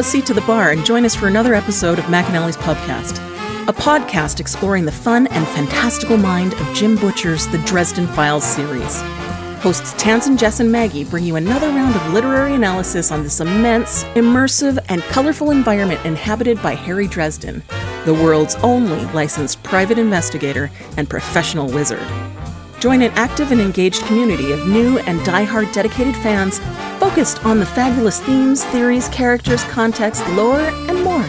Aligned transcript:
a 0.00 0.02
seat 0.02 0.24
to 0.24 0.32
the 0.32 0.40
bar 0.42 0.70
and 0.70 0.82
join 0.82 1.04
us 1.04 1.14
for 1.14 1.28
another 1.28 1.52
episode 1.52 1.98
of 1.98 2.06
McAnally's 2.06 2.56
Pubcast, 2.56 3.18
a 3.68 3.72
podcast 3.72 4.40
exploring 4.40 4.86
the 4.86 4.90
fun 4.90 5.26
and 5.26 5.46
fantastical 5.48 6.16
mind 6.16 6.54
of 6.54 6.74
Jim 6.74 6.96
Butcher's 6.96 7.46
The 7.48 7.58
Dresden 7.66 8.06
Files 8.06 8.42
series. 8.42 9.02
Hosts 9.60 9.92
Tansen, 10.02 10.38
Jess, 10.38 10.58
and 10.58 10.72
Maggie 10.72 11.04
bring 11.04 11.24
you 11.24 11.36
another 11.36 11.68
round 11.68 11.94
of 11.94 12.14
literary 12.14 12.54
analysis 12.54 13.12
on 13.12 13.22
this 13.22 13.40
immense, 13.40 14.04
immersive, 14.14 14.82
and 14.88 15.02
colorful 15.02 15.50
environment 15.50 16.02
inhabited 16.06 16.62
by 16.62 16.74
Harry 16.74 17.06
Dresden, 17.06 17.62
the 18.06 18.14
world's 18.14 18.54
only 18.62 19.04
licensed 19.12 19.62
private 19.62 19.98
investigator 19.98 20.70
and 20.96 21.10
professional 21.10 21.66
wizard. 21.70 22.00
Join 22.80 23.02
an 23.02 23.12
active 23.12 23.52
and 23.52 23.60
engaged 23.60 24.02
community 24.06 24.52
of 24.52 24.66
new 24.66 24.98
and 25.00 25.22
die-hard 25.22 25.70
dedicated 25.70 26.16
fans 26.16 26.60
focused 26.98 27.44
on 27.44 27.58
the 27.58 27.66
fabulous 27.66 28.20
themes, 28.20 28.64
theories, 28.64 29.06
characters, 29.10 29.62
context, 29.64 30.26
lore, 30.30 30.60
and 30.60 31.04
more. 31.04 31.22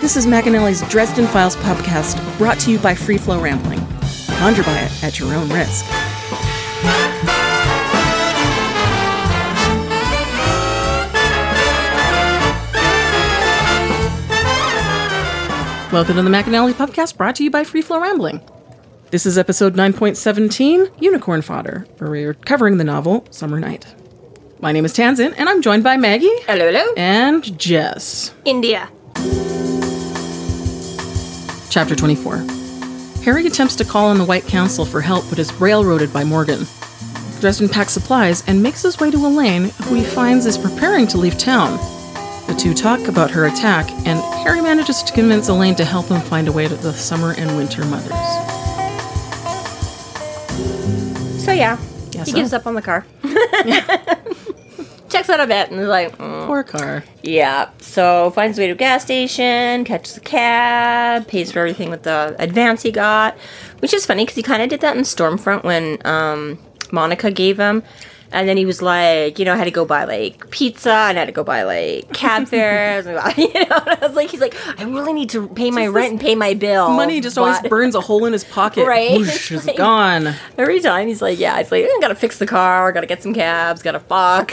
This 0.00 0.16
is 0.16 0.24
McAnally's 0.24 0.88
Dresden 0.88 1.26
Files 1.26 1.56
podcast, 1.56 2.16
brought 2.38 2.60
to 2.60 2.70
you 2.70 2.78
by 2.78 2.94
Free 2.94 3.18
Flow 3.18 3.40
Rambling. 3.40 3.80
Conjure 4.38 4.62
by 4.62 4.78
it 4.78 5.02
at 5.02 5.18
your 5.18 5.34
own 5.34 5.48
risk. 5.48 5.84
Welcome 15.92 16.14
to 16.16 16.22
the 16.22 16.30
McAnally 16.30 16.72
Podcast, 16.72 17.16
brought 17.16 17.34
to 17.36 17.42
you 17.42 17.50
by 17.50 17.64
Free 17.64 17.82
Flow 17.82 18.00
Rambling. 18.00 18.40
This 19.10 19.24
is 19.24 19.38
episode 19.38 19.74
9.17, 19.74 21.00
Unicorn 21.00 21.40
Fodder, 21.40 21.86
where 21.98 22.10
we're 22.10 22.34
covering 22.34 22.76
the 22.76 22.84
novel 22.84 23.26
Summer 23.30 23.58
Knight. 23.58 23.86
My 24.60 24.70
name 24.72 24.84
is 24.84 24.92
Tanzin, 24.92 25.34
and 25.38 25.48
I'm 25.48 25.62
joined 25.62 25.82
by 25.82 25.96
Maggie 25.96 26.28
Hello, 26.46 26.70
hello. 26.70 26.92
and 26.96 27.58
Jess. 27.58 28.34
India. 28.44 28.90
Chapter 31.70 31.96
24. 31.96 32.44
Harry 33.24 33.46
attempts 33.46 33.76
to 33.76 33.84
call 33.84 34.08
on 34.08 34.18
the 34.18 34.24
White 34.24 34.46
Council 34.46 34.84
for 34.84 35.00
help 35.00 35.24
but 35.30 35.38
is 35.38 35.52
railroaded 35.54 36.12
by 36.12 36.24
Morgan. 36.24 36.66
Dresden 37.40 37.68
packs 37.68 37.92
supplies 37.92 38.42
and 38.46 38.62
makes 38.62 38.82
his 38.82 38.98
way 39.00 39.10
to 39.10 39.16
Elaine, 39.26 39.70
who 39.84 39.94
he 39.94 40.04
finds 40.04 40.44
is 40.44 40.58
preparing 40.58 41.06
to 41.08 41.18
leave 41.18 41.38
town. 41.38 41.78
The 42.46 42.54
two 42.58 42.74
talk 42.74 43.06
about 43.08 43.30
her 43.30 43.46
attack, 43.46 43.90
and 44.06 44.18
Harry 44.42 44.60
manages 44.60 45.02
to 45.02 45.12
convince 45.12 45.48
Elaine 45.48 45.76
to 45.76 45.84
help 45.84 46.08
him 46.08 46.20
find 46.22 46.48
a 46.48 46.52
way 46.52 46.66
to 46.68 46.74
the 46.76 46.92
summer 46.92 47.32
and 47.38 47.56
winter 47.56 47.84
mothers. 47.84 48.57
Yeah, 51.58 51.78
Yeah, 52.12 52.24
he 52.24 52.30
so? 52.30 52.36
gives 52.36 52.52
up 52.52 52.66
on 52.66 52.74
the 52.74 52.82
car. 52.82 53.04
Checks 55.08 55.30
out 55.30 55.40
a 55.40 55.46
bit 55.46 55.70
and 55.70 55.80
is 55.80 55.88
like, 55.88 56.16
mm, 56.18 56.46
Poor 56.46 56.62
car. 56.62 57.02
yeah. 57.22 57.70
So 57.80 58.30
finds 58.32 58.56
his 58.56 58.62
way 58.62 58.66
to 58.66 58.74
a 58.74 58.76
gas 58.76 59.02
station, 59.02 59.84
catches 59.84 60.18
a 60.18 60.20
cab, 60.20 61.26
pays 61.26 61.50
for 61.50 61.60
everything 61.60 61.88
with 61.88 62.02
the 62.02 62.36
advance 62.38 62.82
he 62.82 62.90
got, 62.92 63.34
which 63.78 63.94
is 63.94 64.04
funny 64.04 64.24
because 64.24 64.36
he 64.36 64.42
kind 64.42 64.62
of 64.62 64.68
did 64.68 64.80
that 64.82 64.96
in 64.98 65.04
Stormfront 65.04 65.64
when 65.64 65.96
um, 66.04 66.58
Monica 66.92 67.30
gave 67.30 67.58
him. 67.58 67.82
And 68.30 68.46
then 68.48 68.56
he 68.58 68.66
was 68.66 68.82
like, 68.82 69.38
you 69.38 69.44
know, 69.46 69.54
I 69.54 69.56
had 69.56 69.64
to 69.64 69.70
go 69.70 69.84
buy 69.86 70.04
like 70.04 70.50
pizza 70.50 70.92
and 70.92 71.16
I 71.16 71.20
had 71.22 71.26
to 71.26 71.32
go 71.32 71.42
buy 71.44 71.62
like 71.62 72.12
cab 72.12 72.46
fares. 72.52 73.06
and, 73.06 73.16
you 73.38 73.52
know, 73.54 73.60
and 73.86 73.88
I 73.88 73.98
was 74.06 74.14
like, 74.16 74.28
he's 74.30 74.40
like, 74.40 74.54
I 74.78 74.84
really 74.84 75.14
need 75.14 75.30
to 75.30 75.48
pay 75.48 75.70
my 75.70 75.86
rent 75.86 76.12
and 76.12 76.20
pay 76.20 76.34
my 76.34 76.52
bill. 76.54 76.90
Money 76.90 77.20
just 77.22 77.38
always 77.38 77.58
but- 77.60 77.70
burns 77.70 77.94
a 77.94 78.00
hole 78.02 78.26
in 78.26 78.32
his 78.32 78.44
pocket. 78.44 78.86
Right? 78.86 79.18
Whoosh, 79.18 79.52
it's 79.52 79.66
like- 79.66 79.76
gone. 79.76 80.34
Every 80.58 80.80
time 80.80 81.08
he's 81.08 81.22
like, 81.22 81.38
yeah, 81.38 81.58
it's 81.58 81.72
like, 81.72 81.84
I 81.84 81.98
gotta 82.00 82.14
fix 82.14 82.38
the 82.38 82.46
car, 82.46 82.92
gotta 82.92 83.06
get 83.06 83.22
some 83.22 83.32
cabs, 83.32 83.82
gotta 83.82 84.00
fuck. 84.00 84.52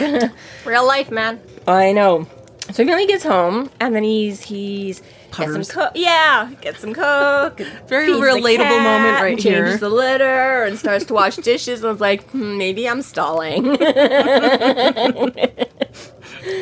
Real 0.64 0.86
life, 0.86 1.10
man. 1.10 1.40
I 1.66 1.92
know. 1.92 2.26
So 2.72 2.82
he 2.82 2.88
finally 2.88 3.06
gets 3.06 3.22
home, 3.24 3.70
and 3.78 3.94
then 3.94 4.02
he's 4.02 4.42
he's 4.42 5.00
gets 5.30 5.52
some 5.52 5.64
coke. 5.64 5.92
Yeah, 5.94 6.50
get 6.60 6.76
some 6.76 6.94
coke. 6.94 7.60
Very 7.86 8.08
relatable 8.08 8.56
cat, 8.58 8.82
moment 8.82 9.22
right 9.22 9.32
and 9.32 9.40
changes 9.40 9.80
the 9.80 9.88
litter 9.88 10.64
and 10.64 10.78
starts 10.78 11.04
to 11.06 11.14
wash 11.14 11.36
dishes. 11.36 11.82
And 11.82 11.92
it's 11.92 12.00
like, 12.00 12.28
hmm, 12.30 12.58
maybe 12.58 12.88
I'm 12.88 13.02
stalling. 13.02 13.76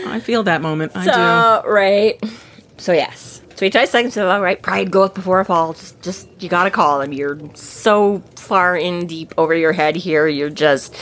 I 0.07 0.21
feel 0.21 0.43
that 0.45 0.63
moment. 0.63 0.93
I 0.95 1.63
do. 1.63 1.69
right. 1.69 2.23
So 2.79 2.93
yes. 2.93 3.43
So 3.55 3.65
he 3.65 3.71
tries 3.71 3.91
second. 3.91 4.11
So 4.11 4.29
all 4.29 4.41
right, 4.41 4.61
pride 4.61 4.91
goeth 4.91 5.15
before 5.15 5.41
a 5.41 5.45
fall. 5.45 5.75
Just, 5.75 6.03
just 6.03 6.29
you 6.43 6.49
gotta 6.49 6.71
call 6.71 7.01
him. 7.01 7.13
You're 7.13 7.39
so 7.55 8.23
far 8.37 8.77
in 8.77 9.07
deep 9.07 9.33
over 9.39 9.55
your 9.55 9.73
head 9.73 9.97
here. 9.97 10.27
You're 10.27 10.51
just 10.51 10.97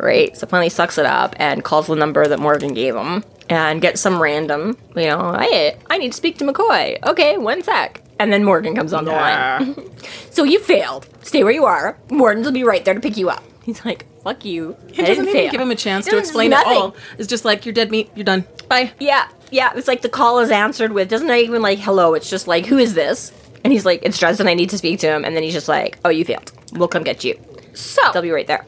right. 0.00 0.36
So 0.36 0.46
finally 0.46 0.70
sucks 0.70 0.98
it 0.98 1.06
up 1.06 1.34
and 1.38 1.62
calls 1.62 1.86
the 1.88 1.96
number 1.96 2.26
that 2.26 2.38
Morgan 2.38 2.74
gave 2.74 2.96
him 2.96 3.24
and 3.48 3.80
get 3.80 3.98
some 3.98 4.20
random. 4.20 4.76
You 4.96 5.06
know, 5.06 5.18
I 5.20 5.76
I 5.90 5.98
need 5.98 6.12
to 6.12 6.16
speak 6.16 6.38
to 6.38 6.44
McCoy. 6.44 7.02
Okay, 7.04 7.38
one 7.38 7.62
sec. 7.62 8.02
And 8.18 8.32
then 8.32 8.44
Morgan 8.44 8.74
comes 8.76 8.92
on 8.92 9.04
the 9.04 9.12
line. 9.12 9.74
So 10.30 10.44
you 10.44 10.60
failed. 10.60 11.06
Stay 11.22 11.44
where 11.44 11.52
you 11.52 11.64
are. 11.66 11.98
Morgan's 12.10 12.46
will 12.46 12.52
be 12.52 12.64
right 12.64 12.84
there 12.84 12.94
to 12.94 13.00
pick 13.00 13.16
you 13.18 13.28
up. 13.28 13.42
He's 13.64 13.84
like, 13.84 14.06
fuck 14.22 14.44
you. 14.44 14.76
He 14.90 15.02
doesn't 15.02 15.04
didn't 15.06 15.28
even 15.28 15.32
fail. 15.32 15.50
give 15.52 15.60
him 15.60 15.70
a 15.70 15.76
chance 15.76 16.06
He 16.06 16.10
to 16.12 16.18
explain 16.18 16.50
nothing. 16.50 16.72
it 16.72 16.76
all. 16.76 16.96
It's 17.18 17.28
just 17.28 17.44
like, 17.44 17.66
you're 17.66 17.72
dead 17.74 17.90
meat, 17.90 18.10
you're 18.14 18.24
done. 18.24 18.44
Bye. 18.68 18.92
Yeah, 18.98 19.28
yeah. 19.50 19.72
It's 19.76 19.86
like 19.88 20.00
the 20.02 20.08
call 20.08 20.38
is 20.40 20.50
answered 20.50 20.92
with 20.92 21.08
doesn't 21.10 21.30
even 21.30 21.60
like 21.62 21.78
hello. 21.80 22.14
It's 22.14 22.30
just 22.30 22.48
like 22.48 22.64
who 22.66 22.78
is 22.78 22.94
this? 22.94 23.30
And 23.62 23.72
he's 23.72 23.84
like, 23.84 24.00
it's 24.02 24.18
Dresden. 24.18 24.48
I 24.48 24.54
need 24.54 24.70
to 24.70 24.78
speak 24.78 25.00
to 25.00 25.06
him. 25.08 25.24
And 25.24 25.36
then 25.36 25.42
he's 25.42 25.52
just 25.52 25.68
like, 25.68 25.98
oh, 26.04 26.08
you 26.08 26.24
failed. 26.24 26.50
We'll 26.72 26.88
come 26.88 27.02
get 27.04 27.22
you. 27.24 27.38
So, 27.74 28.00
They'll 28.12 28.22
be 28.22 28.30
right 28.30 28.46
there. 28.46 28.64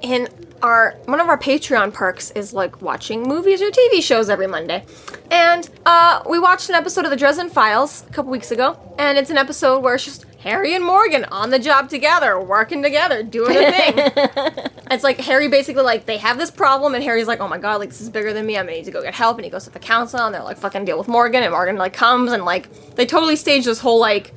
in 0.00 0.28
our 0.62 0.96
one 1.06 1.20
of 1.20 1.28
our 1.28 1.38
Patreon 1.38 1.92
perks 1.92 2.30
is 2.32 2.54
like 2.54 2.80
watching 2.80 3.22
movies 3.22 3.60
or 3.60 3.70
TV 3.70 4.02
shows 4.02 4.30
every 4.30 4.46
Monday. 4.46 4.84
And 5.30 5.68
uh, 5.84 6.22
we 6.28 6.38
watched 6.38 6.68
an 6.68 6.74
episode 6.74 7.04
of 7.04 7.10
the 7.10 7.16
Dresden 7.16 7.50
Files 7.50 8.04
a 8.08 8.12
couple 8.12 8.30
weeks 8.30 8.50
ago, 8.50 8.78
and 8.98 9.18
it's 9.18 9.30
an 9.30 9.38
episode 9.38 9.80
where 9.80 9.94
it's 9.94 10.04
just 10.04 10.26
Harry 10.38 10.74
and 10.74 10.84
Morgan 10.84 11.24
on 11.26 11.50
the 11.50 11.58
job 11.58 11.88
together, 11.88 12.40
working 12.40 12.82
together, 12.82 13.22
doing 13.22 13.56
a 13.56 13.70
thing. 13.70 13.94
it's 14.90 15.04
like 15.04 15.18
Harry 15.18 15.48
basically 15.48 15.82
like 15.82 16.06
they 16.06 16.18
have 16.18 16.38
this 16.38 16.50
problem, 16.50 16.94
and 16.94 17.02
Harry's 17.02 17.26
like, 17.26 17.40
"Oh 17.40 17.48
my 17.48 17.58
god, 17.58 17.76
like 17.80 17.90
this 17.90 18.00
is 18.00 18.10
bigger 18.10 18.32
than 18.32 18.46
me. 18.46 18.56
I'm 18.56 18.66
gonna 18.66 18.76
need 18.76 18.84
to 18.84 18.90
go 18.90 19.02
get 19.02 19.14
help." 19.14 19.38
And 19.38 19.44
he 19.44 19.50
goes 19.50 19.64
to 19.64 19.70
the 19.70 19.78
council, 19.78 20.20
and 20.20 20.34
they're 20.34 20.42
like, 20.42 20.58
"Fucking 20.58 20.84
deal 20.84 20.98
with 20.98 21.08
Morgan." 21.08 21.42
And 21.42 21.52
Morgan 21.52 21.76
like 21.76 21.92
comes 21.92 22.32
and 22.32 22.44
like 22.44 22.68
they 22.94 23.06
totally 23.06 23.36
stage 23.36 23.64
this 23.64 23.80
whole 23.80 24.00
like 24.00 24.32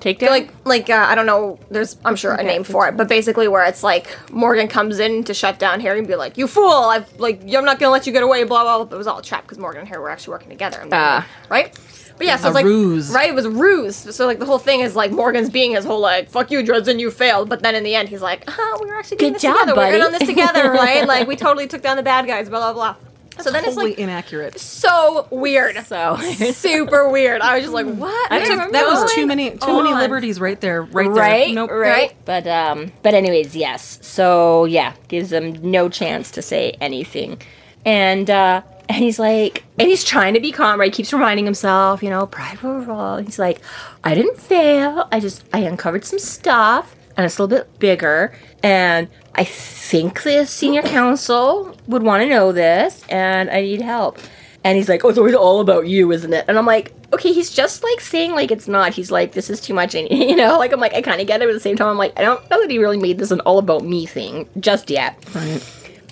Take 0.00 0.20
feel 0.20 0.30
like 0.30 0.50
like 0.64 0.88
uh, 0.90 1.06
I 1.08 1.14
don't 1.14 1.26
know. 1.26 1.58
There's 1.70 1.96
I'm 2.04 2.14
sure 2.16 2.32
a 2.32 2.42
name 2.42 2.62
for 2.64 2.86
it, 2.88 2.96
but 2.96 3.08
basically 3.08 3.48
where 3.48 3.64
it's 3.64 3.82
like 3.82 4.16
Morgan 4.30 4.68
comes 4.68 4.98
in 5.00 5.24
to 5.24 5.34
shut 5.34 5.58
down 5.58 5.80
Harry 5.80 5.98
and 5.98 6.06
be 6.06 6.14
like, 6.14 6.38
"You 6.38 6.46
fool! 6.46 6.70
I've 6.70 7.12
like 7.18 7.42
I'm 7.42 7.64
not 7.64 7.78
gonna 7.78 7.90
let 7.92 8.06
you 8.06 8.12
get 8.12 8.22
away." 8.22 8.44
Blah 8.44 8.62
blah. 8.62 8.84
blah. 8.84 8.94
It 8.94 8.98
was 8.98 9.06
all 9.06 9.18
a 9.18 9.22
trap 9.22 9.42
because 9.42 9.58
Morgan 9.58 9.80
and 9.80 9.88
Harry 9.88 10.00
were 10.00 10.10
actually 10.10 10.32
working 10.32 10.50
together. 10.50 10.78
And, 10.80 10.90
Ah. 10.94 11.26
right. 11.50 11.76
But 12.16 12.26
yeah, 12.26 12.36
so 12.36 12.48
it's 12.48 12.54
like 12.56 12.64
ruse. 12.64 13.10
right. 13.12 13.28
It 13.28 13.34
was 13.34 13.44
a 13.44 13.50
ruse. 13.50 13.94
So 13.96 14.26
like 14.26 14.38
the 14.40 14.46
whole 14.46 14.58
thing 14.58 14.80
is 14.80 14.96
like 14.96 15.12
Morgan's 15.12 15.50
being 15.50 15.72
his 15.72 15.84
whole 15.84 16.00
like 16.00 16.28
"fuck 16.30 16.50
you, 16.50 16.62
Dresden, 16.64 16.98
you 16.98 17.10
failed." 17.10 17.48
But 17.48 17.62
then 17.62 17.74
in 17.74 17.84
the 17.84 17.94
end, 17.94 18.08
he's 18.08 18.22
like, 18.22 18.42
"Uh, 18.48 18.78
we 18.80 18.86
were 18.86 18.96
actually 18.96 19.18
doing 19.18 19.32
Good 19.32 19.36
this 19.36 19.42
job, 19.42 19.54
together. 19.60 19.74
buddy." 19.74 19.92
We're 19.92 19.98
in 19.98 20.02
on 20.06 20.12
this 20.12 20.28
together, 20.28 20.70
right? 20.72 21.06
like 21.06 21.26
we 21.28 21.36
totally 21.36 21.66
took 21.68 21.82
down 21.82 21.96
the 21.96 22.02
bad 22.02 22.26
guys." 22.26 22.48
Blah 22.48 22.72
blah 22.72 22.94
blah. 22.94 23.07
So 23.40 23.50
then 23.50 23.64
it's 23.64 23.76
like 23.76 23.98
inaccurate. 23.98 24.58
so 24.58 25.26
weird. 25.30 25.76
So 25.86 26.16
super 26.52 27.08
weird. 27.08 27.40
I 27.40 27.54
was 27.56 27.62
just 27.64 27.74
like, 27.74 27.86
"What?" 27.86 28.32
I 28.32 28.44
took, 28.44 28.72
that 28.72 28.86
was 28.86 29.12
too 29.14 29.26
many 29.26 29.50
too 29.56 29.82
many 29.82 29.94
liberties 29.94 30.40
right 30.40 30.60
there. 30.60 30.82
Right 30.82 31.04
there. 31.04 31.12
right, 31.14 31.54
Nope. 31.54 31.70
right. 31.70 32.14
But 32.24 32.46
um, 32.46 32.92
but 33.02 33.14
anyways, 33.14 33.54
yes. 33.56 33.98
So 34.02 34.64
yeah, 34.66 34.94
gives 35.08 35.30
them 35.30 35.52
no 35.70 35.88
chance 35.88 36.30
to 36.32 36.42
say 36.42 36.76
anything, 36.80 37.40
and 37.84 38.28
uh, 38.30 38.62
and 38.88 38.98
he's 38.98 39.18
like, 39.18 39.64
and 39.78 39.88
he's 39.88 40.04
trying 40.04 40.34
to 40.34 40.40
be 40.40 40.52
calm. 40.52 40.80
Right, 40.80 40.92
keeps 40.92 41.12
reminding 41.12 41.44
himself, 41.44 42.02
you 42.02 42.10
know, 42.10 42.26
pride 42.26 42.58
overall. 42.64 43.18
He's 43.18 43.38
like, 43.38 43.60
I 44.04 44.14
didn't 44.14 44.38
fail. 44.38 45.06
I 45.12 45.20
just 45.20 45.44
I 45.52 45.60
uncovered 45.60 46.04
some 46.04 46.18
stuff, 46.18 46.94
and 47.18 47.26
it's 47.26 47.36
a 47.36 47.42
little 47.42 47.58
bit 47.58 47.78
bigger, 47.80 48.32
and 48.62 49.08
I 49.34 49.42
think 49.42 50.22
the 50.22 50.46
senior 50.46 50.82
council 50.82 51.76
would 51.88 52.04
want 52.04 52.22
to 52.22 52.28
know 52.28 52.52
this, 52.52 53.04
and 53.08 53.50
I 53.50 53.60
need 53.60 53.82
help. 53.82 54.20
And 54.62 54.76
he's 54.76 54.88
like, 54.88 55.04
"Oh, 55.04 55.08
it's 55.08 55.18
always 55.18 55.34
all 55.34 55.60
about 55.60 55.88
you, 55.88 56.12
isn't 56.12 56.32
it?" 56.32 56.44
And 56.46 56.56
I'm 56.56 56.66
like, 56.66 56.94
"Okay." 57.12 57.32
He's 57.32 57.50
just 57.50 57.82
like 57.82 58.00
saying 58.00 58.32
like 58.32 58.52
it's 58.52 58.68
not. 58.68 58.94
He's 58.94 59.10
like, 59.10 59.32
"This 59.32 59.50
is 59.50 59.60
too 59.60 59.74
much," 59.74 59.96
and 59.96 60.08
you 60.10 60.36
know, 60.36 60.58
like 60.58 60.72
I'm 60.72 60.80
like, 60.80 60.94
I 60.94 61.02
kind 61.02 61.20
of 61.20 61.26
get 61.26 61.42
it. 61.42 61.46
But 61.46 61.50
at 61.50 61.54
the 61.54 61.60
same 61.60 61.76
time, 61.76 61.88
I'm 61.88 61.98
like, 61.98 62.12
I 62.16 62.22
don't 62.22 62.48
know 62.50 62.60
that 62.60 62.70
he 62.70 62.78
really 62.78 62.98
made 62.98 63.18
this 63.18 63.32
an 63.32 63.40
all 63.40 63.58
about 63.58 63.84
me 63.84 64.06
thing 64.06 64.48
just 64.60 64.88
yet. 64.88 65.16
Right. 65.34 65.62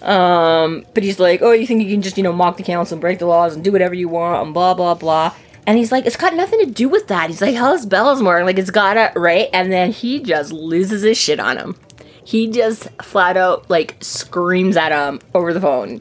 Um, 0.02 0.85
but 0.93 1.05
he's 1.05 1.20
like, 1.20 1.41
"Oh, 1.41 1.52
you 1.52 1.67
think 1.69 1.85
you 1.85 1.91
can 1.91 2.02
just 2.02 2.17
you 2.17 2.25
know 2.25 2.32
mock 2.32 2.56
the 2.56 2.64
council 2.64 2.97
and 2.97 3.00
break 3.00 3.20
the 3.20 3.26
laws 3.26 3.55
and 3.55 3.62
do 3.62 3.70
whatever 3.70 3.94
you 3.94 4.09
want 4.09 4.44
and 4.44 4.52
blah 4.52 4.75
blah 4.75 4.94
blah." 4.94 5.32
And 5.66 5.76
he's 5.76 5.90
like, 5.90 6.06
"It's 6.06 6.16
got 6.16 6.34
nothing 6.34 6.60
to 6.60 6.66
do 6.66 6.88
with 6.88 7.08
that." 7.08 7.28
He's 7.28 7.42
like, 7.42 7.54
"Hell 7.54 7.74
is 7.74 7.86
Bellasmore?" 7.86 8.44
Like 8.44 8.58
it's 8.58 8.70
gotta 8.70 9.12
right. 9.18 9.48
And 9.52 9.72
then 9.72 9.92
he 9.92 10.20
just 10.20 10.52
loses 10.52 11.02
his 11.02 11.18
shit 11.18 11.40
on 11.40 11.58
him. 11.58 11.76
He 12.24 12.48
just 12.48 12.88
flat 13.02 13.36
out 13.36 13.68
like 13.70 13.96
screams 14.00 14.76
at 14.76 14.92
him 14.92 15.20
over 15.34 15.52
the 15.52 15.60
phone. 15.60 16.00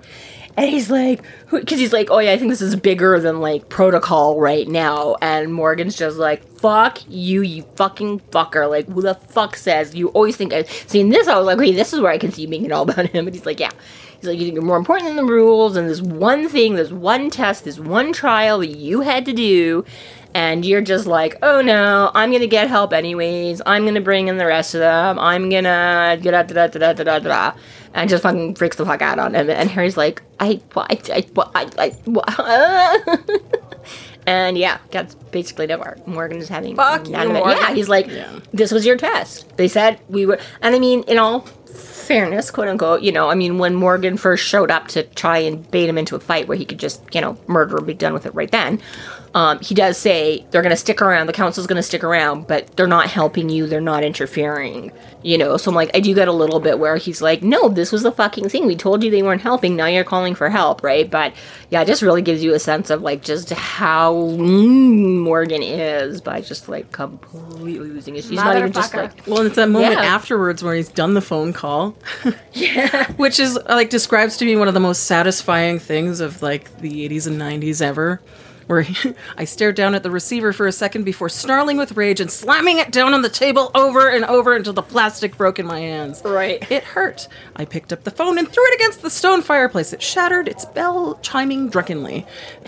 And 0.57 0.69
he's 0.69 0.89
like, 0.89 1.21
because 1.51 1.79
he's 1.79 1.91
like, 1.91 2.09
oh 2.09 2.19
yeah, 2.19 2.31
I 2.31 2.37
think 2.37 2.49
this 2.49 2.61
is 2.61 2.75
bigger 2.77 3.19
than 3.19 3.41
like 3.41 3.67
protocol 3.67 4.39
right 4.39 4.67
now. 4.67 5.17
And 5.21 5.53
Morgan's 5.53 5.97
just 5.97 6.17
like, 6.17 6.47
fuck 6.59 6.99
you, 7.09 7.41
you 7.41 7.63
fucking 7.75 8.21
fucker. 8.31 8.69
Like, 8.69 8.87
who 8.87 9.01
the 9.01 9.15
fuck 9.15 9.57
says 9.57 9.93
you 9.93 10.09
always 10.09 10.37
think 10.37 10.53
I 10.53 10.63
seeing 10.63 11.09
this? 11.09 11.27
I 11.27 11.37
was 11.37 11.45
like, 11.45 11.57
okay, 11.57 11.73
this 11.73 11.91
is 11.91 11.99
where 11.99 12.11
I 12.11 12.17
can 12.17 12.31
see 12.31 12.45
you 12.47 12.65
it 12.65 12.71
all 12.71 12.83
about 12.83 13.07
him. 13.07 13.25
And 13.25 13.35
he's 13.35 13.45
like, 13.45 13.59
yeah. 13.59 13.71
He's 14.25 14.31
like, 14.31 14.39
you 14.39 14.45
think 14.45 14.55
you're 14.55 14.63
more 14.63 14.77
important 14.77 15.07
than 15.07 15.17
the 15.17 15.31
rules, 15.31 15.75
and 15.75 15.87
this 15.87 16.01
one 16.01 16.49
thing, 16.49 16.73
this 16.73 16.91
one 16.91 17.29
test, 17.29 17.63
this 17.63 17.77
one 17.77 18.11
trial 18.11 18.57
that 18.59 18.69
you 18.69 19.01
had 19.01 19.23
to 19.25 19.33
do, 19.33 19.85
and 20.33 20.65
you're 20.65 20.81
just 20.81 21.05
like, 21.05 21.37
oh 21.43 21.61
no, 21.61 22.09
I'm 22.15 22.31
gonna 22.31 22.47
get 22.47 22.67
help 22.67 22.91
anyways. 22.91 23.61
I'm 23.67 23.85
gonna 23.85 24.01
bring 24.01 24.27
in 24.27 24.39
the 24.39 24.47
rest 24.47 24.73
of 24.73 24.79
them. 24.79 25.19
I'm 25.19 25.47
gonna 25.49 26.17
da 26.19 26.41
da 26.41 26.41
da 26.41 26.67
da 26.67 26.79
da 26.79 26.93
da 26.93 27.03
da 27.03 27.19
da, 27.19 27.53
and 27.93 28.09
just 28.09 28.23
fucking 28.23 28.55
freaks 28.55 28.77
the 28.77 28.85
fuck 28.85 29.03
out 29.03 29.19
on 29.19 29.35
him. 29.35 29.47
And 29.47 29.69
Harry's 29.69 29.95
like, 29.95 30.23
I, 30.39 30.59
what, 30.73 30.91
I, 30.91 31.17
I, 31.17 31.21
what, 31.35 31.51
I, 31.53 31.69
I, 31.77 31.89
what? 32.05 33.81
and 34.25 34.57
yeah, 34.57 34.79
that's 34.89 35.13
basically 35.13 35.67
nowhere. 35.67 35.97
Morgan 36.07 36.39
is 36.39 36.49
having 36.49 36.75
Fuck 36.75 37.05
you, 37.05 37.11
none 37.11 37.27
of 37.29 37.35
it. 37.35 37.39
Morgan. 37.41 37.57
Yeah, 37.61 37.75
he's 37.75 37.89
like, 37.89 38.09
this 38.51 38.71
was 38.71 38.87
your 38.87 38.97
test. 38.97 39.55
They 39.57 39.67
said 39.67 39.99
we 40.09 40.25
were, 40.25 40.39
and 40.63 40.73
I 40.75 40.79
mean, 40.79 41.03
in 41.03 41.19
all 41.19 41.47
fairness, 42.05 42.51
quote 42.51 42.67
unquote, 42.67 43.01
you 43.01 43.11
know, 43.11 43.29
I 43.29 43.35
mean, 43.35 43.57
when 43.57 43.75
Morgan 43.75 44.17
first 44.17 44.45
showed 44.45 44.71
up 44.71 44.87
to 44.89 45.03
try 45.03 45.39
and 45.39 45.69
bait 45.71 45.89
him 45.89 45.97
into 45.97 46.15
a 46.15 46.19
fight 46.19 46.47
where 46.47 46.57
he 46.57 46.65
could 46.65 46.79
just, 46.79 47.01
you 47.13 47.21
know, 47.21 47.37
murder 47.47 47.77
or 47.77 47.81
be 47.81 47.93
done 47.93 48.13
with 48.13 48.25
it 48.25 48.33
right 48.35 48.51
then, 48.51 48.81
um, 49.35 49.59
he 49.59 49.75
does 49.75 49.97
say 49.97 50.45
they're 50.49 50.61
going 50.61 50.71
to 50.71 50.77
stick 50.77 51.01
around. 51.01 51.27
The 51.27 51.33
council's 51.33 51.67
going 51.67 51.75
to 51.75 51.83
stick 51.83 52.03
around, 52.03 52.47
but 52.47 52.75
they're 52.77 52.87
not 52.87 53.07
helping 53.09 53.49
you. 53.49 53.67
They're 53.67 53.81
not 53.81 54.01
interfering, 54.01 54.93
you 55.23 55.37
know. 55.37 55.57
So 55.57 55.69
I'm 55.69 55.75
like, 55.75 55.91
I 55.93 55.99
do 55.99 56.15
get 56.15 56.29
a 56.29 56.31
little 56.31 56.61
bit 56.61 56.79
where 56.79 56.95
he's 56.95 57.21
like, 57.21 57.43
no, 57.43 57.67
this 57.67 57.91
was 57.91 58.01
the 58.03 58.13
fucking 58.13 58.47
thing. 58.47 58.65
We 58.65 58.77
told 58.77 59.03
you 59.03 59.11
they 59.11 59.21
weren't 59.23 59.41
helping. 59.41 59.75
Now 59.75 59.87
you're 59.87 60.05
calling 60.05 60.35
for 60.35 60.49
help, 60.49 60.83
right? 60.83 61.11
But 61.11 61.33
yeah, 61.69 61.81
it 61.81 61.85
just 61.85 62.01
really 62.01 62.21
gives 62.21 62.41
you 62.45 62.53
a 62.53 62.59
sense 62.59 62.89
of 62.89 63.01
like 63.01 63.23
just 63.23 63.49
how 63.49 64.15
Morgan 64.15 65.61
is 65.63 66.21
by 66.21 66.39
just 66.39 66.69
like 66.69 66.93
completely 66.93 67.89
losing 67.89 68.15
it. 68.15 68.23
She's 68.23 68.31
not 68.31 68.55
even 68.57 68.71
just 68.71 68.93
like, 68.93 69.27
Well, 69.27 69.41
it's 69.45 69.57
that 69.57 69.67
moment 69.69 69.95
Yeah. 69.95 70.03
afterwards 70.15 70.63
where 70.63 70.75
he's 70.75 70.87
done 70.89 71.13
the 71.13 71.21
phone 71.21 71.51
call. 71.51 71.97
yeah. 72.53 73.11
Which 73.13 73.41
is 73.41 73.59
like 73.67 73.89
describes 73.89 74.37
to 74.37 74.45
me 74.45 74.55
one 74.55 74.69
of 74.69 74.73
the 74.73 74.79
most 74.79 75.03
satisfying 75.03 75.77
things 75.79 76.21
of 76.21 76.41
like 76.41 76.77
the 76.79 77.09
80s 77.09 77.27
and 77.27 77.37
90s 77.39 77.81
ever. 77.81 78.21
Where 78.67 78.81
he, 78.81 79.13
I 79.37 79.45
stared 79.45 79.75
down 79.75 79.95
at 79.95 80.03
the 80.03 80.11
receiver 80.11 80.53
for 80.53 80.67
a 80.67 80.71
second 80.71 81.03
before 81.03 81.29
snarling 81.29 81.77
with 81.77 81.95
rage 81.95 82.19
and 82.19 82.31
slamming 82.31 82.79
it 82.79 82.91
down 82.91 83.13
on 83.13 83.21
the 83.21 83.29
table 83.29 83.71
over 83.75 84.09
and 84.09 84.25
over 84.25 84.55
until 84.55 84.73
the 84.73 84.81
plastic 84.81 85.37
broke 85.37 85.59
in 85.59 85.65
my 85.65 85.79
hands. 85.79 86.21
Right. 86.23 86.69
It 86.71 86.83
hurt. 86.83 87.27
I 87.55 87.65
picked 87.65 87.93
up 87.93 88.03
the 88.03 88.11
phone 88.11 88.37
and 88.37 88.47
threw 88.47 88.65
it 88.65 88.75
against 88.75 89.01
the 89.01 89.09
stone 89.09 89.41
fireplace. 89.41 89.93
It 89.93 90.01
shattered, 90.01 90.47
its 90.47 90.65
bell 90.65 91.19
chiming 91.21 91.69
drunkenly. 91.69 92.25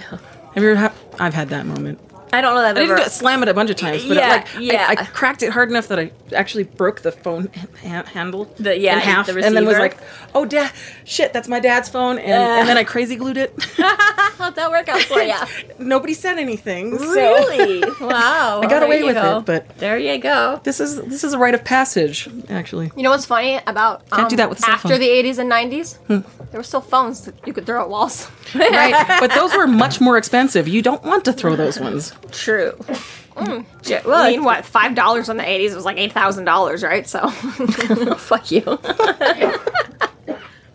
Have 0.09 0.63
you 0.63 0.69
ever 0.71 0.75
had? 0.75 0.93
I've 1.19 1.33
had 1.33 1.49
that 1.49 1.65
moment. 1.65 1.99
I 2.33 2.41
don't 2.41 2.55
know 2.55 2.61
that 2.61 2.69
I've 2.71 2.75
didn't 2.75 2.91
ever. 2.91 2.99
do 2.99 3.05
it, 3.05 3.11
slam 3.11 3.41
it 3.43 3.49
a 3.49 3.53
bunch 3.53 3.69
of 3.69 3.75
times, 3.77 4.05
but 4.05 4.17
Yeah, 4.17 4.35
it, 4.35 4.37
like 4.37 4.47
yeah. 4.59 4.85
I, 4.89 5.01
I 5.01 5.05
cracked 5.05 5.43
it 5.43 5.51
hard 5.51 5.69
enough 5.69 5.87
that 5.87 5.97
I 5.99 6.11
actually 6.35 6.63
broke 6.65 7.01
the 7.01 7.11
phone 7.11 7.49
ha- 7.81 8.03
handle 8.03 8.45
The- 8.59 8.77
yeah, 8.77 8.93
in 8.95 8.99
half, 8.99 9.27
the 9.27 9.33
and 9.35 9.55
then 9.55 9.63
it 9.63 9.67
was 9.67 9.77
like, 9.79 9.97
"Oh, 10.35 10.45
dad, 10.45 10.71
shit, 11.05 11.31
that's 11.33 11.47
my 11.47 11.59
dad's 11.59 11.87
phone," 11.89 12.17
and, 12.19 12.31
and 12.31 12.67
then 12.67 12.77
I 12.77 12.83
crazy 12.83 13.15
glued 13.15 13.37
it. 13.37 13.53
How'd 13.77 14.55
that 14.55 14.69
work 14.69 14.87
out 14.89 15.01
for 15.01 15.19
you? 15.21 15.33
Nobody 15.79 16.13
said 16.13 16.37
anything, 16.37 16.97
so 16.97 17.05
Really? 17.13 17.83
Wow. 18.01 18.61
I 18.61 18.67
got 18.67 18.83
away 18.83 19.01
with 19.03 19.17
it. 19.17 19.45
But 19.45 19.77
There 19.77 19.97
you 19.97 20.17
go. 20.19 20.59
this 20.63 20.79
is 20.79 21.01
this 21.03 21.23
is 21.23 21.33
a 21.33 21.37
rite 21.37 21.55
of 21.55 21.63
passage, 21.63 22.29
actually. 22.49 22.91
You 22.95 23.03
know 23.03 23.09
what's 23.11 23.25
funny 23.25 23.59
about 23.65 24.01
um, 24.11 24.17
Can't 24.19 24.29
do 24.29 24.35
that 24.35 24.49
with 24.49 24.59
a 24.59 24.61
cell 24.63 24.73
after 24.75 24.89
phone. 24.89 24.99
the 24.99 25.07
80s 25.07 25.39
and 25.39 25.51
90s? 25.51 25.97
There 26.51 26.59
were 26.59 26.63
still 26.63 26.81
phones 26.81 27.21
that 27.25 27.35
you 27.47 27.53
could 27.53 27.65
throw 27.65 27.81
at 27.81 27.89
walls. 27.89 28.29
Right, 28.55 29.17
but 29.19 29.31
those 29.31 29.53
were 29.55 29.67
much 29.67 29.99
more 29.99 30.17
expensive. 30.17 30.67
You 30.67 30.81
don't 30.81 31.03
want 31.03 31.25
to 31.25 31.33
throw 31.33 31.55
those 31.55 31.79
ones. 31.79 32.13
True. 32.31 32.73
Mm. 33.35 33.65
J- 33.83 34.01
well, 34.05 34.23
I 34.23 34.31
mean, 34.31 34.43
what 34.43 34.65
five 34.65 34.95
dollars 34.95 35.29
in 35.29 35.37
the 35.37 35.43
'80s 35.43 35.75
was 35.75 35.85
like 35.85 35.97
eight 35.97 36.11
thousand 36.11 36.45
dollars, 36.45 36.83
right? 36.83 37.07
So, 37.07 37.29
fuck 38.17 38.51
you. 38.51 38.61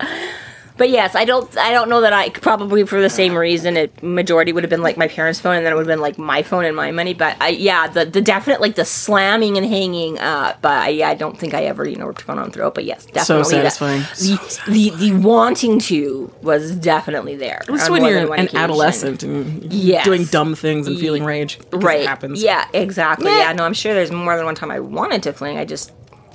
but 0.82 0.90
yes, 0.90 1.14
I 1.14 1.25
don't. 1.25 1.56
I 1.56 1.70
don't 1.70 1.88
know 1.88 2.00
that 2.00 2.12
I 2.12 2.31
probably 2.31 2.84
for 2.84 3.00
the 3.00 3.08
same 3.08 3.37
reason. 3.38 3.76
It 3.76 4.02
majority 4.02 4.52
would 4.52 4.64
have 4.64 4.70
been 4.70 4.82
like 4.82 4.96
my 4.96 5.06
parents' 5.06 5.38
phone, 5.38 5.55
and 5.55 5.64
then 5.64 5.73
it 5.73 5.76
would 5.76 5.82
have 5.87 5.94
been 5.96 6.00
like 6.00 6.19
my 6.19 6.43
phone 6.43 6.64
and 6.64 6.75
my 6.75 6.90
money. 6.90 7.14
But 7.14 7.37
I, 7.40 7.50
yeah, 7.50 7.87
the 7.87 8.05
the 8.05 8.20
definite 8.20 8.61
like 8.61 8.75
the 8.75 8.84
slamming 8.84 9.56
and 9.56 9.64
hanging 9.64 10.19
up. 10.19 10.61
But 10.61 10.73
I, 10.73 10.88
yeah, 10.88 11.08
I 11.08 11.14
don't 11.14 11.38
think 11.38 11.55
I 11.55 11.67
ever 11.67 11.88
you 11.88 11.94
know 11.94 12.06
ripped 12.06 12.23
phone 12.23 12.40
on 12.40 12.50
throat. 12.50 12.75
But 12.75 12.84
yes, 12.84 13.06
definitely 13.06 13.58
that- 13.58 13.73
satisfying. 13.73 14.00
The, 14.19 14.70
the 14.73 14.90
the 14.96 15.12
wanting 15.19 15.79
to 15.79 16.32
was 16.43 16.75
definitely 16.75 17.37
there. 17.37 17.58
At 17.62 17.70
least 17.70 17.88
when 17.88 18.05
you're 18.05 18.19
an 18.19 18.32
occasion. 18.32 18.56
adolescent 18.56 19.23
and 19.23 19.73
Yes. 19.73 20.05
doing 20.05 20.25
dumb 20.25 20.56
things 20.56 20.88
and 20.88 20.99
feeling 20.99 21.23
rage. 21.23 21.61
right 21.70 22.00
It 22.00 22.06
happens. 22.08 22.43
yeah 22.43 22.67
exactly 22.73 23.31
yeah 23.31 23.52
no 23.52 23.62
i'm 23.64 23.73
sure 23.75 23.94
there's 23.94 24.11
more 24.11 24.37
than 24.37 24.44
one 24.44 24.55
time 24.56 24.70
i 24.73 24.81
wanted 24.81 25.23
to 25.23 25.32
fling 25.32 25.58
i 25.58 25.64
just 25.64 25.93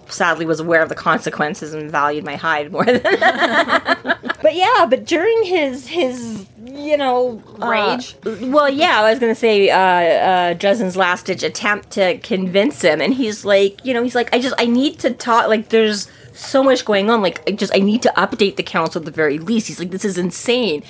sadly 0.09 0.45
was 0.45 0.59
aware 0.59 0.81
of 0.81 0.89
the 0.89 0.95
consequences 0.95 1.73
and 1.73 1.91
valued 1.91 2.23
my 2.23 2.35
hide 2.35 2.71
more 2.71 2.85
than 2.85 3.01
but 4.41 4.55
yeah 4.55 4.85
but 4.89 5.05
during 5.05 5.43
his 5.43 5.87
his 5.87 6.45
you 6.65 6.97
know 6.97 7.41
uh, 7.61 7.67
Rage? 7.67 8.15
well 8.41 8.69
yeah 8.69 9.01
i 9.01 9.09
was 9.09 9.19
gonna 9.19 9.35
say 9.35 9.69
uh 9.69 9.77
uh 9.79 10.53
dresden's 10.53 10.95
last 10.95 11.25
ditch 11.25 11.43
attempt 11.43 11.91
to 11.91 12.17
convince 12.19 12.81
him 12.81 13.01
and 13.01 13.13
he's 13.13 13.45
like 13.45 13.83
you 13.85 13.93
know 13.93 14.03
he's 14.03 14.15
like 14.15 14.33
i 14.33 14.39
just 14.39 14.55
i 14.57 14.65
need 14.65 14.99
to 14.99 15.11
talk 15.11 15.47
like 15.47 15.69
there's 15.69 16.09
so 16.33 16.63
much 16.63 16.85
going 16.85 17.09
on 17.09 17.21
like 17.21 17.41
i 17.47 17.51
just 17.51 17.75
i 17.75 17.79
need 17.79 18.01
to 18.01 18.13
update 18.15 18.55
the 18.57 18.63
council 18.63 18.99
at 18.99 19.05
the 19.05 19.11
very 19.11 19.39
least 19.39 19.67
he's 19.67 19.79
like 19.79 19.91
this 19.91 20.05
is 20.05 20.17
insane 20.17 20.83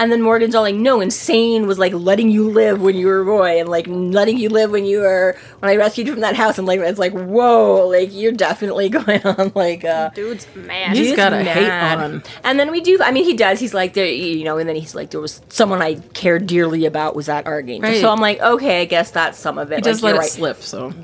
and 0.00 0.10
then 0.10 0.22
Morgan's 0.22 0.54
all 0.54 0.62
like, 0.62 0.74
"No, 0.74 1.02
insane 1.02 1.66
was 1.66 1.78
like 1.78 1.92
letting 1.92 2.30
you 2.30 2.50
live 2.50 2.80
when 2.80 2.96
you 2.96 3.06
were 3.06 3.20
a 3.20 3.24
boy, 3.26 3.60
and 3.60 3.68
like 3.68 3.86
letting 3.86 4.38
you 4.38 4.48
live 4.48 4.70
when 4.70 4.86
you 4.86 5.00
were 5.00 5.36
when 5.58 5.70
I 5.70 5.76
rescued 5.76 6.06
you 6.06 6.14
from 6.14 6.22
that 6.22 6.36
house." 6.36 6.56
And 6.56 6.66
like, 6.66 6.80
it's 6.80 6.98
like, 6.98 7.12
whoa, 7.12 7.86
like 7.86 8.08
you're 8.10 8.32
definitely 8.32 8.88
going 9.00 9.22
on 9.26 9.52
like 9.54 9.84
uh, 9.84 10.08
dude's 10.10 10.46
mad. 10.54 10.96
He's 10.96 11.08
Dude's 11.08 11.16
got 11.16 11.34
a 11.34 11.44
hate 11.44 11.70
on. 11.70 12.22
And 12.42 12.58
then 12.58 12.70
we 12.70 12.80
do. 12.80 12.98
I 13.02 13.12
mean, 13.12 13.24
he 13.24 13.34
does. 13.34 13.60
He's 13.60 13.74
like 13.74 13.92
there, 13.92 14.06
you 14.06 14.42
know. 14.42 14.56
And 14.56 14.66
then 14.66 14.76
he's 14.76 14.94
like, 14.94 15.10
there 15.10 15.20
was 15.20 15.42
someone 15.50 15.82
I 15.82 15.96
cared 16.14 16.46
dearly 16.46 16.86
about 16.86 17.14
was 17.14 17.28
at 17.28 17.46
Archangel. 17.46 17.90
Right. 17.90 18.00
So 18.00 18.10
I'm 18.10 18.20
like, 18.20 18.40
okay, 18.40 18.80
I 18.80 18.86
guess 18.86 19.10
that's 19.10 19.38
some 19.38 19.58
of 19.58 19.70
it. 19.70 19.76
He 19.76 19.82
does 19.82 20.02
let 20.02 20.14
it 20.14 20.20
right. 20.20 20.30
slip, 20.30 20.62
so. 20.62 20.94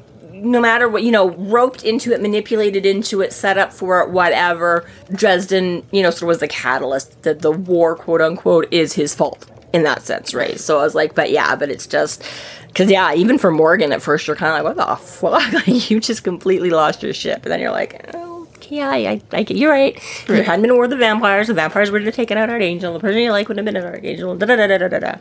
No 0.43 0.61
matter 0.61 0.89
what, 0.89 1.03
you 1.03 1.11
know, 1.11 1.31
roped 1.31 1.85
into 1.85 2.13
it, 2.13 2.21
manipulated 2.21 2.85
into 2.85 3.21
it, 3.21 3.33
set 3.33 3.59
up 3.59 3.73
for 3.73 4.01
it, 4.01 4.11
whatever. 4.11 4.89
Dresden, 5.13 5.87
you 5.91 6.03
know, 6.03 6.11
sort 6.11 6.23
of 6.23 6.29
was 6.29 6.39
the 6.39 6.49
catalyst. 6.49 7.23
That 7.23 7.41
the 7.41 7.53
war, 7.53 7.97
quote 7.97 8.21
unquote, 8.21 8.69
is 8.71 8.93
his 8.93 9.15
fault 9.15 9.51
in 9.73 9.83
that 9.85 10.03
sense, 10.03 10.35
right? 10.35 10.59
So 10.59 10.79
I 10.79 10.83
was 10.83 10.95
like, 10.95 11.15
but 11.15 11.31
yeah, 11.31 11.57
but 11.57 11.71
it's 11.71 11.87
just 11.87 12.23
because 12.69 12.91
yeah, 12.91 13.15
even 13.15 13.39
for 13.39 13.51
Morgan 13.51 13.93
at 13.93 14.03
first, 14.03 14.27
you're 14.27 14.37
kind 14.37 14.53
of 14.53 14.65
like, 14.65 14.77
what 14.77 14.87
the 14.87 15.05
fuck? 15.05 15.53
Like, 15.53 15.91
you 15.91 16.01
just 16.01 16.25
completely 16.25 16.71
lost 16.71 17.03
your 17.03 17.15
ship, 17.15 17.45
and 17.45 17.53
then 17.53 17.61
you're 17.61 17.71
like, 17.71 18.11
oh, 18.15 18.49
yeah, 18.69 18.91
I, 18.91 19.21
I, 19.33 19.43
get 19.43 19.57
you're 19.57 19.71
right. 19.71 19.97
If 19.97 20.29
you 20.29 20.43
hadn't 20.43 20.63
been 20.63 20.71
a 20.71 20.75
war 20.75 20.83
with 20.83 20.91
the 20.91 20.97
vampires, 20.97 21.47
the 21.47 21.55
vampires 21.55 21.91
would 21.91 22.05
have 22.05 22.15
taken 22.15 22.37
out 22.37 22.51
Archangel. 22.51 22.93
The 22.93 23.01
person 23.01 23.21
you 23.21 23.31
like 23.31 23.49
would 23.49 23.57
have 23.57 23.67
been 23.67 23.77
an 23.77 23.85
Archangel. 23.85 24.37
Da 24.37 24.47
da 24.47 24.57
da 24.57 24.67
da 24.67 24.89
da 24.89 24.99
da. 24.99 25.15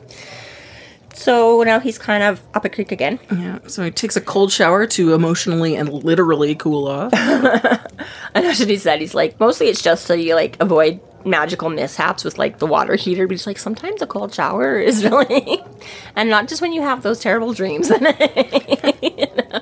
So 1.15 1.63
now 1.63 1.79
he's 1.79 1.97
kind 1.97 2.23
of 2.23 2.41
up 2.53 2.65
a 2.65 2.69
creek 2.69 2.91
again. 2.91 3.19
Yeah, 3.31 3.59
so 3.67 3.83
he 3.83 3.91
takes 3.91 4.15
a 4.15 4.21
cold 4.21 4.51
shower 4.51 4.85
to 4.87 5.13
emotionally 5.13 5.75
and 5.75 5.89
literally 5.91 6.55
cool 6.55 6.87
off. 6.87 7.13
And 7.13 8.45
that's 8.45 8.59
what 8.59 8.69
he 8.69 8.77
said. 8.77 8.99
He's 8.99 9.15
like, 9.15 9.39
mostly 9.39 9.67
it's 9.67 9.81
just 9.81 10.05
so 10.05 10.13
you 10.13 10.35
like 10.35 10.57
avoid 10.59 10.99
magical 11.25 11.69
mishaps 11.69 12.23
with 12.25 12.37
like 12.37 12.59
the 12.59 12.67
water 12.67 12.95
heater. 12.95 13.27
But 13.27 13.31
he's 13.35 13.47
like, 13.47 13.57
sometimes 13.57 14.01
a 14.01 14.07
cold 14.07 14.33
shower 14.33 14.77
is 14.77 15.03
really, 15.09 15.63
and 16.15 16.29
not 16.29 16.47
just 16.49 16.61
when 16.61 16.73
you 16.73 16.81
have 16.81 17.01
those 17.01 17.19
terrible 17.19 17.53
dreams. 17.53 17.89
You 19.01 19.27
know? 19.27 19.61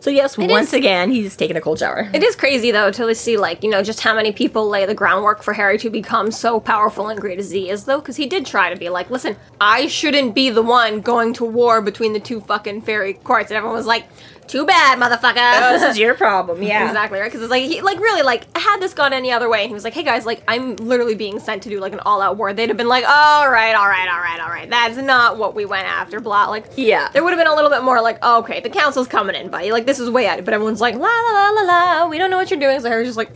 So 0.00 0.10
yes, 0.10 0.36
once 0.38 0.68
is- 0.68 0.74
again, 0.74 1.10
he's 1.10 1.36
taking 1.36 1.56
a 1.56 1.60
cold 1.60 1.78
shower. 1.78 2.08
It 2.12 2.22
is 2.22 2.36
crazy 2.36 2.70
though 2.70 2.90
to 2.92 3.14
see 3.14 3.36
like 3.36 3.62
you 3.62 3.70
know 3.70 3.82
just 3.82 4.00
how 4.00 4.14
many 4.14 4.32
people 4.32 4.68
lay 4.68 4.86
the 4.86 4.94
groundwork 4.94 5.42
for 5.42 5.52
Harry 5.52 5.78
to 5.78 5.90
become 5.90 6.30
so 6.30 6.60
powerful 6.60 7.08
and 7.08 7.20
great 7.20 7.38
as 7.38 7.50
he 7.50 7.68
is 7.70 7.84
though 7.84 7.98
because 8.00 8.16
he 8.16 8.26
did 8.26 8.46
try 8.46 8.72
to 8.72 8.78
be 8.78 8.88
like 8.88 9.10
listen 9.10 9.36
I 9.60 9.86
shouldn't 9.88 10.34
be 10.34 10.50
the 10.50 10.62
one 10.62 11.00
going 11.00 11.32
to 11.34 11.44
war 11.44 11.80
between 11.82 12.12
the 12.12 12.20
two 12.20 12.40
fucking 12.40 12.82
fairy 12.82 13.14
courts 13.14 13.50
and 13.50 13.56
everyone 13.56 13.76
was 13.76 13.86
like 13.86 14.04
too 14.48 14.64
bad 14.66 14.98
motherfucker. 14.98 15.36
Oh, 15.62 15.72
this 15.78 15.82
is 15.82 15.98
your 15.98 16.14
problem, 16.14 16.62
yeah. 16.62 16.86
exactly 16.86 17.20
right? 17.20 17.26
Because 17.30 17.42
it's 17.42 17.50
like 17.50 17.62
he 17.64 17.80
like 17.82 17.98
really 18.00 18.22
like 18.22 18.44
had 18.56 18.80
this 18.80 18.94
gone 18.94 19.12
any 19.12 19.30
other 19.30 19.48
way 19.48 19.60
and 19.60 19.68
he 19.68 19.74
was 19.74 19.84
like 19.84 19.94
hey 19.94 20.02
guys 20.02 20.26
like 20.26 20.42
I'm 20.48 20.76
literally 20.76 21.14
being 21.14 21.38
sent 21.38 21.62
to 21.64 21.68
do 21.68 21.78
like 21.80 21.92
an 21.92 22.00
all 22.00 22.20
out 22.20 22.36
war 22.36 22.52
they'd 22.52 22.68
have 22.68 22.76
been 22.76 22.88
like 22.88 23.04
all 23.06 23.48
right 23.50 23.74
all 23.74 23.86
right 23.86 24.08
all 24.08 24.18
right 24.20 24.40
all 24.40 24.48
right. 24.48 24.68
That's 24.68 24.96
not 24.96 25.38
what 25.38 25.54
we 25.54 25.64
went 25.64 25.86
after 25.86 26.18
blah 26.20 26.46
like 26.48 26.64
Yeah. 26.76 27.08
there 27.12 27.22
would 27.22 27.30
have 27.32 27.38
been 27.38 27.46
a 27.52 27.54
little 27.54 27.70
bit 27.70 27.82
more 27.82 28.00
like 28.00 28.18
oh, 28.22 28.38
okay 28.40 28.60
the 28.60 28.70
council's 28.70 29.06
coming 29.08 29.36
in 29.36 29.48
buddy. 29.50 29.70
Like 29.70 29.86
this 29.86 29.98
is 30.00 30.10
way 30.10 30.26
out 30.26 30.44
but 30.44 30.54
everyone's 30.54 30.80
like 30.80 30.94
la 30.94 31.00
la 31.08 31.32
la 31.32 31.50
la 31.50 31.62
la 31.62 32.06
we 32.08 32.18
don't 32.18 32.30
know 32.30 32.36
what 32.38 32.50
you're 32.50 32.60
doing. 32.60 32.80
So 32.80 32.88
Harry's 32.88 33.08
just 33.08 33.18
like 33.18 33.30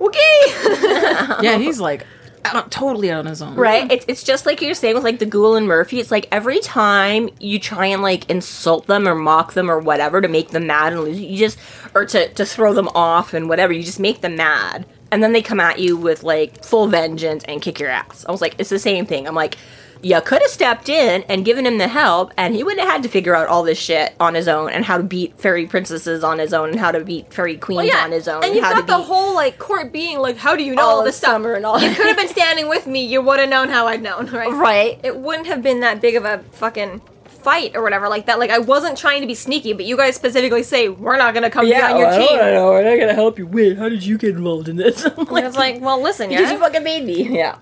okay. 0.00 0.18
Yeah, 1.42 1.58
he's 1.58 1.80
like 1.80 2.06
out, 2.44 2.70
totally 2.70 3.10
on 3.10 3.26
his 3.26 3.42
own. 3.42 3.54
Right? 3.54 3.90
It's, 3.90 4.04
it's 4.08 4.22
just 4.22 4.46
like 4.46 4.60
you're 4.60 4.74
saying 4.74 4.94
with 4.94 5.04
like 5.04 5.18
the 5.18 5.26
Ghoul 5.26 5.56
and 5.56 5.66
Murphy. 5.66 6.00
It's 6.00 6.10
like 6.10 6.28
every 6.30 6.60
time 6.60 7.28
you 7.40 7.58
try 7.58 7.86
and 7.86 8.02
like 8.02 8.28
insult 8.30 8.86
them 8.86 9.08
or 9.08 9.14
mock 9.14 9.52
them 9.52 9.70
or 9.70 9.78
whatever 9.78 10.20
to 10.20 10.28
make 10.28 10.48
them 10.48 10.66
mad 10.66 10.92
and 10.92 11.02
lose, 11.02 11.20
you 11.20 11.38
just, 11.38 11.58
or 11.94 12.04
to, 12.06 12.28
to 12.34 12.44
throw 12.44 12.74
them 12.74 12.88
off 12.94 13.34
and 13.34 13.48
whatever, 13.48 13.72
you 13.72 13.82
just 13.82 14.00
make 14.00 14.20
them 14.20 14.36
mad. 14.36 14.86
And 15.10 15.22
then 15.22 15.32
they 15.32 15.42
come 15.42 15.60
at 15.60 15.78
you 15.78 15.96
with 15.96 16.22
like 16.22 16.64
full 16.64 16.86
vengeance 16.86 17.44
and 17.44 17.60
kick 17.60 17.78
your 17.78 17.90
ass. 17.90 18.24
I 18.26 18.32
was 18.32 18.40
like, 18.40 18.56
it's 18.58 18.70
the 18.70 18.78
same 18.78 19.04
thing. 19.04 19.28
I'm 19.28 19.34
like, 19.34 19.58
you 20.02 20.20
could 20.20 20.42
have 20.42 20.50
stepped 20.50 20.88
in 20.88 21.22
and 21.28 21.44
given 21.44 21.66
him 21.66 21.78
the 21.78 21.88
help, 21.88 22.32
and 22.36 22.54
he 22.54 22.62
wouldn't 22.64 22.80
have 22.80 22.90
had 22.90 23.02
to 23.04 23.08
figure 23.08 23.34
out 23.34 23.48
all 23.48 23.62
this 23.62 23.78
shit 23.78 24.14
on 24.18 24.34
his 24.34 24.48
own, 24.48 24.70
and 24.70 24.84
how 24.84 24.96
to 24.98 25.02
beat 25.02 25.38
fairy 25.38 25.66
princesses 25.66 26.24
on 26.24 26.38
his 26.38 26.52
own, 26.52 26.70
and 26.70 26.80
how 26.80 26.90
to 26.90 27.04
beat 27.04 27.32
fairy 27.32 27.56
queens 27.56 27.76
Well, 27.76 27.86
yeah, 27.86 28.04
on 28.04 28.12
his 28.12 28.28
own, 28.28 28.44
and 28.44 28.54
you've 28.54 28.62
got 28.62 28.86
the 28.86 28.98
whole 28.98 29.34
like 29.34 29.58
court 29.58 29.92
being 29.92 30.18
like, 30.18 30.36
how 30.36 30.56
do 30.56 30.62
you 30.64 30.74
know 30.74 30.82
all 30.82 30.98
all, 30.98 31.04
this 31.04 31.16
stuff? 31.16 31.32
summer 31.32 31.54
and 31.54 31.64
all. 31.64 31.80
You 31.80 31.94
could 31.94 32.06
have 32.06 32.16
been 32.22 32.28
standing 32.28 32.68
with 32.68 32.86
me. 32.86 33.04
You 33.06 33.22
would 33.22 33.38
have 33.40 33.48
known 33.48 33.68
how 33.68 33.86
I'd 33.86 34.02
known, 34.02 34.26
right? 34.32 34.52
right. 34.52 35.00
It 35.02 35.16
wouldn't 35.16 35.46
have 35.46 35.62
been 35.62 35.80
that 35.80 36.00
big 36.00 36.16
of 36.16 36.24
a 36.24 36.38
fucking 36.52 37.00
fight 37.42 37.74
or 37.74 37.82
whatever 37.82 38.08
like 38.08 38.26
that. 38.26 38.38
Like 38.38 38.50
I 38.50 38.58
wasn't 38.58 38.96
trying 38.96 39.20
to 39.20 39.26
be 39.26 39.34
sneaky, 39.34 39.72
but 39.72 39.84
you 39.84 39.96
guys 39.96 40.14
specifically 40.14 40.62
say 40.62 40.88
we're 40.88 41.16
not 41.16 41.34
gonna 41.34 41.50
come 41.50 41.66
yeah, 41.66 41.92
on 41.92 41.98
your 42.00 42.10
team. 42.12 42.38
know. 42.38 42.70
We're 42.70 42.88
not 42.88 42.98
gonna 43.00 43.14
help 43.14 43.38
you 43.38 43.46
win. 43.46 43.76
How 43.76 43.88
did 43.88 44.04
you 44.04 44.16
get 44.18 44.30
involved 44.30 44.68
in 44.68 44.76
this? 44.76 45.04
And 45.16 45.38
I 45.38 45.46
was 45.46 45.56
like, 45.56 45.80
well, 45.80 46.00
listen, 46.00 46.28
because 46.28 46.50
you 46.50 46.58
fucking 46.58 46.84
made 46.84 47.04
me. 47.04 47.36
Yeah. 47.36 47.56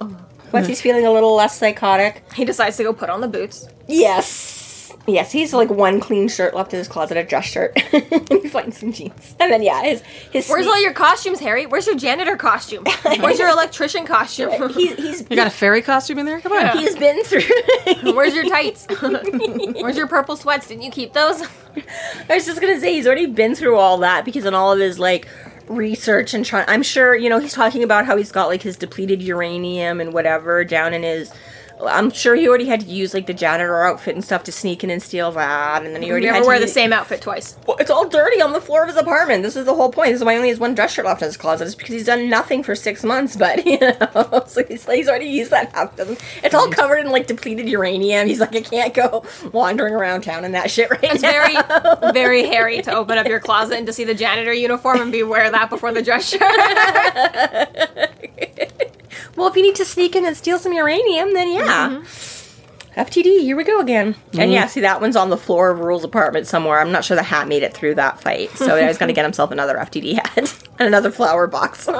Once 0.52 0.66
he's 0.66 0.80
feeling 0.80 1.06
a 1.06 1.12
little 1.12 1.34
less 1.34 1.58
psychotic. 1.58 2.22
He 2.34 2.44
decides 2.44 2.76
to 2.78 2.82
go 2.82 2.92
put 2.92 3.10
on 3.10 3.20
the 3.20 3.28
boots. 3.28 3.68
Yes. 3.86 4.58
Yes, 5.06 5.32
he's 5.32 5.52
like 5.54 5.70
one 5.70 5.98
clean 5.98 6.28
shirt 6.28 6.54
left 6.54 6.72
in 6.74 6.78
his 6.78 6.86
closet, 6.86 7.16
a 7.16 7.24
dress 7.24 7.46
shirt. 7.46 7.72
and 7.92 8.28
he 8.42 8.48
finds 8.48 8.78
some 8.78 8.92
jeans. 8.92 9.34
And 9.40 9.50
then 9.50 9.62
yeah, 9.62 9.82
his 9.82 10.02
his 10.30 10.48
Where's 10.48 10.64
sneak- 10.64 10.74
all 10.74 10.82
your 10.82 10.92
costumes, 10.92 11.40
Harry? 11.40 11.64
Where's 11.66 11.86
your 11.86 11.96
janitor 11.96 12.36
costume? 12.36 12.84
Where's 13.20 13.38
your 13.38 13.48
electrician 13.48 14.04
costume? 14.06 14.50
he's 14.74 14.94
he's 14.96 15.20
You 15.30 15.36
got 15.36 15.46
a 15.46 15.50
fairy 15.50 15.80
costume 15.82 16.18
in 16.18 16.26
there? 16.26 16.40
Come 16.40 16.52
on. 16.52 16.76
he's 16.78 16.96
been 16.96 17.24
through 17.24 17.42
Where's 18.14 18.34
your 18.34 18.48
tights? 18.48 18.86
Where's 19.80 19.96
your 19.96 20.06
purple 20.06 20.36
sweats? 20.36 20.68
Didn't 20.68 20.82
you 20.82 20.90
keep 20.90 21.12
those? 21.14 21.42
I 22.28 22.34
was 22.34 22.44
just 22.46 22.60
gonna 22.60 22.78
say 22.78 22.92
he's 22.94 23.06
already 23.06 23.26
been 23.26 23.54
through 23.54 23.76
all 23.76 23.98
that 23.98 24.24
because 24.24 24.44
in 24.44 24.54
all 24.54 24.72
of 24.72 24.78
his 24.80 24.98
like 24.98 25.26
research 25.70 26.34
and 26.34 26.44
trying 26.44 26.64
I'm 26.68 26.82
sure, 26.82 27.14
you 27.14 27.30
know, 27.30 27.38
he's 27.38 27.52
talking 27.52 27.82
about 27.82 28.04
how 28.04 28.16
he's 28.16 28.32
got 28.32 28.48
like 28.48 28.62
his 28.62 28.76
depleted 28.76 29.22
uranium 29.22 30.00
and 30.00 30.12
whatever 30.12 30.64
down 30.64 30.92
in 30.92 31.02
his 31.02 31.32
I'm 31.86 32.10
sure 32.10 32.34
he 32.34 32.48
already 32.48 32.66
had 32.66 32.80
to 32.80 32.86
use 32.86 33.14
like 33.14 33.26
the 33.26 33.34
janitor 33.34 33.82
outfit 33.84 34.14
and 34.14 34.24
stuff 34.24 34.44
to 34.44 34.52
sneak 34.52 34.84
in 34.84 34.90
and 34.90 35.02
steal 35.02 35.32
that, 35.32 35.84
and 35.84 35.94
then 35.94 36.02
he 36.02 36.10
already 36.10 36.26
You 36.26 36.32
had 36.32 36.40
never 36.40 36.44
to 36.44 36.48
wear 36.48 36.58
the 36.58 36.64
use- 36.66 36.72
same 36.74 36.92
outfit 36.92 37.20
twice. 37.22 37.56
Well, 37.66 37.76
it's 37.78 37.90
all 37.90 38.08
dirty 38.08 38.40
on 38.42 38.52
the 38.52 38.60
floor 38.60 38.82
of 38.82 38.88
his 38.88 38.96
apartment. 38.96 39.42
This 39.42 39.56
is 39.56 39.64
the 39.64 39.74
whole 39.74 39.90
point. 39.90 40.10
This 40.10 40.20
is 40.20 40.24
why 40.24 40.32
he 40.32 40.36
only 40.38 40.48
has 40.50 40.58
one 40.58 40.74
dress 40.74 40.92
shirt 40.92 41.04
left 41.06 41.22
in 41.22 41.26
his 41.26 41.36
closet. 41.36 41.66
It's 41.66 41.74
because 41.74 41.92
he's 41.94 42.06
done 42.06 42.28
nothing 42.28 42.62
for 42.62 42.74
six 42.74 43.02
months. 43.04 43.36
But 43.36 43.64
you 43.70 43.78
know, 43.80 44.44
so 44.46 44.64
he's, 44.64 44.84
he's 44.86 45.08
already 45.08 45.26
used 45.26 45.50
that 45.52 45.72
half 45.74 45.96
dozen. 45.96 46.16
It's 46.44 46.54
all 46.54 46.68
covered 46.70 46.98
in 46.98 47.10
like 47.10 47.26
depleted 47.26 47.68
uranium. 47.68 48.26
He's 48.28 48.40
like, 48.40 48.54
I 48.54 48.60
can't 48.60 48.94
go 48.94 49.24
wandering 49.52 49.94
around 49.94 50.22
town 50.22 50.44
in 50.44 50.52
that 50.52 50.70
shit 50.70 50.90
right 50.90 51.00
It's 51.04 51.22
now. 51.22 51.30
very, 51.30 52.12
very 52.12 52.44
hairy 52.46 52.82
to 52.82 52.94
open 52.94 53.16
up 53.18 53.26
your 53.26 53.40
closet 53.40 53.78
and 53.78 53.86
to 53.86 53.92
see 53.92 54.04
the 54.04 54.14
janitor 54.14 54.52
uniform 54.52 55.00
and 55.00 55.12
be 55.12 55.22
wear 55.22 55.50
that 55.50 55.70
before 55.70 55.92
the 55.92 56.02
dress 56.02 56.28
shirt. 56.28 56.40
well, 59.36 59.48
if 59.48 59.56
you 59.56 59.62
need 59.62 59.76
to 59.76 59.84
sneak 59.84 60.16
in 60.16 60.24
and 60.24 60.36
steal 60.36 60.58
some 60.58 60.72
uranium, 60.72 61.32
then 61.34 61.52
yeah. 61.52 61.88
Mm-hmm. 61.90 63.00
FTD, 63.00 63.40
here 63.42 63.56
we 63.56 63.62
go 63.62 63.80
again. 63.80 64.16
And 64.36 64.50
yeah, 64.52 64.62
mm-hmm. 64.62 64.70
see 64.70 64.80
that 64.80 65.00
one's 65.00 65.14
on 65.14 65.30
the 65.30 65.36
floor 65.36 65.70
of 65.70 65.78
Reuel's 65.78 66.02
apartment 66.02 66.48
somewhere. 66.48 66.80
I'm 66.80 66.90
not 66.90 67.04
sure 67.04 67.16
the 67.16 67.22
hat 67.22 67.46
made 67.46 67.62
it 67.62 67.72
through 67.72 67.94
that 67.94 68.20
fight, 68.20 68.50
so 68.50 68.84
he's 68.84 68.98
gonna 68.98 69.12
get 69.12 69.24
himself 69.24 69.52
another 69.52 69.76
FTD 69.76 70.14
hat 70.14 70.36
and 70.78 70.88
another 70.88 71.10
flower 71.10 71.46
box. 71.46 71.88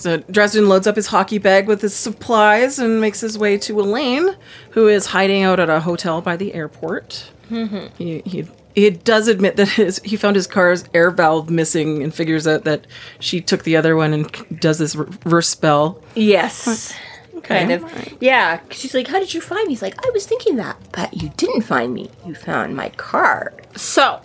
So 0.00 0.16
Dresden 0.16 0.66
loads 0.66 0.86
up 0.86 0.96
his 0.96 1.08
hockey 1.08 1.36
bag 1.36 1.66
with 1.66 1.82
his 1.82 1.94
supplies 1.94 2.78
and 2.78 3.02
makes 3.02 3.20
his 3.20 3.36
way 3.36 3.58
to 3.58 3.78
Elaine, 3.78 4.34
who 4.70 4.88
is 4.88 5.04
hiding 5.04 5.42
out 5.42 5.60
at 5.60 5.68
a 5.68 5.80
hotel 5.80 6.22
by 6.22 6.38
the 6.38 6.54
airport. 6.54 7.30
Mm-hmm. 7.50 7.94
He, 7.98 8.22
he 8.24 8.48
he 8.74 8.90
does 8.90 9.28
admit 9.28 9.56
that 9.56 9.68
his 9.70 10.00
he 10.04 10.16
found 10.16 10.36
his 10.36 10.46
car's 10.46 10.84
air 10.94 11.10
valve 11.10 11.50
missing 11.50 12.02
and 12.02 12.14
figures 12.14 12.46
out 12.46 12.64
that 12.64 12.86
she 13.18 13.40
took 13.40 13.62
the 13.64 13.76
other 13.76 13.96
one 13.96 14.12
and 14.12 14.60
does 14.60 14.78
this 14.78 14.94
reverse 14.96 15.48
spell. 15.48 16.02
Yes. 16.14 16.94
Kind 17.42 17.72
of. 17.72 17.82
Alright. 17.84 18.16
Yeah. 18.20 18.58
'cause 18.58 18.78
She's 18.78 18.94
like, 18.94 19.08
How 19.08 19.18
did 19.18 19.32
you 19.34 19.40
find 19.40 19.66
me? 19.66 19.72
He's 19.72 19.82
like, 19.82 19.94
I 20.06 20.10
was 20.12 20.26
thinking 20.26 20.56
that, 20.56 20.76
but 20.92 21.14
you 21.22 21.30
didn't 21.36 21.62
find 21.62 21.92
me. 21.94 22.10
You 22.26 22.34
found 22.34 22.76
my 22.76 22.90
car. 22.90 23.52
so, 23.76 24.20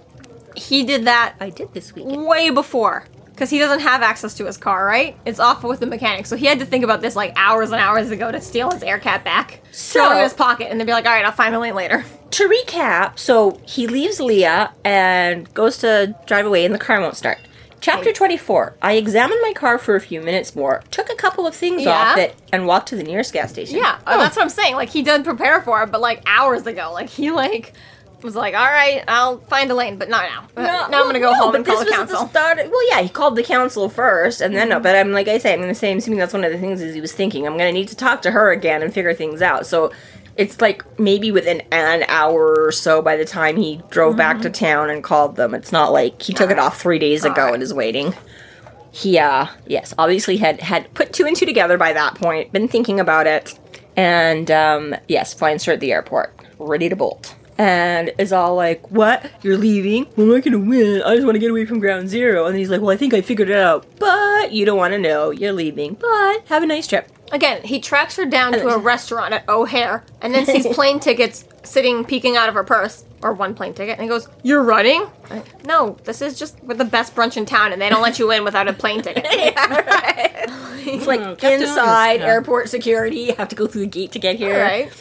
he 0.56 0.84
did 0.84 1.06
that 1.06 1.36
I 1.40 1.50
did 1.50 1.74
this 1.74 1.94
weekend. 1.96 2.26
way 2.26 2.50
before. 2.50 3.06
Because 3.36 3.50
he 3.50 3.60
doesn't 3.60 3.82
have 3.82 4.02
access 4.02 4.34
to 4.36 4.46
his 4.46 4.56
car, 4.56 4.86
right? 4.86 5.18
It's 5.26 5.40
off 5.42 5.62
with 5.64 5.82
the 5.82 5.86
mechanic. 5.86 6.26
So 6.26 6.38
he 6.38 6.46
had 6.46 6.60
to 6.60 6.66
think 6.66 6.86
about 6.86 7.02
this 7.02 7.18
like 7.18 7.34
hours 7.36 7.72
and 7.72 7.82
hours 7.82 8.10
ago 8.10 8.32
to 8.32 8.40
steal 8.40 8.72
his 8.72 8.82
air 8.82 8.98
cap 8.98 9.26
back. 9.26 9.60
throw 9.74 10.12
it 10.14 10.18
in 10.18 10.24
his 10.24 10.34
pocket 10.34 10.70
and 10.72 10.80
then 10.80 10.88
be 10.88 10.94
like, 10.94 11.06
alright, 11.06 11.26
I'll 11.26 11.34
find 11.34 11.54
Elaine 11.54 11.76
later. 11.76 12.06
To 12.32 12.48
recap, 12.48 13.20
so 13.20 13.60
he 13.66 13.88
leaves 13.88 14.20
Leah 14.22 14.72
and 14.86 15.54
goes 15.54 15.78
to 15.80 16.16
drive 16.26 16.46
away, 16.46 16.66
and 16.66 16.74
the 16.74 16.80
car 16.80 17.00
won't 17.02 17.16
start. 17.18 17.38
Chapter 17.82 18.12
24. 18.14 18.78
I 18.82 18.94
examined 18.94 19.40
my 19.44 19.54
car 19.54 19.78
for 19.78 19.96
a 19.96 20.02
few 20.02 20.20
minutes 20.22 20.56
more, 20.56 20.82
took 20.90 21.10
a 21.10 21.16
couple 21.16 21.46
of 21.46 21.54
things 21.54 21.84
Yeah. 21.84 21.92
off 21.92 22.18
it, 22.18 22.36
and 22.52 22.66
walked 22.66 22.88
to 22.90 22.96
the 22.96 23.04
nearest 23.04 23.32
gas 23.32 23.52
station. 23.52 23.78
Yeah, 23.78 24.00
uh, 24.08 24.18
that's 24.18 24.36
what 24.36 24.44
I'm 24.44 24.50
saying. 24.50 24.76
Like 24.76 24.90
he 24.90 25.02
did 25.02 25.24
prepare 25.24 25.62
for 25.62 25.84
it, 25.84 25.92
but 25.92 26.02
like 26.02 26.24
hours 26.26 26.66
ago. 26.66 26.92
Like 26.94 27.10
he 27.10 27.32
like 27.32 27.74
was 28.26 28.36
like, 28.36 28.54
all 28.56 28.66
right, 28.66 29.04
I'll 29.08 29.38
find 29.40 29.72
Elaine, 29.72 29.98
but 29.98 30.10
not 30.10 30.24
now. 30.56 30.64
Uh, 30.64 30.88
now 30.90 31.00
I'm 31.02 31.06
gonna 31.06 31.20
go 31.20 31.32
no, 31.32 31.38
home 31.38 31.56
and 31.56 31.66
call 31.66 31.78
this 31.78 31.86
the 31.86 31.92
council. 31.92 32.28
start. 32.28 32.58
Well, 32.58 32.90
yeah, 32.90 33.02
he 33.02 33.08
called 33.10 33.36
the 33.38 33.44
council 33.44 33.88
first, 33.88 34.42
and 34.42 34.54
Mm-hmm. 34.54 34.70
then. 34.70 34.82
But 34.82 34.96
I'm 34.96 35.12
like 35.14 35.28
I 35.30 35.38
say, 35.38 35.54
I'm 35.54 35.62
gonna 35.62 35.74
say, 35.76 35.92
I'm 35.92 36.00
assuming 36.00 36.20
that's 36.20 36.34
one 36.34 36.44
of 36.44 36.52
the 36.52 36.58
things 36.60 36.82
is 36.82 36.94
he 36.94 37.00
was 37.02 37.14
thinking. 37.14 37.46
I'm 37.48 37.54
gonna 37.58 37.72
need 37.72 37.88
to 37.90 37.96
talk 37.96 38.22
to 38.24 38.32
her 38.32 38.52
again 38.52 38.82
and 38.84 38.94
figure 38.94 39.14
things 39.14 39.42
out. 39.42 39.66
So. 39.66 39.92
It's 40.38 40.60
like 40.60 40.84
maybe 41.00 41.32
within 41.32 41.62
an 41.72 42.04
hour 42.10 42.66
or 42.66 42.70
so 42.74 43.02
by 43.02 43.16
the 43.16 43.24
time 43.24 43.56
he 43.56 43.82
drove 43.90 44.18
back 44.18 44.42
to 44.42 44.50
town 44.50 44.90
and 44.90 45.02
called 45.02 45.38
them. 45.38 45.54
It's 45.56 45.72
not 45.72 45.94
like 45.94 46.22
he 46.22 46.34
took 46.34 46.52
it 46.52 46.60
off 46.60 46.82
three 46.82 47.00
days 47.00 47.24
ago 47.24 47.40
Alright. 47.40 47.54
and 47.54 47.64
is 47.64 47.74
waiting. 47.74 48.14
He, 48.92 49.18
uh, 49.18 49.48
yes, 49.66 49.94
obviously 49.98 50.36
had 50.36 50.60
had 50.60 50.94
put 50.94 51.14
two 51.14 51.26
and 51.26 51.38
two 51.38 51.46
together 51.46 51.78
by 51.78 51.94
that 51.94 52.16
point, 52.16 52.52
been 52.52 52.68
thinking 52.68 53.00
about 53.00 53.28
it, 53.28 53.58
and 53.96 54.52
um, 54.52 54.94
yes, 55.08 55.34
finds 55.34 55.64
her 55.64 55.72
at 55.72 55.80
the 55.80 55.94
airport, 55.94 56.38
ready 56.60 56.90
to 56.90 56.98
bolt, 56.98 57.34
and 57.58 58.12
is 58.18 58.34
all 58.34 58.56
like, 58.56 58.90
"What? 58.92 59.32
You're 59.42 59.58
leaving? 59.58 60.08
Well, 60.16 60.28
I'm 60.28 60.34
not 60.34 60.44
gonna 60.44 60.60
win. 60.60 61.02
I 61.04 61.16
just 61.16 61.26
want 61.26 61.36
to 61.36 61.40
get 61.40 61.52
away 61.52 61.66
from 61.66 61.80
Ground 61.80 62.10
Zero. 62.10 62.46
And 62.46 62.58
he's 62.58 62.70
like, 62.70 62.82
"Well, 62.82 62.92
I 62.92 62.98
think 62.98 63.14
I 63.14 63.22
figured 63.22 63.50
it 63.50 63.58
out, 63.58 63.86
but 64.00 64.52
you 64.52 64.66
don't 64.66 64.78
want 64.78 64.94
to 64.94 65.00
know. 65.00 65.32
You're 65.32 65.54
leaving, 65.54 65.96
but 65.96 66.42
have 66.48 66.64
a 66.64 66.66
nice 66.66 66.88
trip." 66.88 67.10
Again, 67.32 67.64
he 67.64 67.80
tracks 67.80 68.16
her 68.18 68.26
down 68.26 68.54
to 68.54 68.68
a 68.68 68.78
restaurant 68.78 69.34
at 69.34 69.50
O'Hare 69.50 70.04
and 70.22 70.34
then 70.34 70.46
sees 70.46 70.68
plane 70.76 71.00
tickets 71.00 71.44
sitting 71.64 72.06
peeking 72.06 72.38
out 72.38 72.48
of 72.48 72.54
her 72.54 72.64
purse, 72.64 73.04
or 73.24 73.34
one 73.34 73.56
plane 73.56 73.74
ticket, 73.74 73.94
and 73.98 74.04
he 74.04 74.08
goes, 74.08 74.28
"You're 74.44 74.62
running?" 74.62 75.08
Like, 75.30 75.66
no, 75.66 75.98
this 76.04 76.22
is 76.22 76.38
just 76.38 76.62
with 76.64 76.78
the 76.78 76.86
best 76.86 77.16
brunch 77.16 77.38
in 77.38 77.46
town, 77.46 77.74
and 77.74 77.82
they 77.82 77.90
don't 77.90 78.04
let 78.04 78.20
you 78.20 78.32
in 78.32 78.44
without 78.44 78.68
a 78.68 78.74
plane 78.74 79.02
ticket. 79.02 79.26
It's 80.88 81.08
like 81.08 81.20
Captain 81.20 81.64
inside 81.64 82.20
yeah. 82.20 82.28
airport 82.28 82.70
security. 82.70 83.22
You 83.22 83.36
have 83.36 83.50
to 83.50 83.56
go 83.56 83.66
through 83.66 83.82
the 83.82 83.88
gate 83.88 84.12
to 84.12 84.20
get 84.20 84.36
here. 84.36 84.62
right? 84.62 84.94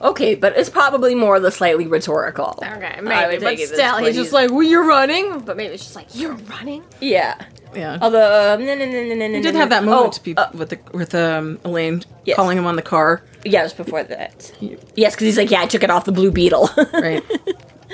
Okay, 0.00 0.34
but 0.34 0.56
it's 0.56 0.70
probably 0.70 1.14
more 1.14 1.40
the 1.40 1.50
slightly 1.50 1.86
rhetorical. 1.86 2.58
Okay, 2.62 3.00
maybe, 3.02 3.38
but 3.38 3.40
take 3.40 3.58
it 3.60 3.68
still, 3.68 3.96
he's 3.98 4.14
just 4.14 4.32
like, 4.32 4.50
"Well, 4.50 4.62
you're 4.62 4.86
running," 4.86 5.40
but 5.40 5.56
maybe 5.56 5.74
it's 5.74 5.82
just 5.84 5.96
like, 5.96 6.14
"You're 6.14 6.34
running." 6.34 6.84
yeah. 7.00 7.36
Yeah. 7.74 7.98
Although, 8.00 8.54
um, 8.54 8.64
no, 8.64 8.74
no, 8.74 8.86
no, 8.86 9.04
no, 9.04 9.14
no, 9.14 9.34
he 9.34 9.42
did 9.42 9.54
have 9.54 9.68
that 9.68 9.84
moment 9.84 10.14
to 10.14 10.22
be 10.22 10.34
uh, 10.34 10.48
with 10.54 10.70
the, 10.70 10.78
with 10.96 11.14
um, 11.14 11.58
Elaine 11.64 12.02
Yes. 12.24 12.34
calling 12.36 12.56
him 12.56 12.64
on 12.64 12.76
the 12.76 12.82
car, 12.82 13.22
yeah, 13.44 13.60
it 13.60 13.64
was 13.64 13.72
before 13.74 14.02
that. 14.04 14.50
Yes, 14.96 15.14
because 15.14 15.26
he's 15.26 15.36
like, 15.36 15.50
yeah, 15.50 15.60
I 15.60 15.66
took 15.66 15.82
it 15.82 15.90
off 15.90 16.06
the 16.06 16.12
Blue 16.12 16.30
Beetle. 16.30 16.70
right? 16.94 17.22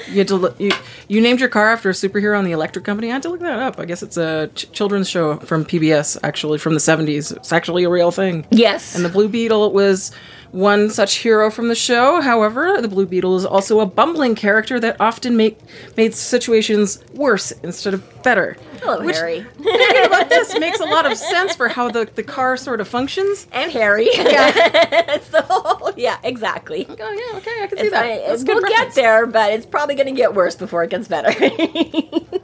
you 0.09 0.19
had 0.19 0.29
to 0.29 0.37
look, 0.37 0.59
you 0.61 0.71
you 1.09 1.21
named 1.21 1.41
your 1.41 1.49
car 1.49 1.73
after 1.73 1.91
a 1.91 1.93
superhero 1.93 2.39
on 2.39 2.45
the 2.45 2.53
electric 2.53 2.85
company. 2.85 3.11
I 3.11 3.15
had 3.15 3.23
to 3.25 3.31
look 3.31 3.41
that 3.41 3.59
up. 3.59 3.81
I 3.81 3.85
guess 3.85 4.03
it's 4.05 4.17
a 4.17 4.49
ch- 4.55 4.71
children's 4.71 5.09
show 5.11 5.39
from 5.39 5.65
PBS, 5.65 6.19
actually 6.23 6.59
from 6.59 6.75
the 6.75 6.81
seventies. 6.81 7.33
It's 7.33 7.53
actually 7.53 7.83
a 7.83 7.91
real 7.91 8.13
thing. 8.13 8.47
yes. 8.51 8.95
And 8.95 9.05
the 9.05 9.09
Blue 9.09 9.29
Beetle 9.29 9.73
was 9.73 10.13
one 10.55 10.89
such 10.89 11.17
hero 11.17 11.51
from 11.51 11.69
the 11.69 11.75
show. 11.75 12.21
However, 12.21 12.81
the 12.81 12.87
Blue 12.89 13.07
Beetle 13.07 13.37
is 13.37 13.45
also 13.45 13.81
a 13.81 13.87
bumbling 13.87 14.37
character 14.37 14.79
that 14.79 14.97
often 15.01 15.37
make 15.37 15.59
made 15.97 16.15
situations 16.15 17.03
worse 17.13 17.51
instead 17.63 17.93
of 17.93 18.23
better. 18.23 18.57
Hello, 18.81 19.05
Which- 19.05 19.17
Harry. 19.17 19.41
Thinking 19.59 20.07
about 20.07 20.29
this 20.29 20.57
makes 20.59 20.79
a 20.79 20.85
lot 20.85 21.11
of 21.11 21.19
sense 21.19 21.57
for 21.57 21.69
how 21.69 21.91
the, 21.91 22.09
the 22.15 22.23
car 22.23 22.57
sort 22.57 22.81
of 22.81 22.87
functions. 22.87 23.47
and 23.51 23.73
Harry. 23.73 24.05
it's 24.09 25.29
the 25.29 25.43
whole, 25.43 25.93
yeah, 25.97 26.19
exactly. 26.23 26.87
Oh 26.89 26.95
yeah, 26.99 27.39
okay, 27.39 27.63
I 27.63 27.67
can 27.67 27.79
see 27.79 27.85
It's, 27.85 27.91
that. 27.93 28.43
A 28.43 28.45
good 28.45 28.63
we'll 28.63 28.71
get 28.71 28.95
there, 28.95 29.27
but 29.27 29.53
it's 29.53 29.67
probably 29.67 29.97
going 29.97 30.07
to 30.07 30.13
get 30.13 30.35
worse 30.35 30.55
before 30.55 30.85
it 30.85 30.91
gets 30.91 31.09
better. 31.09 31.31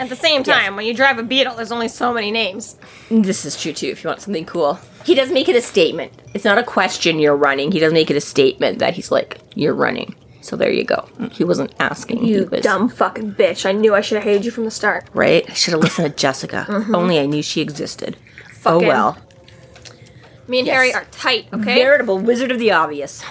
At 0.00 0.08
the 0.08 0.16
same 0.16 0.42
time, 0.42 0.76
when 0.76 0.86
you 0.86 0.94
drive 0.94 1.18
a 1.18 1.22
Beetle, 1.22 1.56
there's 1.56 1.70
only 1.70 1.88
so 1.88 2.12
many 2.12 2.30
names. 2.30 2.76
this 3.10 3.44
is 3.44 3.60
true 3.60 3.72
too. 3.74 3.88
If 3.88 4.02
you 4.02 4.08
want 4.08 4.22
something 4.22 4.46
cool, 4.46 4.78
he 5.04 5.14
does 5.14 5.30
make 5.30 5.48
it 5.48 5.54
a 5.56 5.60
statement. 5.60 6.12
It's 6.34 6.44
not 6.44 6.56
a 6.58 6.62
question. 6.62 7.18
You're 7.18 7.36
running. 7.36 7.70
He 7.70 7.78
does 7.78 7.92
make 7.92 8.10
it 8.10 8.16
a 8.16 8.20
statement 8.20 8.78
that 8.78 8.94
he's 8.94 9.10
like, 9.12 9.38
"You're 9.54 9.74
running." 9.74 10.14
So 10.40 10.56
there 10.56 10.70
you 10.72 10.84
go. 10.84 11.06
He 11.32 11.44
wasn't 11.44 11.74
asking. 11.78 12.24
You 12.24 12.48
was, 12.50 12.62
dumb 12.62 12.88
fucking 12.88 13.34
bitch. 13.34 13.66
I 13.66 13.72
knew 13.72 13.94
I 13.94 14.00
should 14.00 14.16
have 14.16 14.24
hated 14.24 14.46
you 14.46 14.50
from 14.50 14.64
the 14.64 14.70
start. 14.70 15.06
Right? 15.12 15.44
I 15.48 15.52
should 15.52 15.72
have 15.72 15.82
listened 15.82 16.10
to 16.10 16.16
Jessica. 16.16 16.64
Mm-hmm. 16.70 16.94
Only 16.94 17.18
I 17.20 17.26
knew 17.26 17.42
she 17.42 17.60
existed. 17.60 18.16
Oh, 18.18 18.48
fucking- 18.54 18.84
Oh 18.86 18.88
well. 18.88 19.18
Me 20.48 20.58
and 20.60 20.66
Yes. 20.66 20.74
Harry 20.76 20.94
are 20.94 21.04
tight, 21.12 21.46
okay? 21.52 21.74
Veritable 21.76 22.18
wizard 22.18 22.50
of 22.50 22.58
the 22.58 22.72
obvious. 22.72 23.22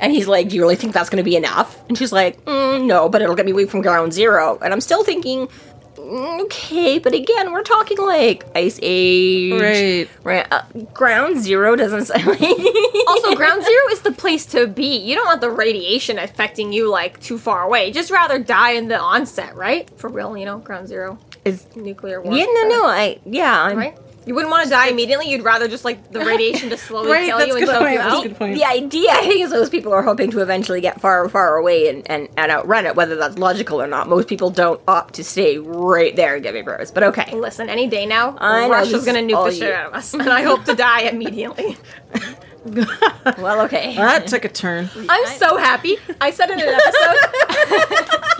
And 0.00 0.12
he's 0.12 0.26
like, 0.26 0.48
Do 0.48 0.56
you 0.56 0.62
really 0.62 0.76
think 0.76 0.92
that's 0.94 1.10
going 1.10 1.22
to 1.22 1.28
be 1.30 1.36
enough? 1.36 1.82
And 1.88 1.96
she's 1.96 2.12
like, 2.12 2.44
mm, 2.44 2.86
No, 2.86 3.08
but 3.08 3.22
it'll 3.22 3.34
get 3.36 3.46
me 3.46 3.52
away 3.52 3.66
from 3.66 3.82
ground 3.82 4.12
zero. 4.12 4.58
And 4.62 4.72
I'm 4.72 4.80
still 4.80 5.04
thinking, 5.04 5.48
mm, 5.96 6.40
okay, 6.44 6.98
but 6.98 7.12
again, 7.14 7.52
we're 7.52 7.62
talking 7.62 7.98
like 7.98 8.44
Ice 8.56 8.78
Age, 8.82 9.60
Right. 9.60 10.08
Right. 10.24 10.46
Uh, 10.50 10.62
ground 10.94 11.38
Zero 11.42 11.76
doesn't 11.76 12.06
sound 12.06 12.26
like. 12.26 12.40
Also, 13.06 13.34
ground 13.34 13.64
zero 13.64 13.88
is 13.90 14.02
the 14.02 14.12
place 14.12 14.46
to 14.46 14.68
be. 14.68 14.96
You 14.98 15.16
don't 15.16 15.26
want 15.26 15.40
the 15.40 15.50
radiation 15.50 16.16
affecting 16.18 16.72
you 16.72 16.88
like 16.88 17.18
too 17.20 17.38
far 17.38 17.62
away. 17.64 17.90
Just 17.90 18.10
rather 18.12 18.38
die 18.38 18.72
in 18.72 18.86
the 18.86 18.98
onset, 19.00 19.56
right? 19.56 19.90
For 19.98 20.08
real, 20.08 20.36
you 20.36 20.44
know, 20.44 20.58
ground 20.58 20.86
zero 20.86 21.18
is 21.44 21.66
nuclear 21.74 22.20
war. 22.22 22.32
yeah, 22.34 22.44
no, 22.44 22.68
no, 22.68 22.86
I 22.86 23.18
yeah, 23.24 23.62
I'm, 23.64 23.76
Right? 23.76 23.98
You 24.26 24.34
wouldn't 24.34 24.50
want 24.50 24.64
to 24.64 24.70
die 24.70 24.88
immediately. 24.88 25.30
You'd 25.30 25.42
rather 25.42 25.66
just 25.66 25.84
like 25.84 26.12
the 26.12 26.20
radiation 26.20 26.68
to 26.70 26.76
slowly 26.76 27.10
Right, 27.10 27.26
kill 27.28 27.38
that's 27.38 27.48
you 27.48 27.56
and 27.56 27.64
good 27.66 27.72
choke 27.72 27.80
point, 27.80 27.92
you 27.92 27.98
that's 27.98 28.14
out. 28.14 28.22
good 28.22 28.36
point. 28.36 28.54
The 28.54 28.64
idea, 28.64 29.10
I 29.12 29.20
think, 29.22 29.40
is 29.42 29.50
those 29.50 29.70
people 29.70 29.92
are 29.94 30.02
hoping 30.02 30.30
to 30.32 30.40
eventually 30.40 30.80
get 30.82 31.00
far, 31.00 31.28
far 31.28 31.56
away 31.56 31.88
and, 31.88 32.08
and, 32.10 32.28
and 32.36 32.52
outrun 32.52 32.84
it, 32.86 32.94
whether 32.96 33.16
that's 33.16 33.38
logical 33.38 33.80
or 33.80 33.86
not. 33.86 34.08
Most 34.08 34.28
people 34.28 34.50
don't 34.50 34.80
opt 34.86 35.14
to 35.14 35.24
stay 35.24 35.56
right 35.58 36.14
there 36.16 36.34
and 36.34 36.42
get 36.42 36.52
me 36.54 36.60
bros, 36.62 36.90
but 36.90 37.02
okay. 37.02 37.34
Listen, 37.34 37.68
any 37.70 37.86
day 37.86 38.04
now, 38.04 38.36
I 38.38 38.68
Russia's 38.68 39.06
gonna 39.06 39.20
is 39.20 39.32
nuke 39.32 39.44
the 39.46 39.52
shit 39.56 39.72
out 39.72 39.86
of 39.88 39.94
us, 39.94 40.12
and 40.12 40.28
I 40.28 40.42
hope 40.42 40.64
to 40.66 40.74
die 40.74 41.02
immediately. 41.02 41.76
Well, 42.62 43.62
okay. 43.62 43.96
That 43.96 44.26
took 44.26 44.44
a 44.44 44.48
turn. 44.50 44.90
I'm 45.08 45.38
so 45.38 45.56
happy. 45.56 45.96
I 46.20 46.30
said 46.30 46.50
it 46.50 46.60
in 46.60 46.68
an 46.68 46.78
episode. 46.78 48.36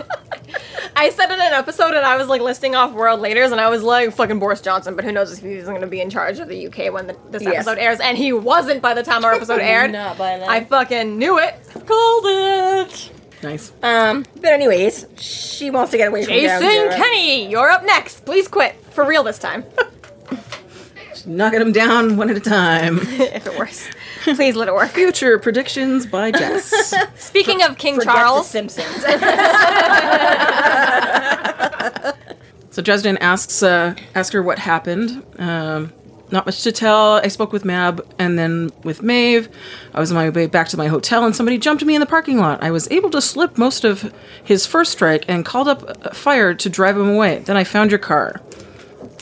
I 1.01 1.09
said 1.09 1.31
in 1.31 1.39
an 1.41 1.53
episode, 1.53 1.95
and 1.95 2.05
I 2.05 2.15
was 2.15 2.27
like 2.27 2.41
listing 2.41 2.75
off 2.75 2.93
world 2.93 3.21
leaders, 3.21 3.51
and 3.51 3.59
I 3.59 3.69
was 3.69 3.81
like 3.81 4.13
fucking 4.13 4.37
Boris 4.37 4.61
Johnson, 4.61 4.95
but 4.95 5.03
who 5.03 5.11
knows 5.11 5.35
if 5.35 5.43
he's 5.43 5.63
going 5.65 5.81
to 5.81 5.87
be 5.87 5.99
in 5.99 6.11
charge 6.11 6.37
of 6.39 6.47
the 6.47 6.67
UK 6.67 6.93
when 6.93 7.07
the, 7.07 7.17
this 7.31 7.41
Yes. 7.41 7.55
episode 7.55 7.79
airs, 7.79 7.99
and 7.99 8.17
he 8.17 8.33
wasn't 8.33 8.81
by 8.83 8.93
the 8.93 9.01
time 9.01 9.25
our 9.25 9.33
episode 9.33 9.59
aired. 9.61 9.91
Not 9.91 10.17
by 10.19 10.37
then. 10.37 10.47
I 10.47 10.63
fucking 10.63 11.17
knew 11.17 11.39
it. 11.39 11.55
called 11.87 12.23
it. 12.27 13.11
Nice. 13.41 13.71
Um, 13.81 14.25
but 14.35 14.51
anyways, 14.53 15.07
she 15.17 15.71
wants 15.71 15.89
to 15.91 15.97
get 15.97 16.09
away 16.09 16.23
from 16.23 16.33
Jason 16.33 16.59
Ground 16.59 16.71
Zero. 16.71 16.91
Kenny, 16.91 17.49
you're 17.49 17.69
up 17.71 17.83
next. 17.83 18.23
Please 18.23 18.47
quit 18.47 18.75
for 18.91 19.03
real 19.03 19.23
this 19.23 19.39
time, 19.39 19.65
Knocking 21.25 21.59
them 21.59 21.71
down 21.71 22.17
one 22.17 22.29
at 22.29 22.37
a 22.37 22.39
time. 22.39 22.99
if 23.01 23.47
it 23.47 23.57
works. 23.57 23.89
Please 24.35 24.55
let 24.55 24.67
it 24.67 24.73
work. 24.73 24.89
Future 24.89 25.39
predictions 25.39 26.05
by 26.05 26.31
Jess. 26.31 26.93
Speaking 27.15 27.63
of 27.63 27.77
King 27.77 27.99
Charles, 28.01 28.51
The 28.51 28.69
Simpsons. 28.69 29.05
So 32.71 32.81
Dresden 32.81 33.17
asks 33.17 33.63
uh, 33.63 33.95
asks 34.15 34.31
her 34.31 34.41
what 34.41 34.57
happened. 34.57 35.23
Um, 35.37 35.91
not 36.31 36.45
much 36.45 36.63
to 36.63 36.71
tell. 36.71 37.15
I 37.15 37.27
spoke 37.27 37.51
with 37.51 37.65
Mab 37.65 38.07
and 38.17 38.39
then 38.39 38.71
with 38.83 39.03
Maeve. 39.03 39.49
I 39.93 39.99
was 39.99 40.09
on 40.09 40.15
my 40.15 40.29
way 40.29 40.47
back 40.47 40.69
to 40.69 40.77
my 40.77 40.87
hotel 40.87 41.25
and 41.25 41.35
somebody 41.35 41.57
jumped 41.57 41.83
me 41.83 41.95
in 41.95 41.99
the 41.99 42.05
parking 42.05 42.37
lot. 42.37 42.63
I 42.63 42.71
was 42.71 42.89
able 42.89 43.09
to 43.09 43.21
slip 43.21 43.57
most 43.57 43.83
of 43.83 44.13
his 44.41 44.65
first 44.65 44.93
strike 44.93 45.25
and 45.27 45.43
called 45.43 45.67
up 45.67 45.83
a 46.05 46.15
fire 46.15 46.53
to 46.53 46.69
drive 46.69 46.95
him 46.95 47.09
away. 47.09 47.39
Then 47.39 47.57
I 47.57 47.65
found 47.65 47.91
your 47.91 47.99
car. 47.99 48.39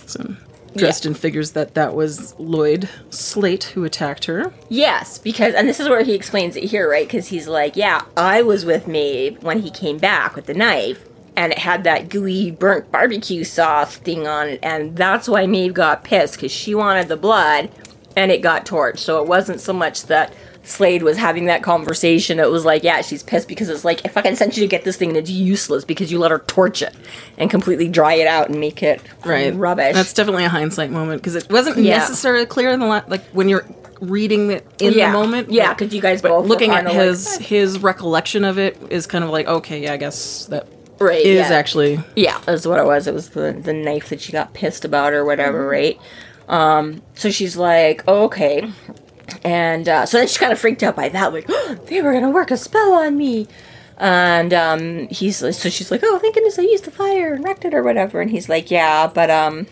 So 0.06 0.36
Dresden 0.76 1.14
figures 1.14 1.52
that 1.52 1.74
that 1.76 1.96
was 1.96 2.38
Lloyd 2.40 2.90
Slate 3.10 3.66
who 3.66 3.84
attacked 3.84 4.26
her. 4.26 4.54
yes, 4.70 5.18
because, 5.18 5.54
and 5.54 5.68
this 5.68 5.80
is 5.80 5.90
where 5.90 6.04
he 6.04 6.14
explains 6.14 6.56
it 6.56 6.66
here, 6.66 6.90
right? 6.90 7.08
Because 7.08 7.28
he's 7.28 7.48
like, 7.48 7.76
yeah, 7.76 8.02
I 8.16 8.42
was 8.42 8.66
with 8.66 8.88
Maeve 8.88 9.42
when 9.44 9.60
he 9.62 9.70
came 9.72 9.98
back 9.98 10.36
with 10.36 10.46
the 10.46 10.54
knife. 10.54 11.06
And 11.36 11.54
it 11.54 11.60
had 11.60 11.86
that 11.86 12.10
gooey 12.10 12.52
burnt 12.52 12.92
barbecue 12.92 13.46
sauce 13.46 13.96
thing 13.96 14.28
on 14.28 14.50
it, 14.50 14.60
and 14.62 14.98
that's 14.98 15.30
why 15.30 15.46
Maeve 15.48 15.74
got 15.74 16.04
pissed 16.04 16.34
because 16.34 16.52
she 16.52 16.76
wanted 16.76 17.08
the 17.08 17.16
blood, 17.16 17.70
and 18.20 18.32
it 18.32 18.42
got 18.42 18.66
torched. 18.66 19.00
So 19.00 19.22
it 19.22 19.28
wasn't 19.28 19.62
so 19.62 19.72
much 19.72 20.04
that 20.08 20.34
Slate 20.64 21.04
was 21.04 21.16
having 21.18 21.46
that 21.46 21.64
conversation. 21.64 22.38
It 22.38 22.50
was 22.52 22.66
like, 22.66 22.84
yeah, 22.84 23.02
she's 23.02 23.24
pissed 23.24 23.48
because 23.48 23.70
it's 23.70 23.86
like, 23.86 24.04
if 24.04 24.18
I 24.18 24.22
can 24.22 24.36
sent 24.36 24.58
you 24.58 24.62
to 24.62 24.68
get 24.68 24.84
this 24.84 24.98
thing 24.98 25.10
and 25.10 25.18
it's 25.18 25.30
useless 25.30 25.86
because 25.86 26.12
you 26.12 26.20
let 26.20 26.30
her 26.32 26.40
torch 26.40 26.82
it 26.82 26.94
and 27.38 27.50
completely 27.50 27.88
dry 27.88 28.16
it 28.16 28.28
out 28.28 28.50
and 28.50 28.60
make 28.60 28.84
it 28.84 29.02
right. 29.26 29.56
rubbish. 29.56 29.94
That's 29.96 30.14
definitely 30.14 30.44
a 30.44 30.50
hindsight 30.50 30.92
moment 30.92 31.22
because 31.22 31.36
it 31.36 31.50
wasn't 31.50 31.78
Yeah. 31.78 32.00
necessarily 32.00 32.46
clear 32.46 32.72
in 32.72 32.82
the 32.82 32.86
la- 32.88 33.04
like 33.08 33.24
when 33.32 33.48
you're 33.48 33.66
reading 34.02 34.52
it 34.52 34.68
in 34.80 34.94
Yeah. 34.94 35.12
the 35.12 35.18
moment. 35.18 35.50
Yeah, 35.50 35.74
'cause 35.74 35.94
you 35.94 36.02
guys 36.02 36.22
both 36.22 36.44
were 36.44 36.48
looking 36.48 36.72
at 36.72 36.86
kinda 36.86 36.92
like, 36.92 37.08
his 37.08 37.38
his 37.38 37.80
recollection 37.80 38.44
of 38.44 38.60
it 38.60 38.78
is 38.90 39.08
kind 39.08 39.24
of 39.24 39.30
like 39.30 39.48
okay, 39.48 39.80
yeah, 39.80 39.94
I 39.94 39.98
guess 39.98 40.46
that 40.50 40.68
right, 41.00 41.26
is 41.26 41.50
yeah. 41.50 41.56
actually 41.56 42.00
Yeah, 42.18 42.38
that's 42.46 42.68
what 42.68 42.80
it 42.80 42.86
was. 42.86 43.08
It 43.08 43.14
was 43.14 43.30
the 43.30 43.54
the 43.54 43.74
knife 43.74 44.10
that 44.10 44.20
she 44.22 44.32
got 44.34 44.54
pissed 44.54 44.84
about 44.86 45.14
or 45.14 45.24
whatever, 45.26 45.60
mm-hmm. 45.62 45.70
right? 45.72 46.00
Um, 46.50 47.02
so 47.14 47.30
she's 47.30 47.56
like, 47.56 48.04
oh, 48.08 48.26
okay. 48.26 48.70
And 49.44 49.88
uh, 49.88 50.06
so 50.06 50.18
then 50.18 50.28
she's 50.28 50.38
kind 50.38 50.52
of 50.52 50.60
freaked 50.60 50.84
out 50.84 50.96
by 50.96 51.08
that, 51.10 51.32
like, 51.32 51.48
they 51.86 52.02
were 52.02 52.12
gonna 52.12 52.32
work 52.32 52.52
a 52.52 52.58
spell 52.58 52.94
on 52.94 53.16
me. 53.18 53.48
And 53.98 54.54
um, 54.54 55.08
he's 55.10 55.38
so 55.38 55.52
she's 55.52 55.92
like, 55.92 56.02
oh, 56.04 56.20
thank 56.20 56.34
goodness 56.34 56.58
I 56.58 56.64
used 56.64 56.86
the 56.86 56.92
fire 56.92 57.34
and 57.34 57.44
wrecked 57.44 57.66
it 57.66 57.74
or 57.74 57.84
whatever. 57.84 58.22
And 58.22 58.32
he's 58.32 58.50
like, 58.50 58.72
yeah, 58.72 59.08
but 59.08 59.30
um, 59.30 59.68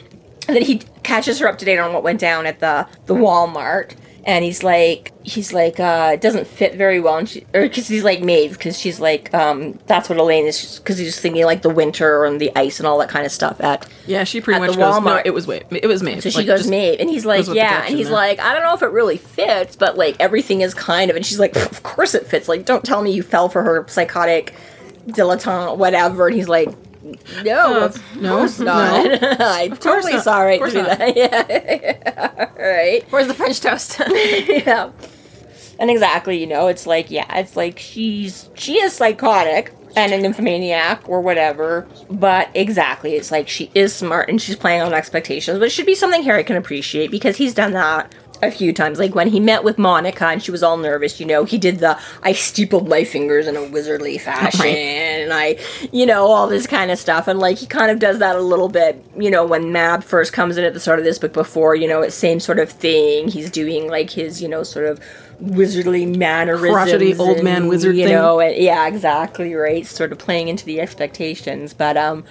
and 0.47 0.55
then 0.55 0.63
he 0.63 0.79
catches 1.03 1.39
her 1.39 1.47
up 1.47 1.57
to 1.59 1.65
date 1.65 1.79
on 1.79 1.93
what 1.93 2.03
went 2.03 2.19
down 2.19 2.45
at 2.45 2.59
the 2.59 2.87
the 3.05 3.15
Walmart. 3.15 3.95
And 4.27 4.43
he's 4.43 4.61
like, 4.61 5.13
he's 5.23 5.53
like, 5.53 5.79
uh, 5.79 6.11
it 6.13 6.21
doesn't 6.21 6.47
fit 6.47 6.75
very 6.75 6.99
well, 6.99 7.15
and 7.15 7.29
she, 7.29 7.45
or 7.53 7.61
because 7.61 7.87
he's 7.87 8.03
like 8.03 8.21
Maeve, 8.21 8.51
because 8.51 8.77
she's 8.77 8.99
like, 8.99 9.33
um, 9.33 9.79
that's 9.87 10.09
what 10.09 10.19
Elaine 10.19 10.45
is, 10.45 10.79
because 10.79 10.97
he's 10.97 11.07
just 11.07 11.21
thinking 11.21 11.45
like 11.45 11.61
the 11.61 11.69
winter 11.69 12.25
and 12.25 12.39
the 12.39 12.51
ice 12.53 12.81
and 12.81 12.85
all 12.85 12.97
that 12.97 13.07
kind 13.07 13.25
of 13.25 13.31
stuff 13.31 13.61
at 13.61 13.87
yeah. 14.05 14.25
She 14.25 14.41
pretty 14.41 14.59
much 14.59 14.75
goes. 14.77 15.01
No, 15.01 15.21
it 15.23 15.33
was 15.33 15.47
wait, 15.47 15.63
it 15.71 15.87
was 15.87 16.03
Maeve. 16.03 16.21
so 16.21 16.29
she 16.29 16.43
goes 16.43 16.67
Maeve, 16.69 16.99
and 16.99 17.09
he's 17.09 17.25
like, 17.25 17.39
goes 17.39 17.47
with 17.47 17.55
the 17.55 17.61
yeah, 17.61 17.85
and 17.85 17.95
he's 17.95 18.07
there. 18.07 18.15
like, 18.15 18.39
I 18.39 18.53
don't 18.53 18.63
know 18.63 18.73
if 18.73 18.81
it 18.83 18.91
really 18.91 19.17
fits, 19.17 19.77
but 19.77 19.97
like 19.97 20.17
everything 20.19 20.59
is 20.59 20.73
kind 20.73 21.09
of, 21.09 21.15
and 21.15 21.25
she's 21.25 21.39
like, 21.39 21.55
of 21.55 21.81
course 21.83 22.13
it 22.13 22.27
fits. 22.27 22.49
Like, 22.49 22.65
don't 22.65 22.83
tell 22.83 23.01
me 23.01 23.11
you 23.13 23.23
fell 23.23 23.47
for 23.47 23.63
her 23.63 23.85
psychotic 23.87 24.53
dilettante, 25.07 25.77
whatever. 25.77 26.27
And 26.27 26.35
he's 26.35 26.49
like, 26.49 26.69
no, 27.43 27.83
Uh, 27.83 27.93
no, 28.15 28.45
not. 28.59 29.23
I 29.41 29.67
totally 29.79 30.13
not. 30.13 30.23
Of 30.61 30.71
to 30.71 30.71
do 30.71 30.87
not. 30.87 30.97
that. 30.99 31.17
Yeah, 31.17 32.49
right. 32.61 33.03
where's 33.09 33.27
the 33.27 33.33
French 33.33 33.59
toast? 33.61 33.99
yeah. 34.09 34.91
And 35.79 35.91
exactly, 35.91 36.37
you 36.39 36.47
know, 36.47 36.67
it's 36.67 36.87
like, 36.87 37.11
yeah, 37.11 37.37
it's 37.37 37.55
like 37.55 37.77
she's 37.77 38.49
she 38.55 38.79
is 38.79 38.93
psychotic 38.93 39.73
and 39.95 40.11
an 40.11 40.21
nymphomaniac 40.21 41.07
or 41.07 41.21
whatever, 41.21 41.87
but 42.09 42.49
exactly, 42.53 43.13
it's 43.15 43.31
like 43.31 43.47
she 43.47 43.69
is 43.75 43.93
smart 43.93 44.29
and 44.29 44.41
she's 44.41 44.55
playing 44.55 44.81
on 44.81 44.93
expectations, 44.93 45.59
which 45.59 45.71
should 45.71 45.85
be 45.85 45.95
something 45.95 46.23
Harry 46.23 46.43
can 46.43 46.55
appreciate 46.55 47.09
because 47.11 47.37
he's 47.37 47.53
done 47.53 47.73
that 47.73 48.13
a 48.41 48.51
few 48.51 48.73
times. 48.73 48.99
Like 48.99 49.15
when 49.15 49.27
he 49.29 49.39
met 49.39 49.63
with 49.63 49.77
Monica 49.77 50.25
and 50.27 50.41
she 50.41 50.51
was 50.51 50.63
all 50.63 50.77
nervous, 50.77 51.19
you 51.19 51.25
know, 51.25 51.43
he 51.43 51.57
did 51.57 51.79
the 51.79 51.99
I 52.23 52.33
steepled 52.33 52.87
my 52.87 53.03
fingers 53.03 53.47
in 53.47 53.55
a 53.55 53.61
wizardly 53.61 54.19
fashion 54.19 54.65
and 54.65 55.33
I, 55.33 55.57
you 55.91 56.05
know, 56.05 56.27
all 56.27 56.47
this 56.47 56.67
kind 56.67 56.91
of 56.91 56.99
stuff. 56.99 57.27
And 57.27 57.39
like 57.39 57.57
he 57.57 57.65
kind 57.65 57.91
of 57.91 57.99
does 57.99 58.19
that 58.19 58.35
a 58.35 58.41
little 58.41 58.69
bit, 58.69 59.03
you 59.17 59.31
know, 59.31 59.45
when 59.45 59.71
Mab 59.71 60.03
first 60.03 60.33
comes 60.33 60.57
in 60.57 60.63
at 60.63 60.73
the 60.73 60.79
start 60.79 60.99
of 60.99 61.05
this 61.05 61.19
book 61.19 61.33
before, 61.33 61.75
you 61.75 61.87
know, 61.87 62.01
it's 62.01 62.15
same 62.15 62.39
sort 62.39 62.59
of 62.59 62.69
thing. 62.69 63.27
He's 63.27 63.49
doing 63.49 63.87
like 63.89 64.09
his, 64.09 64.41
you 64.41 64.47
know, 64.47 64.63
sort 64.63 64.85
of 64.85 64.99
wizardly 65.41 66.17
mannerisms. 66.17 66.71
Crotchety 66.71 67.15
old 67.15 67.43
man 67.43 67.67
wizard 67.67 67.95
you 67.95 68.05
thing. 68.05 68.13
know, 68.15 68.39
and, 68.39 68.55
yeah, 68.55 68.87
exactly 68.87 69.53
right. 69.53 69.85
Sort 69.85 70.11
of 70.11 70.17
playing 70.17 70.47
into 70.47 70.65
the 70.65 70.79
expectations. 70.79 71.73
But 71.73 71.97
um 71.97 72.23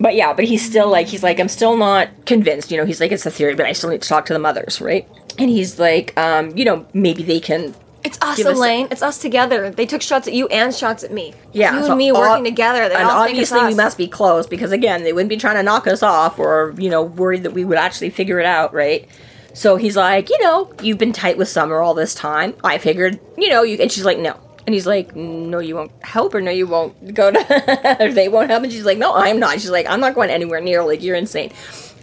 but 0.00 0.14
yeah, 0.14 0.32
but 0.32 0.44
he's 0.44 0.64
still 0.64 0.88
like 0.88 1.06
he's 1.06 1.22
like 1.22 1.40
I'm 1.40 1.48
still 1.48 1.76
not 1.76 2.08
convinced. 2.26 2.70
You 2.70 2.76
know, 2.78 2.84
he's 2.84 3.00
like 3.00 3.12
it's 3.12 3.26
a 3.26 3.30
theory, 3.30 3.54
but 3.54 3.66
I 3.66 3.72
still 3.72 3.90
need 3.90 4.02
to 4.02 4.08
talk 4.08 4.26
to 4.26 4.32
the 4.32 4.38
mothers, 4.38 4.80
right? 4.80 5.08
And 5.38 5.50
he's 5.50 5.78
like, 5.78 6.16
um, 6.18 6.56
you 6.56 6.64
know, 6.64 6.86
maybe 6.92 7.22
they 7.22 7.40
can. 7.40 7.74
it's 8.04 8.18
us, 8.20 8.40
Elaine. 8.40 8.88
It's 8.90 9.02
us 9.02 9.18
together. 9.18 9.70
They 9.70 9.86
took 9.86 10.02
shots 10.02 10.26
at 10.26 10.34
you 10.34 10.48
and 10.48 10.74
shots 10.74 11.04
at 11.04 11.12
me. 11.12 11.34
Yeah, 11.52 11.76
you 11.76 11.84
so 11.84 11.90
and 11.90 11.98
me 11.98 12.12
working 12.12 12.44
together. 12.44 12.88
They 12.88 12.94
and 12.94 13.04
all 13.04 13.24
think 13.26 13.38
it's 13.38 13.52
obviously 13.52 13.74
we 13.74 13.76
must 13.76 13.98
be 13.98 14.08
close 14.08 14.46
because 14.46 14.72
again, 14.72 15.02
they 15.04 15.12
wouldn't 15.12 15.30
be 15.30 15.36
trying 15.36 15.56
to 15.56 15.62
knock 15.62 15.86
us 15.86 16.02
off 16.02 16.38
or 16.38 16.74
you 16.78 16.90
know 16.90 17.02
worried 17.02 17.42
that 17.44 17.52
we 17.52 17.64
would 17.64 17.78
actually 17.78 18.10
figure 18.10 18.38
it 18.40 18.46
out, 18.46 18.72
right? 18.72 19.08
So 19.54 19.74
he's 19.76 19.96
like, 19.96 20.30
you 20.30 20.40
know, 20.40 20.72
you've 20.82 20.98
been 20.98 21.12
tight 21.12 21.36
with 21.36 21.48
Summer 21.48 21.80
all 21.80 21.94
this 21.94 22.14
time. 22.14 22.54
I 22.62 22.78
figured, 22.78 23.18
you 23.36 23.48
know, 23.48 23.62
you 23.62 23.78
and 23.78 23.90
she's 23.90 24.04
like, 24.04 24.18
no. 24.18 24.38
And 24.68 24.74
he's 24.74 24.86
like, 24.86 25.16
no, 25.16 25.60
you 25.60 25.76
won't 25.76 25.92
help 26.04 26.34
or 26.34 26.42
no, 26.42 26.50
you 26.50 26.66
won't 26.66 27.14
go 27.14 27.30
to, 27.30 27.96
or 28.04 28.12
they 28.12 28.28
won't 28.28 28.50
help. 28.50 28.64
And 28.64 28.70
she's 28.70 28.84
like, 28.84 28.98
no, 28.98 29.14
I'm 29.14 29.38
not. 29.40 29.54
She's 29.54 29.70
like, 29.70 29.86
I'm 29.88 29.98
not 29.98 30.14
going 30.14 30.28
anywhere 30.28 30.60
near. 30.60 30.84
Like, 30.84 31.02
you're 31.02 31.16
insane. 31.16 31.54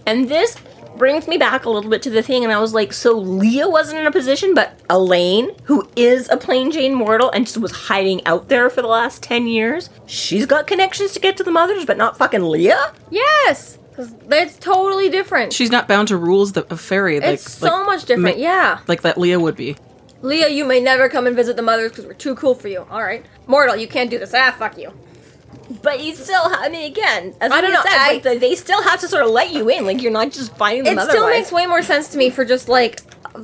And 0.08 0.30
this 0.30 0.58
brings 0.98 1.28
me 1.28 1.38
back 1.38 1.66
a 1.66 1.70
little 1.70 1.92
bit 1.92 2.02
to 2.02 2.10
the 2.10 2.24
thing. 2.24 2.44
And 2.44 2.52
I 2.52 2.60
was 2.60 2.74
like, 2.74 2.92
so 2.92 3.16
Leah 3.20 3.70
wasn't 3.70 4.00
in 4.00 4.08
a 4.08 4.12
position, 4.12 4.56
but 4.56 4.80
Elaine, 4.90 5.52
who 5.66 5.88
is 5.96 6.28
a 6.30 6.38
plain 6.38 6.72
Jane 6.72 6.96
mortal 6.96 7.30
and 7.30 7.46
just 7.46 7.60
was 7.60 7.72
hiding 7.72 8.26
out 8.26 8.50
there 8.50 8.68
for 8.72 8.82
the 8.82 8.88
last 8.88 9.22
10 9.22 9.46
years, 9.46 9.92
she's 10.08 10.48
got 10.48 10.66
connections 10.66 11.12
to 11.12 11.20
get 11.20 11.38
to 11.38 11.44
the 11.44 11.52
mothers, 11.52 11.86
but 11.86 12.00
not 12.00 12.18
fucking 12.18 12.42
Leah? 12.42 12.96
Yes, 13.12 13.78
because 13.92 14.12
that's 14.28 14.58
totally 14.58 15.10
different. 15.10 15.54
She's 15.54 15.70
not 15.70 15.88
bound 15.88 16.08
to 16.08 16.18
rules 16.18 16.54
that- 16.54 16.72
of 16.72 16.82
fairy. 16.82 17.20
Like, 17.20 17.36
it's 17.36 17.52
so 17.52 17.68
like, 17.68 17.86
much 17.86 18.06
different. 18.06 18.38
ma- 18.38 18.44
yeah. 18.44 18.80
like 18.88 19.04
that 19.04 19.20
Leah 19.20 19.40
would 19.40 19.56
be. 19.56 19.76
Leah, 20.22 20.50
you 20.50 20.66
may 20.66 20.80
never 20.80 21.08
come 21.10 21.28
and 21.28 21.36
visit 21.36 21.56
the 21.56 21.62
mothers 21.62 21.92
because 21.92 22.06
we're 22.06 22.14
too 22.14 22.36
cool 22.36 22.56
for 22.56 22.68
you. 22.68 22.86
All 22.90 23.04
right. 23.04 23.26
Mortal, 23.48 23.76
you 23.76 23.88
can't 23.88 24.10
do 24.10 24.18
this. 24.18 24.34
Ah, 24.34 24.56
fuck 24.58 24.78
you. 24.78 24.92
But 25.82 26.04
you 26.04 26.14
still, 26.16 26.42
ha- 26.44 26.60
I 26.62 26.70
mean, 26.70 26.92
again, 26.92 27.34
as 27.42 27.52
I 27.52 27.60
don't 27.62 27.74
know, 27.74 27.82
said, 27.84 27.92
I- 27.94 28.14
like, 28.14 28.24
they- 28.24 28.38
they 28.38 28.56
still 28.56 28.82
have 28.84 29.00
to 29.02 29.08
sort 29.08 29.24
of 29.24 29.32
let 29.32 29.52
you 29.52 29.68
in. 29.70 29.86
Like, 29.86 30.02
you're 30.02 30.12
not 30.12 30.32
just 30.32 30.56
finding 30.58 30.84
them 30.84 30.94
It 30.94 31.02
otherwise. 31.02 31.12
still 31.16 31.28
makes 31.30 31.52
way 31.52 31.66
more 31.66 31.82
sense 31.82 32.08
to 32.10 32.18
me 32.18 32.30
for 32.30 32.46
just 32.46 32.70
like 32.70 33.02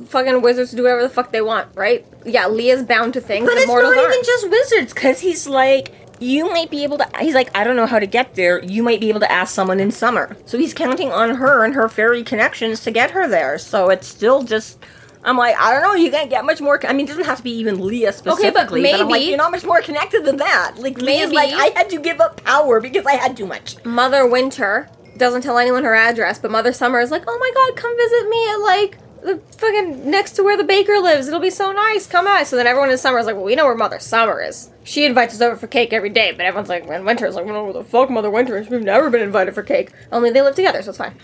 fucking 0.08 0.40
wizards 0.40 0.70
to 0.70 0.76
do 0.76 0.82
whatever 0.84 1.02
the 1.02 1.08
fuck 1.08 1.32
they 1.32 1.40
want, 1.42 1.68
right? 1.74 2.04
Yeah, 2.24 2.46
Leah's 2.48 2.82
bound 2.82 3.12
to 3.14 3.20
things 3.20 3.44
But 3.46 3.54
that 3.54 3.58
it's 3.62 3.66
mortals 3.66 3.94
not 3.94 4.04
aren't. 4.04 4.14
even 4.14 4.24
just 4.24 4.48
wizards, 4.50 4.92
because 4.94 5.20
he's 5.20 5.46
like, 5.48 5.88
you 6.20 6.48
might 6.50 6.70
be 6.70 6.84
able 6.84 6.98
to. 6.98 7.08
He's 7.20 7.34
like, 7.34 7.50
I 7.56 7.64
don't 7.64 7.74
know 7.76 7.86
how 7.86 7.98
to 7.98 8.06
get 8.06 8.34
there. 8.36 8.62
You 8.62 8.82
might 8.84 9.00
be 9.00 9.08
able 9.08 9.20
to 9.20 9.30
ask 9.30 9.52
someone 9.52 9.80
in 9.80 9.90
summer. 9.90 10.36
So 10.46 10.56
he's 10.56 10.72
counting 10.72 11.10
on 11.10 11.34
her 11.36 11.64
and 11.64 11.74
her 11.74 11.88
fairy 11.88 12.22
connections 12.22 12.80
to 12.84 12.90
get 12.92 13.10
her 13.10 13.26
there. 13.26 13.58
So 13.58 13.90
it's 13.90 14.06
still 14.06 14.42
just. 14.44 14.78
I'm 15.24 15.36
like, 15.36 15.56
I 15.58 15.72
don't 15.72 15.82
know. 15.82 15.94
You 15.94 16.10
can't 16.10 16.30
get 16.30 16.44
much 16.44 16.60
more. 16.60 16.84
I 16.86 16.92
mean, 16.92 17.06
it 17.06 17.10
doesn't 17.10 17.24
have 17.24 17.38
to 17.38 17.44
be 17.44 17.52
even 17.52 17.80
Leah 17.84 18.12
specifically. 18.12 18.82
but 18.82 18.94
I'm 18.94 19.08
like, 19.08 19.20
maybe- 19.20 19.24
you're 19.26 19.36
not 19.38 19.52
much 19.52 19.64
more 19.64 19.80
connected 19.80 20.24
than 20.24 20.36
that. 20.38 20.74
Like 20.78 20.98
Leah's 20.98 21.32
like, 21.32 21.52
I 21.52 21.70
had 21.76 21.88
to 21.90 22.00
give 22.00 22.20
up 22.20 22.42
power 22.44 22.80
because 22.80 23.06
I 23.06 23.12
had 23.14 23.36
too 23.36 23.46
much. 23.46 23.82
Mother 23.84 24.26
Winter 24.26 24.88
doesn't 25.16 25.42
tell 25.42 25.58
anyone 25.58 25.84
her 25.84 25.94
address, 25.94 26.38
but 26.38 26.50
Mother 26.50 26.72
Summer 26.72 26.98
is 27.00 27.10
like, 27.10 27.22
oh 27.28 27.38
my 27.38 27.50
god, 27.54 27.76
come 27.80 27.96
visit 27.96 28.28
me 28.28 28.48
at 28.50 28.56
like 28.56 28.98
the 29.22 29.38
fucking 29.58 30.10
next 30.10 30.32
to 30.32 30.42
where 30.42 30.56
the 30.56 30.64
baker 30.64 30.98
lives. 30.98 31.28
It'll 31.28 31.38
be 31.38 31.50
so 31.50 31.70
nice. 31.70 32.08
Come 32.08 32.26
on. 32.26 32.44
So 32.44 32.56
then 32.56 32.66
everyone 32.66 32.90
in 32.90 32.98
summer 32.98 33.20
is 33.20 33.26
like, 33.26 33.36
well, 33.36 33.44
we 33.44 33.54
know 33.54 33.66
where 33.66 33.76
Mother 33.76 34.00
Summer 34.00 34.40
is. 34.42 34.70
She 34.82 35.04
invites 35.04 35.34
us 35.34 35.40
over 35.40 35.54
for 35.54 35.68
cake 35.68 35.92
every 35.92 36.10
day, 36.10 36.32
but 36.32 36.40
everyone's 36.44 36.68
like, 36.68 36.88
and 36.88 37.06
Winter's 37.06 37.36
like, 37.36 37.46
well, 37.46 37.62
where 37.62 37.72
the 37.72 37.84
fuck 37.84 38.10
Mother 38.10 38.30
Winter 38.30 38.58
is? 38.58 38.68
We've 38.68 38.82
never 38.82 39.10
been 39.10 39.20
invited 39.22 39.54
for 39.54 39.62
cake. 39.62 39.92
Only 40.10 40.30
they 40.30 40.42
live 40.42 40.56
together, 40.56 40.82
so 40.82 40.88
it's 40.88 40.98
fine. 40.98 41.14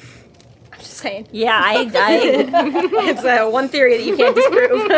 I'm 0.79 0.85
just 0.85 0.97
saying. 0.99 1.29
Yeah, 1.33 1.61
I, 1.61 1.91
I 1.93 2.21
It's 3.11 3.25
uh, 3.25 3.49
one 3.49 3.69
theory 3.69 3.97
that 3.97 4.05
you 4.05 4.17
can't 4.17 4.37
disprove. 4.37 4.89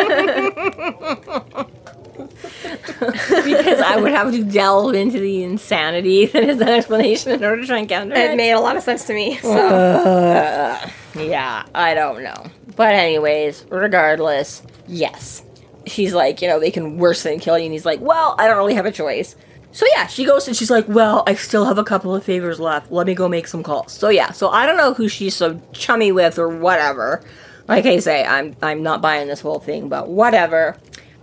because 3.45 3.81
I 3.81 3.97
would 3.99 4.13
have 4.13 4.33
to 4.33 4.45
delve 4.45 4.95
into 4.95 5.19
the 5.19 5.43
insanity 5.43 6.27
that 6.27 6.45
is 6.45 6.59
that 6.59 6.69
explanation 6.69 7.33
in 7.33 7.43
order 7.43 7.63
to 7.63 7.67
try 7.67 7.79
and 7.79 7.89
counter 7.89 8.15
it 8.15 8.33
it. 8.33 8.37
made 8.37 8.53
a 8.53 8.61
lot 8.61 8.77
of 8.77 8.83
sense 8.83 9.05
to 9.07 9.15
me. 9.15 9.39
So. 9.39 10.79
Yeah, 11.17 11.65
I 11.75 11.95
don't 11.95 12.23
know. 12.23 12.45
But 12.77 12.93
anyways, 12.95 13.65
regardless, 13.71 14.63
yes. 14.87 15.43
She's 15.87 16.13
like, 16.13 16.43
you 16.43 16.49
know, 16.49 16.61
they 16.61 16.71
can 16.71 16.99
worse 16.99 17.23
than 17.23 17.41
kill 17.41 17.59
you, 17.59 17.65
and 17.65 17.73
he's 17.73 17.87
like, 17.87 18.01
well, 18.01 18.35
I 18.39 18.47
don't 18.47 18.59
really 18.59 18.75
have 18.75 18.87
a 18.87 18.93
choice. 18.93 19.35
So 19.73 19.87
yeah, 19.95 20.07
she 20.07 20.25
goes 20.25 20.49
and 20.49 20.57
she's 20.57 20.71
like, 20.71 20.89
well, 20.89 21.23
I 21.27 21.35
still 21.35 21.65
have 21.67 21.79
a 21.79 21.85
couple 21.85 22.15
of 22.15 22.25
favors 22.25 22.59
left. 22.59 22.91
Let 22.91 23.07
me 23.07 23.15
go 23.15 23.29
make 23.29 23.47
some 23.47 23.63
calls. 23.63 23.93
So 23.93 24.09
yeah, 24.09 24.33
so 24.33 24.49
I 24.49 24.67
don't 24.67 24.77
know 24.77 24.95
who 24.95 25.09
she's 25.09 25.37
so 25.37 25.61
chummy 25.73 26.13
with 26.13 26.39
or 26.39 26.49
whatever. 26.49 27.23
Like 27.69 27.87
I 27.87 27.99
say, 28.01 28.25
I'm 28.25 28.57
I'm 28.63 28.83
not 28.83 29.01
buying 29.01 29.29
this 29.29 29.41
whole 29.41 29.61
thing, 29.61 29.89
but 29.89 30.09
whatever. 30.09 30.77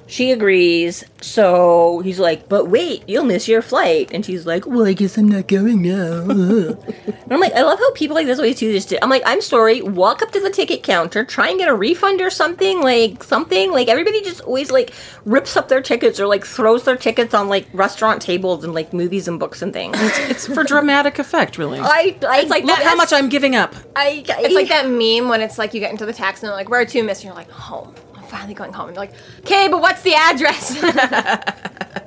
She 0.07 0.31
agrees. 0.31 1.03
So 1.21 1.99
he's 1.99 2.19
like, 2.19 2.47
but 2.47 2.69
wait, 2.69 3.03
you'll 3.07 3.25
miss 3.25 3.47
your 3.47 3.61
flight. 3.61 4.09
And 4.13 4.25
she's 4.25 4.45
like, 4.45 4.65
well, 4.65 4.85
I 4.85 4.93
guess 4.93 5.17
I'm 5.17 5.27
not 5.27 5.47
going 5.47 5.81
now. 5.81 6.21
and 6.29 7.31
I'm 7.31 7.39
like, 7.39 7.53
I 7.53 7.63
love 7.63 7.77
how 7.77 7.91
people 7.91 8.15
like 8.15 8.25
this 8.25 8.39
always 8.39 8.57
do 8.57 8.71
this. 8.71 8.93
I'm 9.01 9.09
like, 9.09 9.23
I'm 9.25 9.41
sorry. 9.41 9.81
Walk 9.81 10.21
up 10.21 10.31
to 10.31 10.39
the 10.39 10.49
ticket 10.49 10.81
counter, 10.83 11.25
try 11.25 11.49
and 11.49 11.59
get 11.59 11.67
a 11.67 11.75
refund 11.75 12.21
or 12.21 12.29
something, 12.29 12.81
like 12.81 13.23
something. 13.23 13.71
Like 13.71 13.89
everybody 13.89 14.21
just 14.21 14.41
always 14.41 14.71
like 14.71 14.93
rips 15.25 15.57
up 15.57 15.67
their 15.67 15.81
tickets 15.81 16.19
or 16.19 16.27
like 16.27 16.45
throws 16.45 16.83
their 16.83 16.95
tickets 16.95 17.33
on 17.33 17.49
like 17.49 17.67
restaurant 17.73 18.21
tables 18.21 18.63
and 18.63 18.73
like 18.73 18.93
movies 18.93 19.27
and 19.27 19.39
books 19.39 19.61
and 19.61 19.73
things. 19.73 19.97
It's 19.99 20.47
for 20.47 20.63
dramatic 20.63 21.19
effect, 21.19 21.57
really. 21.57 21.79
I, 21.79 22.17
I 22.27 22.39
it's 22.41 22.49
like 22.49 22.63
Look 22.63 22.79
how 22.79 22.95
much 22.95 23.11
I'm 23.11 23.27
giving 23.27 23.55
up. 23.55 23.75
I, 23.95 24.23
It's 24.27 24.55
like 24.55 24.69
that 24.69 24.87
meme 24.87 25.29
when 25.29 25.41
it's 25.41 25.57
like 25.57 25.73
you 25.73 25.79
get 25.79 25.91
into 25.91 26.05
the 26.05 26.13
taxi 26.13 26.45
and 26.45 26.49
they're 26.49 26.55
like, 26.55 26.69
"Where 26.69 26.81
are 26.81 26.85
to, 26.85 27.03
miss?" 27.03 27.19
And 27.19 27.25
you're 27.25 27.35
like, 27.35 27.49
"Home. 27.51 27.93
Finally 28.27 28.53
going 28.53 28.73
home." 28.73 28.87
And 28.87 28.95
you're 28.95 29.05
like, 29.05 29.13
"Okay, 29.39 29.67
but 29.67 29.81
what's 29.81 30.01
the 30.01 30.15
address?" 30.15 30.77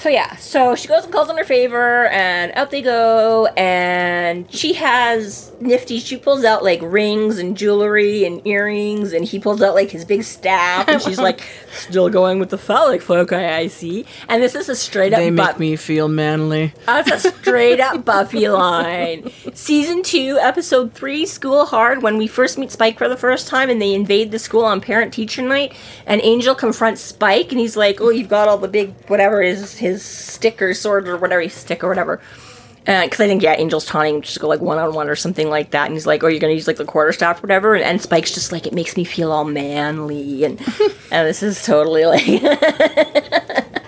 So 0.00 0.08
yeah, 0.08 0.36
so 0.36 0.74
she 0.76 0.88
goes 0.88 1.04
and 1.04 1.12
calls 1.12 1.28
on 1.28 1.36
her 1.36 1.44
favor, 1.44 2.06
and 2.06 2.52
out 2.52 2.70
they 2.70 2.80
go. 2.80 3.44
And 3.48 4.50
she 4.50 4.72
has 4.72 5.52
nifty. 5.60 5.98
She 5.98 6.16
pulls 6.16 6.42
out 6.42 6.64
like 6.64 6.80
rings 6.82 7.36
and 7.36 7.54
jewelry 7.54 8.24
and 8.24 8.40
earrings, 8.46 9.12
and 9.12 9.26
he 9.26 9.38
pulls 9.38 9.60
out 9.60 9.74
like 9.74 9.90
his 9.90 10.06
big 10.06 10.22
staff, 10.22 10.88
and 10.88 11.02
she's 11.02 11.18
like, 11.18 11.42
"Still 11.74 12.08
going 12.08 12.38
with 12.38 12.48
the 12.48 12.56
phallic 12.56 13.02
folk, 13.02 13.30
I, 13.34 13.58
I 13.58 13.66
see." 13.66 14.06
And 14.26 14.42
this 14.42 14.54
is 14.54 14.70
a 14.70 14.74
straight 14.74 15.12
up. 15.12 15.18
They 15.18 15.30
make 15.30 15.56
bu- 15.56 15.60
me 15.60 15.76
feel 15.76 16.08
manly. 16.08 16.72
That's 16.86 17.10
a 17.10 17.18
straight 17.32 17.80
up 17.80 18.02
Buffy 18.06 18.48
line. 18.48 19.30
Season 19.52 20.02
two, 20.02 20.38
episode 20.40 20.94
three, 20.94 21.26
School 21.26 21.66
Hard, 21.66 22.02
when 22.02 22.16
we 22.16 22.26
first 22.26 22.56
meet 22.56 22.72
Spike 22.72 22.96
for 22.96 23.06
the 23.10 23.18
first 23.18 23.48
time 23.48 23.68
and 23.68 23.82
they 23.82 23.92
invade 23.92 24.30
the 24.30 24.38
school 24.38 24.64
on 24.64 24.80
parent 24.80 25.12
teacher 25.12 25.42
night, 25.42 25.74
and 26.06 26.22
Angel 26.22 26.54
confronts 26.54 27.02
Spike 27.02 27.50
and 27.50 27.60
he's 27.60 27.76
like, 27.76 28.00
Oh, 28.00 28.08
you've 28.08 28.30
got 28.30 28.48
all 28.48 28.56
the 28.56 28.66
big 28.66 28.94
whatever 29.08 29.42
is 29.42 29.76
his 29.76 29.89
his 29.92 30.04
stick 30.04 30.62
or 30.62 30.74
sword 30.74 31.08
or 31.08 31.16
whatever 31.16 31.40
his 31.40 31.54
stick 31.54 31.84
or 31.84 31.88
whatever. 31.88 32.20
Uh, 32.86 33.04
because 33.04 33.20
I 33.20 33.26
think, 33.26 33.42
yeah, 33.42 33.52
Angel's 33.52 33.84
taunting 33.84 34.22
just 34.22 34.40
go 34.40 34.48
like 34.48 34.60
one 34.60 34.78
on 34.78 34.94
one 34.94 35.08
or 35.08 35.16
something 35.16 35.50
like 35.50 35.70
that. 35.72 35.86
And 35.86 35.94
he's 35.94 36.06
like, 36.06 36.22
Oh, 36.22 36.28
you're 36.28 36.40
to 36.40 36.52
use 36.52 36.66
like 36.66 36.78
the 36.78 36.84
quarterstaff 36.84 37.38
or 37.38 37.42
whatever. 37.42 37.74
And, 37.74 37.84
and 37.84 38.00
Spike's 38.00 38.32
just 38.32 38.52
like, 38.52 38.66
It 38.66 38.72
makes 38.72 38.96
me 38.96 39.04
feel 39.04 39.32
all 39.32 39.44
manly. 39.44 40.44
And, 40.44 40.58
and 41.12 41.28
this 41.28 41.42
is 41.42 41.62
totally 41.64 42.06
like. 42.06 42.42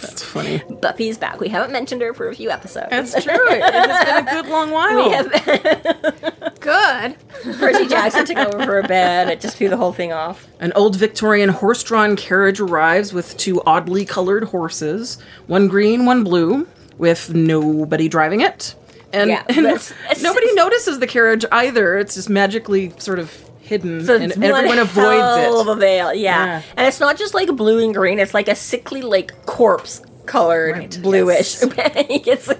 That's 0.00 0.22
funny. 0.24 0.62
Buffy's 0.80 1.18
back. 1.18 1.40
We 1.40 1.48
haven't 1.48 1.72
mentioned 1.72 2.00
her 2.02 2.14
for 2.14 2.28
a 2.28 2.34
few 2.34 2.50
episodes. 2.50 2.88
That's 2.90 3.12
true. 3.12 3.34
It's 3.34 4.04
been 4.04 4.28
a 4.28 4.30
good 4.30 4.46
long 4.50 4.70
while. 4.72 4.96
We 4.96 5.10
have 5.12 5.30
been 5.30 6.52
Good. 6.60 7.16
Percy 7.58 7.86
Jackson 7.86 8.24
took 8.26 8.36
over 8.36 8.64
for 8.64 8.78
a 8.78 8.82
bit. 8.86 9.28
It 9.28 9.40
just 9.40 9.56
threw 9.56 9.68
the 9.68 9.76
whole 9.76 9.92
thing 9.92 10.12
off. 10.12 10.46
An 10.60 10.72
old 10.74 10.96
Victorian 10.96 11.48
horse 11.50 11.82
drawn 11.82 12.16
carriage 12.16 12.60
arrives 12.60 13.12
with 13.12 13.36
two 13.36 13.62
oddly 13.64 14.04
colored 14.04 14.44
horses 14.44 15.18
one 15.46 15.68
green, 15.68 16.04
one 16.04 16.24
blue, 16.24 16.66
with 16.98 17.32
nobody 17.34 18.08
driving 18.08 18.40
it. 18.40 18.74
And, 19.12 19.30
Yeah, 19.30 19.44
and 19.48 19.64
that's- 19.64 19.90
it's- 20.10 20.22
nobody 20.22 20.52
notices 20.54 20.98
the 20.98 21.06
carriage 21.06 21.44
either. 21.52 21.96
It's 21.96 22.14
just 22.14 22.28
magically 22.28 22.92
sort 22.98 23.18
of 23.18 23.32
hidden, 23.68 24.04
So 24.04 24.16
and 24.16 24.32
everyone 24.42 24.78
avoids 24.78 25.38
it. 25.38 25.52
of 25.60 25.68
a 25.68 25.76
veil, 25.76 26.12
yeah. 26.14 26.44
Yeah. 26.46 26.62
And 26.76 26.86
it's 26.86 27.00
not 27.00 27.16
just 27.18 27.34
like 27.34 27.54
blue 27.54 27.84
and 27.84 27.94
green; 27.94 28.18
it's 28.18 28.34
like 28.34 28.48
a 28.48 28.54
sickly, 28.54 29.02
like 29.02 29.46
corpse 29.46 30.02
colored 30.26 30.76
Right, 30.76 31.02
bluish. 31.02 31.62
yes. 32.08 32.52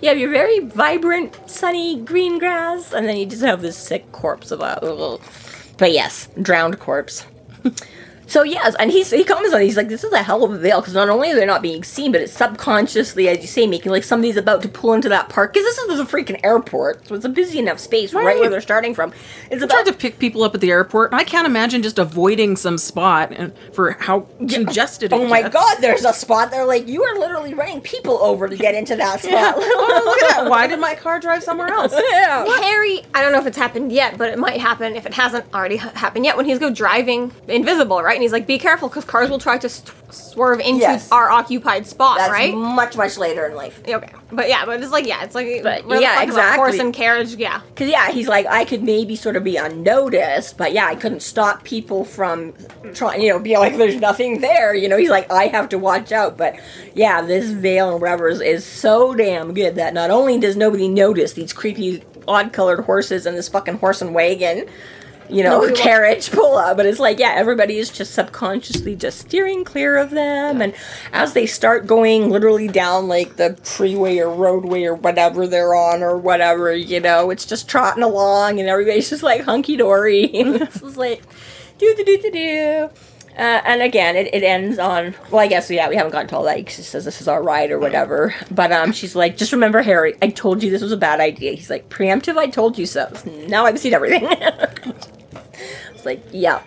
You 0.00 0.08
have 0.08 0.18
your 0.18 0.30
very 0.30 0.60
vibrant, 0.60 1.36
sunny 1.50 1.96
green 2.02 2.38
grass, 2.38 2.92
and 2.92 3.06
then 3.08 3.16
you 3.16 3.26
just 3.26 3.42
have 3.42 3.60
this 3.62 3.76
sick 3.76 4.10
corpse 4.12 4.50
of 4.50 4.60
a. 4.60 5.18
But 5.78 5.92
yes, 5.92 6.28
drowned 6.42 6.78
corpse. 6.80 7.24
So 8.28 8.42
yes, 8.44 8.76
and 8.78 8.90
he's, 8.92 9.10
he 9.10 9.24
comments 9.24 9.54
on 9.54 9.60
it. 9.60 9.64
He's 9.64 9.76
like, 9.76 9.88
"This 9.88 10.04
is 10.04 10.12
a 10.12 10.22
hell 10.22 10.44
of 10.44 10.52
a 10.52 10.58
veil 10.58 10.80
because 10.80 10.94
not 10.94 11.08
only 11.08 11.30
are 11.32 11.34
they 11.34 11.46
not 11.46 11.62
being 11.62 11.82
seen, 11.82 12.12
but 12.12 12.20
it's 12.20 12.32
subconsciously, 12.32 13.26
as 13.28 13.38
you 13.40 13.46
say, 13.48 13.66
making 13.66 13.90
like 13.90 14.04
somebody's 14.04 14.36
about 14.36 14.62
to 14.62 14.68
pull 14.68 14.92
into 14.92 15.08
that 15.08 15.28
park 15.30 15.54
because 15.54 15.64
this 15.64 15.78
is 15.78 15.98
a 16.00 16.04
freaking 16.04 16.38
airport, 16.44 17.08
so 17.08 17.14
it's 17.14 17.24
a 17.24 17.28
busy 17.30 17.58
enough 17.58 17.78
space 17.78 18.12
right, 18.12 18.24
Right. 18.24 18.38
where 18.38 18.50
they're 18.50 18.60
starting 18.60 18.94
from. 18.94 19.12
It's 19.50 19.60
tried 19.64 19.70
about 19.80 19.86
to 19.86 19.92
pick 19.94 20.18
people 20.18 20.42
up 20.44 20.54
at 20.54 20.60
the 20.60 20.70
airport, 20.70 21.10
and 21.12 21.20
I 21.20 21.24
can't 21.24 21.46
imagine 21.46 21.82
just 21.82 21.98
avoiding 21.98 22.56
some 22.56 22.76
spot 22.76 23.32
and 23.32 23.52
for 23.72 23.92
how 23.92 24.26
congested. 24.46 25.12
Oh 25.14 25.24
it 25.24 25.28
my 25.30 25.40
gets. 25.42 25.54
god, 25.54 25.78
there's 25.80 26.04
a 26.04 26.12
spot 26.12 26.50
there. 26.50 26.66
Like, 26.66 26.86
you 26.86 27.02
are 27.04 27.18
literally 27.18 27.54
running 27.54 27.80
people 27.80 28.18
over 28.22 28.46
to 28.46 28.56
get 28.56 28.74
into 28.74 28.94
that 28.96 29.20
spot. 29.22 29.54
Oh, 29.56 30.02
look 30.04 30.22
at 30.22 30.36
that! 30.36 30.50
Why 30.50 30.66
did 30.66 30.78
my 30.80 30.94
car 30.94 31.18
drive 31.18 31.42
somewhere 31.42 31.68
else? 31.68 31.94
yeah. 32.10 32.44
Harry, 32.60 33.00
I 33.14 33.22
don't 33.22 33.32
know 33.32 33.38
if 33.40 33.46
it's 33.46 33.56
happened 33.56 33.90
yet, 33.90 34.18
but 34.18 34.28
it 34.28 34.38
might 34.38 34.60
happen 34.60 34.96
if 34.96 35.06
it 35.06 35.14
hasn't 35.14 35.46
already 35.54 35.76
happened 35.76 36.26
yet. 36.26 36.36
When 36.36 36.44
he's 36.44 36.58
go 36.58 36.68
driving 36.70 37.32
invisible, 37.48 38.02
right? 38.02 38.17
And 38.18 38.22
he's 38.24 38.32
like, 38.32 38.48
"Be 38.48 38.58
careful, 38.58 38.88
because 38.88 39.04
cars 39.04 39.30
will 39.30 39.38
try 39.38 39.58
to 39.58 39.68
st- 39.68 39.94
swerve 40.12 40.58
into 40.58 40.80
Yes. 40.80 41.08
our 41.12 41.30
occupied 41.30 41.86
spot, 41.86 42.18
That's 42.18 42.32
right?" 42.32 42.52
much, 42.52 42.96
much 42.96 43.16
later 43.16 43.46
in 43.46 43.54
life. 43.54 43.80
Okay, 43.88 44.10
but 44.32 44.48
yeah, 44.48 44.64
but 44.66 44.82
it's 44.82 44.90
like 44.90 45.06
yeah, 45.06 45.22
it's 45.22 45.36
like 45.36 45.62
But, 45.62 45.86
where 45.86 45.98
the 45.98 46.02
yeah, 46.02 46.16
fuck 46.18 46.28
is 46.30 46.36
horse 46.56 46.78
and 46.80 46.92
carriage. 46.92 47.36
Yeah, 47.36 47.60
Because, 47.68 47.88
yeah, 47.88 48.10
he's 48.10 48.26
like, 48.26 48.44
I 48.46 48.64
could 48.64 48.82
maybe 48.82 49.14
sort 49.14 49.36
of 49.36 49.44
be 49.44 49.54
unnoticed, 49.56 50.58
but 50.58 50.72
yeah, 50.72 50.86
I 50.88 50.96
couldn't 50.96 51.20
stop 51.20 51.62
people 51.62 52.04
from 52.04 52.54
trying, 52.92 53.22
you 53.22 53.28
know, 53.28 53.38
be 53.38 53.56
like, 53.56 53.76
there's 53.76 54.00
nothing 54.00 54.40
there. 54.40 54.74
You 54.74 54.88
know, 54.88 54.96
he's 54.96 55.10
like, 55.10 55.30
I 55.30 55.46
have 55.46 55.68
to 55.68 55.78
watch 55.78 56.10
out. 56.10 56.36
But 56.36 56.56
yeah, 56.94 57.22
this 57.22 57.50
veil 57.50 57.92
and 57.92 58.00
whatever 58.00 58.28
is, 58.28 58.40
is 58.40 58.64
so 58.66 59.14
damn 59.14 59.54
good 59.54 59.76
that 59.76 59.94
not 59.94 60.10
only 60.10 60.38
does 60.40 60.56
nobody 60.56 60.88
notice 60.88 61.34
these 61.34 61.52
creepy, 61.52 62.02
odd 62.26 62.52
colored 62.52 62.80
horses 62.80 63.26
and 63.26 63.36
this 63.38 63.48
fucking 63.48 63.78
horse 63.78 64.02
and 64.02 64.12
wagon. 64.12 64.66
You 65.30 65.42
know, 65.42 65.60
Nobody 65.60 65.76
carriage 65.80 66.30
pull 66.30 66.56
up, 66.56 66.76
but 66.76 66.86
it's 66.86 66.98
like, 66.98 67.18
yeah, 67.18 67.32
everybody 67.36 67.78
is 67.78 67.90
just 67.90 68.14
subconsciously 68.14 68.96
just 68.96 69.18
steering 69.18 69.64
clear 69.64 69.96
of 69.96 70.10
them. 70.10 70.62
And 70.62 70.74
as 71.12 71.34
they 71.34 71.46
start 71.46 71.86
going 71.86 72.30
literally 72.30 72.68
down 72.68 73.08
like 73.08 73.36
the 73.36 73.54
freeway 73.62 74.18
or 74.18 74.30
roadway 74.30 74.84
or 74.84 74.94
whatever 74.94 75.46
they're 75.46 75.74
on 75.74 76.02
or 76.02 76.16
whatever, 76.16 76.74
you 76.74 77.00
know, 77.00 77.30
it's 77.30 77.44
just 77.44 77.68
trotting 77.68 78.02
along 78.02 78.58
and 78.58 78.68
everybody's 78.68 79.10
just 79.10 79.22
like 79.22 79.42
hunky 79.42 79.76
dory. 79.76 80.26
this 80.28 80.76
is 80.82 80.96
like, 80.96 81.22
do 81.78 81.94
do 81.94 82.04
do 82.04 82.18
do 82.22 82.30
do. 82.30 82.90
Uh, 83.38 83.62
and 83.64 83.82
again, 83.82 84.16
it, 84.16 84.34
it 84.34 84.42
ends 84.42 84.80
on. 84.80 85.14
Well, 85.30 85.40
I 85.40 85.46
guess 85.46 85.70
yeah, 85.70 85.88
we 85.88 85.94
haven't 85.94 86.10
gotten 86.10 86.26
to 86.28 86.36
all 86.36 86.42
that. 86.42 86.68
She 86.68 86.82
says 86.82 87.04
this 87.04 87.20
is 87.20 87.28
our 87.28 87.40
ride 87.40 87.70
or 87.70 87.78
whatever. 87.78 88.34
But 88.50 88.72
um, 88.72 88.90
she's 88.90 89.14
like, 89.14 89.36
just 89.36 89.52
remember, 89.52 89.80
Harry. 89.80 90.16
I 90.20 90.30
told 90.30 90.60
you 90.60 90.72
this 90.72 90.82
was 90.82 90.90
a 90.90 90.96
bad 90.96 91.20
idea. 91.20 91.52
He's 91.52 91.70
like, 91.70 91.88
preemptive. 91.88 92.36
I 92.36 92.48
told 92.48 92.76
you 92.76 92.86
so. 92.86 93.08
Now 93.48 93.64
I've 93.64 93.78
seen 93.78 93.94
everything. 93.94 94.24
it's 95.94 96.04
like, 96.04 96.22
yeah. 96.32 96.62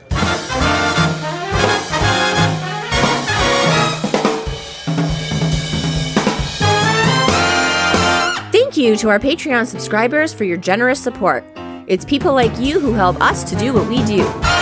Thank 8.51 8.77
you 8.77 8.95
to 8.95 9.09
our 9.09 9.19
Patreon 9.19 9.67
subscribers 9.67 10.33
for 10.33 10.45
your 10.45 10.57
generous 10.57 11.03
support. 11.03 11.43
It's 11.87 12.05
people 12.05 12.33
like 12.33 12.57
you 12.57 12.79
who 12.79 12.93
help 12.93 13.19
us 13.21 13.43
to 13.43 13.55
do 13.57 13.73
what 13.73 13.87
we 13.87 14.03
do. 14.05 14.60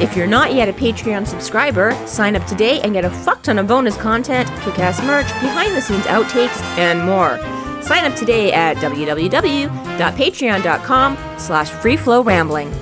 If 0.00 0.16
you're 0.16 0.26
not 0.26 0.54
yet 0.54 0.66
a 0.66 0.72
Patreon 0.72 1.26
subscriber, 1.26 1.92
sign 2.06 2.34
up 2.34 2.46
today 2.46 2.80
and 2.80 2.94
get 2.94 3.04
a 3.04 3.10
fuck 3.10 3.42
ton 3.42 3.58
of 3.58 3.66
bonus 3.66 3.98
content, 3.98 4.48
kick-ass 4.62 5.02
merch, 5.02 5.26
behind-the-scenes 5.42 6.04
outtakes, 6.04 6.58
and 6.78 7.04
more. 7.04 7.38
Sign 7.82 8.10
up 8.10 8.16
today 8.16 8.50
at 8.50 8.78
www.patreon.com 8.78 11.18
slash 11.38 11.70
freeflowrambling. 11.70 12.72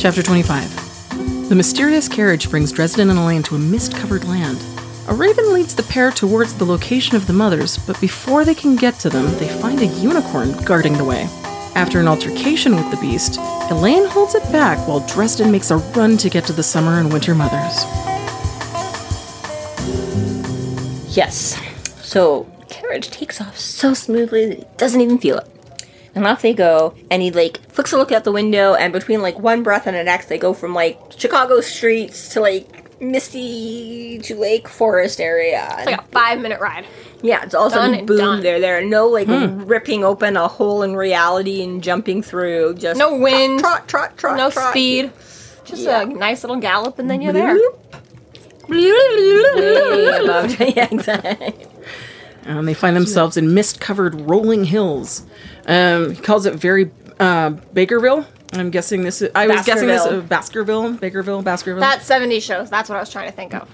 Chapter 0.00 0.24
25 0.24 1.48
The 1.48 1.54
mysterious 1.54 2.08
carriage 2.08 2.50
brings 2.50 2.72
Dresden 2.72 3.10
and 3.10 3.20
Elaine 3.20 3.44
to 3.44 3.54
a 3.54 3.58
mist 3.60 3.94
covered 3.94 4.24
land. 4.24 4.60
A 5.06 5.14
raven 5.14 5.52
leads 5.52 5.76
the 5.76 5.84
pair 5.84 6.10
towards 6.10 6.54
the 6.54 6.64
location 6.64 7.14
of 7.14 7.28
the 7.28 7.32
mothers, 7.32 7.78
but 7.86 8.00
before 8.00 8.44
they 8.44 8.56
can 8.56 8.74
get 8.74 8.98
to 8.98 9.08
them, 9.08 9.26
they 9.38 9.48
find 9.48 9.78
a 9.78 9.86
unicorn 9.86 10.60
guarding 10.64 10.94
the 10.94 11.04
way. 11.04 11.28
After 11.74 12.00
an 12.00 12.08
altercation 12.08 12.76
with 12.76 12.90
the 12.90 12.98
beast, 12.98 13.38
Elaine 13.70 14.06
holds 14.06 14.34
it 14.34 14.42
back 14.52 14.86
while 14.86 15.00
Dresden 15.00 15.50
makes 15.50 15.70
a 15.70 15.78
run 15.78 16.18
to 16.18 16.28
get 16.28 16.44
to 16.46 16.52
the 16.52 16.62
summer 16.62 16.98
and 16.98 17.10
winter 17.10 17.34
mothers. 17.34 17.84
Yes. 21.16 21.58
So 22.02 22.46
carriage 22.68 23.10
takes 23.10 23.40
off 23.40 23.58
so 23.58 23.94
smoothly 23.94 24.46
that 24.46 24.58
he 24.58 24.64
doesn't 24.76 25.00
even 25.00 25.18
feel 25.18 25.38
it. 25.38 25.48
And 26.14 26.26
off 26.26 26.42
they 26.42 26.52
go, 26.52 26.94
and 27.10 27.22
he 27.22 27.30
like 27.30 27.58
flicks 27.70 27.92
a 27.92 27.96
look 27.96 28.12
out 28.12 28.24
the 28.24 28.32
window, 28.32 28.74
and 28.74 28.92
between 28.92 29.22
like 29.22 29.38
one 29.38 29.62
breath 29.62 29.86
and 29.86 29.96
the 29.96 30.04
next, 30.04 30.26
they 30.26 30.36
go 30.36 30.52
from 30.52 30.74
like 30.74 30.98
Chicago 31.16 31.62
streets 31.62 32.28
to 32.34 32.40
like 32.40 32.81
misty 33.02 34.18
to 34.20 34.36
Lake 34.36 34.68
Forest 34.68 35.20
area. 35.20 35.66
It's 35.78 35.86
like 35.86 36.00
a 36.00 36.04
five 36.04 36.40
minute 36.40 36.60
ride. 36.60 36.86
yeah, 37.22 37.42
it's 37.42 37.54
also 37.54 37.76
a 37.80 37.88
Done 37.96 38.06
boom. 38.06 38.16
done. 38.18 38.42
They're 38.42 38.60
there. 38.60 38.84
No 38.84 39.08
like 39.08 39.26
ripping 39.28 40.04
open 40.04 40.36
a 40.36 40.48
hole 40.48 40.82
in 40.82 40.94
reality 40.96 41.62
and 41.62 41.82
jumping 41.82 42.22
through. 42.22 42.74
Just 42.74 42.98
No 42.98 43.16
wind, 43.18 43.60
trot, 43.60 43.88
trot, 43.88 44.16
trot, 44.16 44.36
no 44.36 44.50
trot. 44.50 44.70
speed. 44.70 45.12
Just 45.64 45.82
Yeah. 45.82 46.02
a 46.02 46.06
nice 46.06 46.42
little 46.42 46.56
gallop, 46.56 46.98
and 46.98 47.10
then 47.10 47.20
you're 47.22 47.32
there. 47.32 47.56
Above- 48.66 50.58
yeah, 50.60 50.88
exactly. 50.90 51.54
And 52.44 52.66
they 52.66 52.74
find 52.74 52.96
themselves 52.96 53.36
in 53.36 53.54
mist 53.54 53.80
covered 53.80 54.20
rolling 54.22 54.64
hills. 54.64 55.24
Um, 55.66 56.14
he 56.14 56.20
calls 56.20 56.46
it 56.46 56.54
very 56.54 56.90
uh, 57.20 57.50
Bakerville. 57.74 58.26
I'm 58.52 58.70
guessing 58.70 59.02
this 59.02 59.22
is, 59.22 59.30
I 59.34 59.46
was 59.46 59.64
guessing 59.64 59.88
this 59.88 60.02
uh, 60.02 60.20
Baskerville. 60.20 60.92
Baskerville, 60.92 60.94
Bakerville, 60.94 61.44
Baskerville. 61.44 61.80
That 61.80 62.00
70s 62.00 62.42
shows. 62.42 62.68
That's 62.70 62.88
what 62.88 62.96
I 62.96 63.00
was 63.00 63.10
trying 63.10 63.28
to 63.30 63.34
think 63.34 63.54
of. 63.54 63.68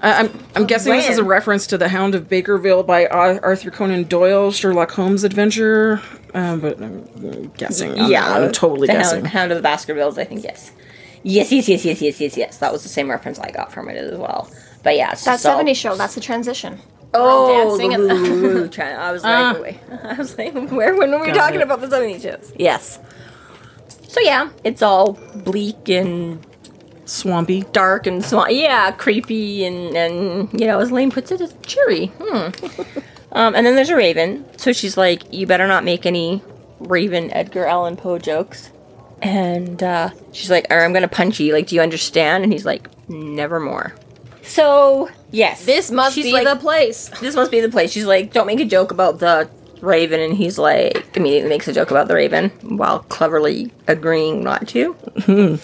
I- 0.00 0.20
I'm, 0.20 0.44
I'm 0.56 0.66
guessing 0.66 0.92
this 0.92 1.08
is 1.08 1.18
a 1.18 1.24
reference 1.24 1.66
to 1.68 1.78
The 1.78 1.88
Hound 1.88 2.14
of 2.14 2.28
Bakerville 2.28 2.86
by 2.86 3.06
Ar- 3.06 3.40
Arthur 3.42 3.70
Conan 3.70 4.04
Doyle, 4.04 4.50
Sherlock 4.52 4.90
Holmes 4.92 5.24
adventure. 5.24 6.00
Um, 6.34 6.60
but 6.60 6.80
I'm 6.80 7.48
guessing. 7.56 7.98
I'm, 7.98 8.10
yeah, 8.10 8.26
I'm 8.36 8.52
totally 8.52 8.86
the 8.86 8.92
guessing. 8.94 9.18
Hound, 9.20 9.28
Hound 9.28 9.52
of 9.52 9.58
the 9.58 9.62
Baskervilles, 9.62 10.18
I 10.18 10.24
think. 10.24 10.44
Yes, 10.44 10.72
yes, 11.24 11.52
yes, 11.52 11.68
yes, 11.68 11.84
yes, 11.84 12.00
yes, 12.02 12.20
yes, 12.20 12.36
yes. 12.36 12.58
That 12.58 12.72
was 12.72 12.82
the 12.82 12.88
same 12.88 13.10
reference 13.10 13.38
I 13.38 13.50
got 13.50 13.72
from 13.72 13.88
it 13.88 13.96
as 13.96 14.16
well. 14.18 14.50
But 14.82 14.96
yeah, 14.96 15.12
it's 15.12 15.24
That 15.24 15.32
just 15.34 15.46
all- 15.46 15.62
70s 15.62 15.76
show. 15.76 15.94
That's 15.96 16.14
the 16.14 16.20
transition. 16.20 16.78
Oh, 17.14 17.76
dancing 17.78 17.90
the 17.90 17.94
and- 18.14 18.22
woo, 18.22 18.42
woo, 18.42 18.54
woo 18.62 18.68
trying- 18.68 18.96
I 18.96 19.12
was 19.12 19.22
like, 19.22 19.60
wait. 19.60 19.78
I 20.02 20.14
was 20.14 20.38
like, 20.38 20.54
where? 20.70 20.96
When 20.96 21.10
were 21.10 21.20
we 21.20 21.30
talking 21.32 21.60
it. 21.60 21.64
about 21.64 21.80
the 21.82 21.86
'70s 21.88 22.22
shows? 22.22 22.52
Yes. 22.56 22.98
So 24.12 24.20
yeah, 24.20 24.50
it's 24.62 24.82
all 24.82 25.14
bleak 25.34 25.88
and 25.88 26.44
Swampy. 27.06 27.62
dark 27.72 28.06
and 28.06 28.22
swan. 28.22 28.48
Yeah, 28.54 28.90
creepy 28.92 29.64
and 29.64 29.96
and 29.96 30.60
you 30.60 30.66
know, 30.66 30.80
as 30.80 30.92
Lane 30.92 31.10
puts 31.10 31.30
it, 31.32 31.40
it's 31.40 31.54
cheery. 31.66 32.06
Hmm. 32.20 32.50
um, 33.32 33.54
and 33.54 33.64
then 33.66 33.74
there's 33.74 33.88
a 33.88 33.96
Raven. 33.96 34.44
So 34.58 34.74
she's 34.74 34.98
like, 34.98 35.32
"You 35.32 35.46
better 35.46 35.66
not 35.66 35.82
make 35.82 36.04
any 36.04 36.42
Raven 36.78 37.32
Edgar 37.32 37.64
Allan 37.64 37.96
Poe 37.96 38.18
jokes." 38.18 38.70
And 39.22 39.82
uh, 39.82 40.10
she's 40.32 40.50
like, 40.50 40.66
"Or 40.68 40.84
I'm 40.84 40.92
gonna 40.92 41.08
punch 41.08 41.40
you. 41.40 41.54
Like, 41.54 41.68
do 41.68 41.74
you 41.74 41.80
understand?" 41.80 42.44
And 42.44 42.52
he's 42.52 42.66
like, 42.66 42.90
"Nevermore." 43.08 43.94
So 44.42 45.08
yes, 45.30 45.64
This 45.64 45.90
must 45.90 46.14
she's 46.16 46.26
be 46.26 46.32
like, 46.32 46.46
the 46.46 46.56
place. 46.56 47.08
this 47.20 47.34
must 47.34 47.50
be 47.50 47.60
the 47.62 47.70
place. 47.70 47.90
She's 47.92 48.04
like, 48.04 48.32
don't 48.34 48.46
make 48.46 48.60
a 48.60 48.64
joke 48.66 48.90
about 48.92 49.20
the 49.20 49.48
Raven, 49.82 50.20
and 50.20 50.34
he's 50.34 50.58
like, 50.58 51.16
immediately 51.16 51.48
makes 51.48 51.68
a 51.68 51.72
joke 51.72 51.90
about 51.90 52.08
the 52.08 52.14
Raven 52.14 52.50
while 52.62 53.00
cleverly 53.00 53.70
agreeing 53.88 54.42
not 54.42 54.68
to. 54.68 54.94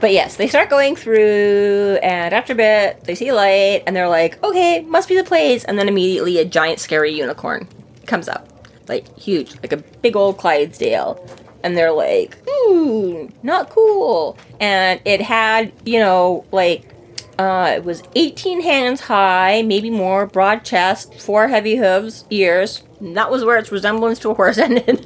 but 0.00 0.12
yes, 0.12 0.36
they 0.36 0.48
start 0.48 0.70
going 0.70 0.96
through, 0.96 1.98
and 2.02 2.34
after 2.34 2.54
a 2.54 2.56
bit, 2.56 3.04
they 3.04 3.14
see 3.14 3.28
a 3.28 3.34
light, 3.34 3.84
and 3.86 3.94
they're 3.94 4.08
like, 4.08 4.42
okay, 4.42 4.80
must 4.82 5.08
be 5.08 5.16
the 5.16 5.24
place. 5.24 5.62
And 5.64 5.78
then 5.78 5.88
immediately, 5.88 6.38
a 6.38 6.44
giant, 6.44 6.80
scary 6.80 7.12
unicorn 7.12 7.68
comes 8.06 8.28
up, 8.28 8.48
like 8.88 9.16
huge, 9.18 9.54
like 9.56 9.72
a 9.72 9.76
big 9.76 10.16
old 10.16 10.38
Clydesdale. 10.38 11.24
And 11.62 11.76
they're 11.76 11.92
like, 11.92 12.38
ooh, 12.48 13.28
not 13.42 13.68
cool. 13.68 14.38
And 14.60 15.00
it 15.04 15.20
had, 15.20 15.72
you 15.84 15.98
know, 15.98 16.44
like 16.52 16.94
uh, 17.38 17.74
it 17.76 17.84
was 17.84 18.02
18 18.16 18.62
hands 18.62 19.02
high, 19.02 19.62
maybe 19.62 19.90
more, 19.90 20.26
broad 20.26 20.64
chest, 20.64 21.14
four 21.20 21.48
heavy 21.48 21.76
hooves, 21.76 22.24
ears. 22.30 22.82
And 23.00 23.16
that 23.16 23.30
was 23.30 23.44
where 23.44 23.56
its 23.58 23.70
resemblance 23.72 24.18
to 24.20 24.30
a 24.30 24.34
horse 24.34 24.58
ended. 24.68 25.04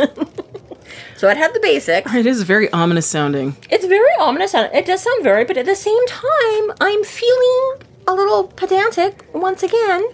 so 1.16 1.28
it 1.28 1.36
had 1.36 1.52
the 1.54 1.60
basics. 1.60 2.12
It 2.14 2.26
is 2.26 2.42
very 2.42 2.70
ominous 2.72 3.06
sounding. 3.06 3.56
It's 3.70 3.84
very 3.86 4.14
ominous. 4.20 4.54
and 4.54 4.72
It 4.74 4.86
does 4.86 5.02
sound 5.02 5.22
very, 5.22 5.44
but 5.44 5.56
at 5.56 5.66
the 5.66 5.76
same 5.76 6.06
time, 6.06 6.72
I'm 6.80 7.04
feeling 7.04 7.74
a 8.08 8.14
little 8.14 8.44
pedantic 8.48 9.24
once 9.32 9.62
again. 9.62 10.04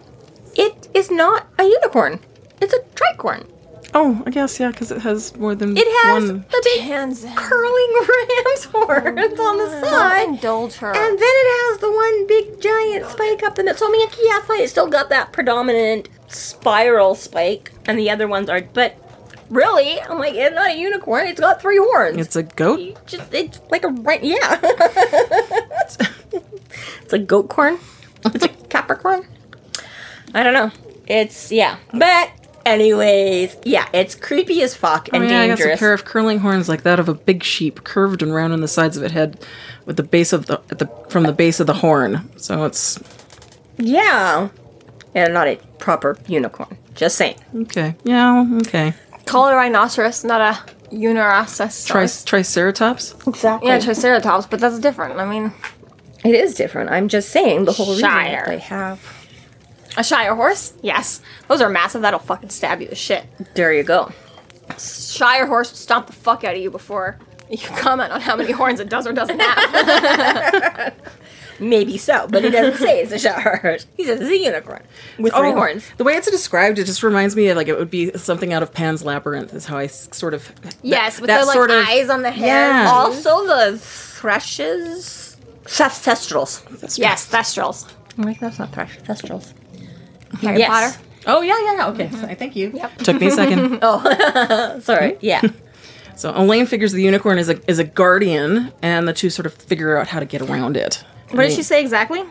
It 0.57 0.89
is 0.95 1.11
not 1.11 1.47
a 1.59 1.65
unicorn. 1.65 2.21
It's 2.61 2.75
a 2.75 2.81
tricorn. 2.95 3.47
Oh, 3.95 4.23
I 4.27 4.31
guess, 4.31 4.61
yeah, 4.61 4.71
because 4.71 4.91
it 4.93 5.01
has 5.01 5.35
more 5.37 5.55
than 5.55 5.75
It 5.77 5.87
has 6.05 6.25
one. 6.25 6.45
the 6.51 6.61
big 6.65 6.81
Hands. 6.83 7.25
curling 7.37 7.95
ram's 8.09 8.65
horns 8.67 9.41
on 9.41 9.57
the 9.59 9.81
side. 9.83 10.25
Don't 10.27 10.35
indulge 10.35 10.75
her. 10.77 10.89
And 10.89 11.19
then 11.19 11.23
it 11.23 11.49
has 11.71 11.79
the 11.79 11.91
one 11.91 12.27
big 12.27 12.61
giant 12.61 13.07
spike 13.07 13.43
up 13.45 13.55
the 13.55 13.65
middle. 13.65 13.79
So 13.79 13.89
I 13.89 13.91
mean, 13.93 14.07
like, 14.07 14.17
yeah, 14.23 14.41
fine. 14.43 14.61
It's 14.61 14.73
still 14.73 14.89
got 14.89 15.09
that 15.09 15.33
predominant 15.33 16.09
spiral 16.29 17.15
spike, 17.15 17.73
and 17.87 17.99
the 17.99 18.11
other 18.11 18.29
ones 18.29 18.49
are. 18.49 18.61
But 18.61 18.97
really, 19.51 20.01
I'm 20.01 20.19
like, 20.19 20.35
it's 20.35 20.55
not 20.55 20.71
a 20.71 20.79
unicorn. 20.79 21.27
It's 21.27 21.41
got 21.41 21.61
three 21.61 21.79
horns. 21.79 22.19
It's 22.19 22.37
a 22.37 22.43
goat. 22.43 22.81
You 22.81 22.95
just 23.07 23.33
it's 23.35 23.61
like 23.71 23.85
a 23.85 23.89
right. 23.89 24.23
Yeah. 24.23 24.61
it's 27.03 27.13
a 27.13 27.19
goat 27.19 27.49
corn. 27.49 27.79
It's 28.27 28.45
a 28.45 28.49
Capricorn. 28.69 29.27
I 30.35 30.43
don't 30.43 30.55
know. 30.55 30.71
It's 31.07 31.51
yeah, 31.53 31.79
but. 31.93 32.31
Anyways, 32.67 33.57
yeah, 33.65 33.89
it's 33.95 34.15
creepy 34.15 34.61
as 34.61 34.75
fuck 34.77 35.09
oh, 35.11 35.17
and 35.17 35.25
Oh, 35.25 35.29
yeah, 35.29 35.41
I 35.41 35.47
guess 35.47 35.61
a 35.65 35.79
pair 35.79 35.95
of 35.95 36.05
curling 36.05 36.41
horns 36.41 36.69
like 36.69 36.83
that 36.83 37.01
of 37.01 37.09
a 37.09 37.15
big 37.15 37.43
sheep, 37.43 37.83
curved 37.83 38.21
and 38.23 38.35
round 38.35 38.53
on 38.53 38.61
the 38.61 38.69
sides 38.69 38.95
of 38.99 39.03
its 39.03 39.15
head, 39.15 39.43
with 39.87 39.97
the 39.97 40.03
base 40.03 40.35
of 40.35 40.47
the, 40.47 40.61
the 40.67 40.87
from 41.09 41.23
the 41.23 41.33
base 41.33 41.61
of 41.61 41.67
the 41.67 41.73
horn. 41.73 42.29
So 42.37 42.67
it's 42.67 43.01
yeah, 43.79 44.51
and 45.15 45.33
not 45.35 45.47
a 45.49 45.57
proper 45.79 46.17
unicorn. 46.27 46.77
Just 46.95 47.17
saying. 47.17 47.37
okay. 47.55 47.95
Yeah, 48.05 48.47
okay. 48.67 48.93
Call 49.27 49.49
a 49.49 49.55
rhinoceros, 49.55 50.25
not 50.25 50.41
a 50.41 50.59
unirosaurus. 50.95 51.87
Tri- 51.87 52.07
triceratops. 52.25 53.15
Exactly. 53.27 53.69
yeah, 53.69 53.79
triceratops, 53.79 54.47
but 54.47 54.59
that's 54.61 54.79
different. 54.79 55.19
I 55.19 55.25
mean, 55.29 55.53
It 56.25 56.35
is 56.35 56.55
different. 56.55 56.91
I'm 56.91 57.09
just 57.09 57.29
saying 57.31 57.65
the 57.67 57.73
whole 57.73 57.87
reason 57.89 58.09
Shire. 58.09 58.45
that 58.47 58.51
they 58.51 58.59
have. 58.59 59.01
a 59.97 60.03
shire 60.05 60.35
horse? 60.35 60.73
Yes. 60.83 61.21
Those 61.49 61.61
are 61.61 61.69
massive. 61.69 62.03
That'll 62.03 62.19
fucking 62.21 62.51
stab 62.51 62.81
you 62.81 62.89
to 62.89 62.95
shit. 62.95 63.25
There 63.55 63.73
you 63.73 63.83
go. 63.85 64.11
Shire 64.79 65.47
horse 65.47 65.71
will 65.71 65.77
stomp 65.77 66.07
the 66.09 66.13
fuck 66.13 66.43
out 66.45 66.55
of 66.57 66.61
you 66.63 66.71
before 66.71 67.19
you 67.51 67.59
comment 67.77 68.13
on 68.13 68.21
how 68.21 68.35
many 68.37 68.53
horns 68.53 68.81
it 68.81 68.89
does 68.91 69.07
or 69.07 69.13
doesn't 69.13 69.39
have. 69.41 70.95
Maybe 71.61 71.99
so, 71.99 72.27
but 72.29 72.45
he 72.45 72.51
doesn't 72.51 72.79
say 72.81 73.01
it's 73.01 73.13
a 73.13 73.19
shower. 73.19 73.79
He 73.97 74.05
says 74.05 74.21
it's 74.21 74.31
a 74.31 74.37
unicorn 74.39 74.83
with 75.19 75.35
three 75.35 75.49
Oh, 75.51 75.55
horns. 75.55 75.85
The 75.97 76.05
way 76.05 76.15
it's 76.15 76.31
described, 76.31 76.79
it 76.79 76.85
just 76.85 77.03
reminds 77.03 77.35
me 77.35 77.49
of 77.49 77.57
like 77.57 77.67
it 77.69 77.77
would 77.79 77.91
be 77.91 78.13
something 78.17 78.53
out 78.53 78.63
of 78.63 78.73
Pan's 78.73 79.05
Labyrinth. 79.05 79.53
Is 79.55 79.67
how 79.67 79.77
I 79.79 79.89
sort 79.89 80.35
of 80.35 80.53
yes, 80.83 81.21
with 81.21 81.29
that 81.29 81.41
the 81.41 81.47
like 81.47 81.55
sort 81.55 81.71
of- 81.71 81.85
eyes 81.87 82.09
on 82.11 82.23
the 82.23 82.31
head. 82.31 82.47
Yeah. 82.47 82.91
Also, 82.91 83.45
the 83.47 83.79
thrushes. 83.79 85.37
Thest- 85.65 86.05
Thestrals. 86.05 86.99
Yes, 86.99 87.29
thestrals. 87.29 87.91
I'm 88.17 88.25
like, 88.25 88.41
that's 88.41 88.59
not 88.59 88.73
thrush. 88.73 88.99
Thestrals. 89.01 89.53
Harry 90.41 90.59
Yes. 90.61 90.69
Potter. 90.97 91.05
Oh 91.27 91.43
yeah, 91.43 91.59
yeah, 91.63 91.73
yeah. 91.75 91.89
Okay, 91.89 92.07
mm-hmm. 92.07 92.21
so- 92.29 92.35
thank 92.35 92.57
you. 92.57 92.81
Took 92.99 93.21
me 93.21 93.27
a 93.27 93.31
second. 93.31 93.79
oh, 93.83 94.79
Sorry. 94.83 95.19
Yeah. 95.23 95.43
So 96.17 96.33
Elaine 96.35 96.67
figures 96.67 96.91
the 96.93 97.03
unicorn 97.03 97.39
is 97.39 97.49
a 97.49 97.61
is 97.71 97.79
a 97.79 97.85
guardian, 97.85 98.73
and 98.83 99.07
the 99.07 99.13
two 99.13 99.31
sort 99.31 99.47
of 99.47 99.55
figure 99.55 99.97
out 99.97 100.09
how 100.09 100.19
to 100.21 100.27
get 100.27 100.41
around 100.43 100.77
it. 100.77 101.05
What 101.31 101.43
did 101.43 101.53
she 101.53 101.63
say 101.63 101.81
exactly? 101.81 102.25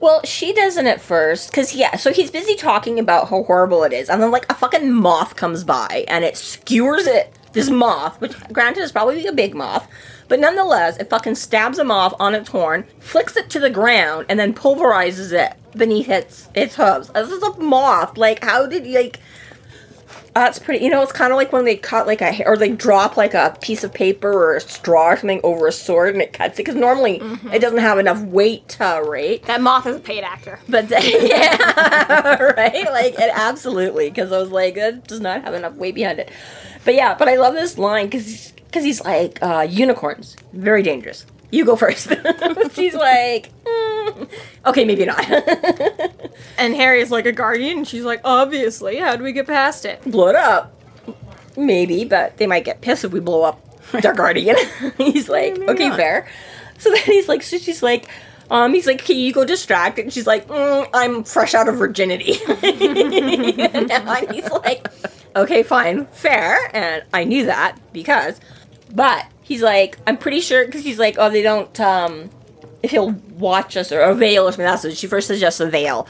Well, 0.00 0.20
she 0.24 0.52
doesn't 0.52 0.86
at 0.86 1.00
first, 1.00 1.50
because, 1.50 1.74
yeah, 1.74 1.96
so 1.96 2.12
he's 2.12 2.30
busy 2.30 2.56
talking 2.56 2.98
about 2.98 3.28
how 3.28 3.44
horrible 3.44 3.84
it 3.84 3.92
is, 3.92 4.10
and 4.10 4.20
then, 4.20 4.30
like, 4.30 4.44
a 4.50 4.54
fucking 4.54 4.92
moth 4.92 5.36
comes 5.36 5.64
by, 5.64 6.04
and 6.08 6.24
it 6.24 6.36
skewers 6.36 7.06
it. 7.06 7.32
This 7.52 7.70
moth, 7.70 8.20
which, 8.20 8.34
granted, 8.52 8.82
is 8.82 8.90
probably 8.90 9.24
a 9.28 9.32
big 9.32 9.54
moth, 9.54 9.88
but 10.26 10.40
nonetheless, 10.40 10.96
it 10.96 11.08
fucking 11.08 11.36
stabs 11.36 11.78
a 11.78 11.84
moth 11.84 12.12
on 12.18 12.34
its 12.34 12.48
horn, 12.48 12.84
flicks 12.98 13.36
it 13.36 13.48
to 13.50 13.60
the 13.60 13.70
ground, 13.70 14.26
and 14.28 14.40
then 14.40 14.52
pulverizes 14.52 15.32
it 15.32 15.54
beneath 15.76 16.08
its 16.08 16.48
its 16.54 16.74
hooves. 16.74 17.10
This 17.10 17.30
is 17.30 17.42
a 17.44 17.56
moth. 17.60 18.18
Like, 18.18 18.42
how 18.42 18.66
did 18.66 18.84
you, 18.86 19.12
That's 20.34 20.58
pretty. 20.58 20.84
You 20.84 20.90
know, 20.90 21.02
it's 21.02 21.12
kind 21.12 21.32
of 21.32 21.36
like 21.36 21.52
when 21.52 21.64
they 21.64 21.76
cut 21.76 22.06
like 22.06 22.20
a 22.20 22.42
or 22.44 22.56
they 22.56 22.70
drop 22.70 23.16
like 23.16 23.34
a 23.34 23.56
piece 23.60 23.84
of 23.84 23.94
paper 23.94 24.32
or 24.32 24.56
a 24.56 24.60
straw 24.60 25.10
or 25.10 25.16
something 25.16 25.40
over 25.44 25.68
a 25.68 25.72
sword 25.72 26.14
and 26.14 26.22
it 26.22 26.32
cuts 26.32 26.58
it 26.58 26.62
because 26.64 26.74
normally 26.74 27.20
it 27.52 27.60
doesn't 27.60 27.78
have 27.78 27.98
enough 27.98 28.20
weight 28.22 28.68
to 28.70 29.04
rate. 29.08 29.44
That 29.44 29.60
moth 29.60 29.86
is 29.86 29.96
a 29.96 30.00
paid 30.00 30.24
actor. 30.24 30.58
But 30.68 30.90
yeah, 30.90 32.42
right? 32.56 32.84
Like 32.90 33.14
it 33.14 33.30
absolutely 33.32 34.08
because 34.08 34.32
I 34.32 34.38
was 34.38 34.50
like, 34.50 34.76
it 34.76 35.06
does 35.06 35.20
not 35.20 35.42
have 35.42 35.54
enough 35.54 35.74
weight 35.74 35.94
behind 35.94 36.18
it. 36.18 36.30
But 36.84 36.94
yeah, 36.94 37.14
but 37.14 37.28
I 37.28 37.36
love 37.36 37.54
this 37.54 37.78
line 37.78 38.06
because 38.06 38.52
because 38.74 38.84
he's 38.84 39.04
like 39.04 39.40
uh, 39.40 39.66
unicorns, 39.70 40.36
very 40.52 40.82
dangerous. 40.82 41.26
You 41.52 41.64
go 41.64 41.76
first. 41.76 42.12
She's 42.74 42.94
like, 42.94 43.50
"Mm, 43.64 44.28
okay, 44.66 44.84
maybe 44.84 45.04
not. 45.06 45.24
And 46.56 46.74
Harry's 46.74 47.10
like 47.10 47.26
a 47.26 47.32
guardian, 47.32 47.78
and 47.78 47.88
she's 47.88 48.04
like, 48.04 48.20
obviously, 48.24 48.96
how 48.96 49.16
do 49.16 49.24
we 49.24 49.32
get 49.32 49.46
past 49.46 49.84
it? 49.84 50.02
blow 50.04 50.28
it 50.28 50.36
up. 50.36 50.72
Maybe, 51.56 52.04
but 52.04 52.36
they 52.36 52.46
might 52.46 52.64
get 52.64 52.80
pissed 52.80 53.04
if 53.04 53.12
we 53.12 53.20
blow 53.20 53.42
up 53.42 53.60
their 53.92 54.14
guardian. 54.14 54.56
he's 54.98 55.28
like, 55.28 55.58
okay, 55.58 55.88
not. 55.88 55.96
fair. 55.96 56.28
So 56.78 56.90
then 56.90 57.02
he's 57.04 57.28
like, 57.28 57.42
so 57.42 57.58
she's 57.58 57.82
like, 57.82 58.08
um, 58.50 58.74
he's 58.74 58.86
like, 58.86 59.02
okay, 59.02 59.14
you 59.14 59.32
go 59.32 59.44
distract. 59.44 59.98
And 59.98 60.12
she's 60.12 60.26
like, 60.26 60.46
mm, 60.48 60.88
I'm 60.92 61.24
fresh 61.24 61.54
out 61.54 61.68
of 61.68 61.76
virginity. 61.76 62.38
and 62.62 63.88
now 63.88 64.14
he's 64.30 64.50
like, 64.50 64.86
okay, 65.36 65.62
fine, 65.62 66.06
fair. 66.06 66.58
And 66.74 67.04
I 67.12 67.24
knew 67.24 67.46
that 67.46 67.78
because, 67.92 68.40
but 68.94 69.26
he's 69.42 69.62
like, 69.62 69.98
I'm 70.06 70.16
pretty 70.16 70.40
sure, 70.40 70.64
because 70.66 70.84
he's 70.84 70.98
like, 70.98 71.16
oh, 71.18 71.30
they 71.30 71.42
don't, 71.42 71.78
um, 71.80 72.30
if 72.84 72.90
he'll 72.90 73.12
watch 73.38 73.76
us 73.76 73.90
or 73.90 74.00
a 74.02 74.14
veil 74.14 74.46
or 74.46 74.52
something. 74.52 74.66
That's 74.66 74.84
what 74.84 74.96
she 74.96 75.06
first 75.06 75.26
suggests 75.26 75.58
a 75.58 75.66
veil. 75.66 76.06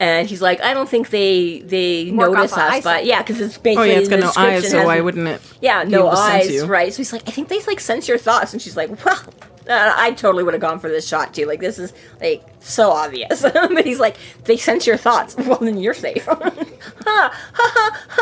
And 0.00 0.28
he's 0.28 0.42
like, 0.42 0.60
I 0.60 0.74
don't 0.74 0.88
think 0.88 1.10
they 1.10 1.60
they 1.60 2.10
Work 2.10 2.32
notice 2.32 2.52
off 2.54 2.58
us, 2.58 2.78
of 2.78 2.84
but 2.84 3.04
yeah, 3.04 3.22
because 3.22 3.40
it's 3.40 3.58
Oh 3.58 3.60
basically 3.62 3.92
yeah, 3.92 3.98
it's 3.98 4.08
got 4.08 4.20
no 4.20 4.32
eyes, 4.36 4.68
so 4.68 4.84
why 4.84 5.00
wouldn't 5.00 5.28
it? 5.28 5.40
yeah, 5.60 5.84
no 5.84 6.00
able 6.00 6.10
to 6.10 6.16
sense 6.16 6.48
eyes, 6.48 6.66
right? 6.66 6.92
So 6.92 6.96
he's 6.96 7.12
like, 7.12 7.22
I 7.28 7.30
think 7.30 7.48
they 7.48 7.60
like 7.62 7.78
sense 7.78 8.08
your 8.08 8.18
thoughts, 8.18 8.52
and 8.52 8.60
she's 8.60 8.76
like, 8.76 8.90
well, 9.04 9.22
uh, 9.68 9.92
I 9.96 10.12
totally 10.12 10.44
would 10.44 10.54
have 10.54 10.60
gone 10.60 10.78
for 10.78 10.88
this 10.88 11.06
shot 11.06 11.32
too. 11.32 11.46
Like 11.46 11.60
this 11.60 11.78
is 11.78 11.92
like 12.20 12.44
so 12.60 12.90
obvious. 12.90 13.42
but 13.52 13.84
he's 13.84 14.00
like, 14.00 14.16
they 14.44 14.56
sense 14.56 14.86
your 14.86 14.96
thoughts. 14.96 15.36
Well, 15.44 15.58
then 15.58 15.78
you're 15.78 15.94
safe. 15.94 16.26
Ha, 16.36 16.40
ha, 17.06 17.30
ha, 17.54 17.70
ha, 17.74 18.06
ha. 18.08 18.13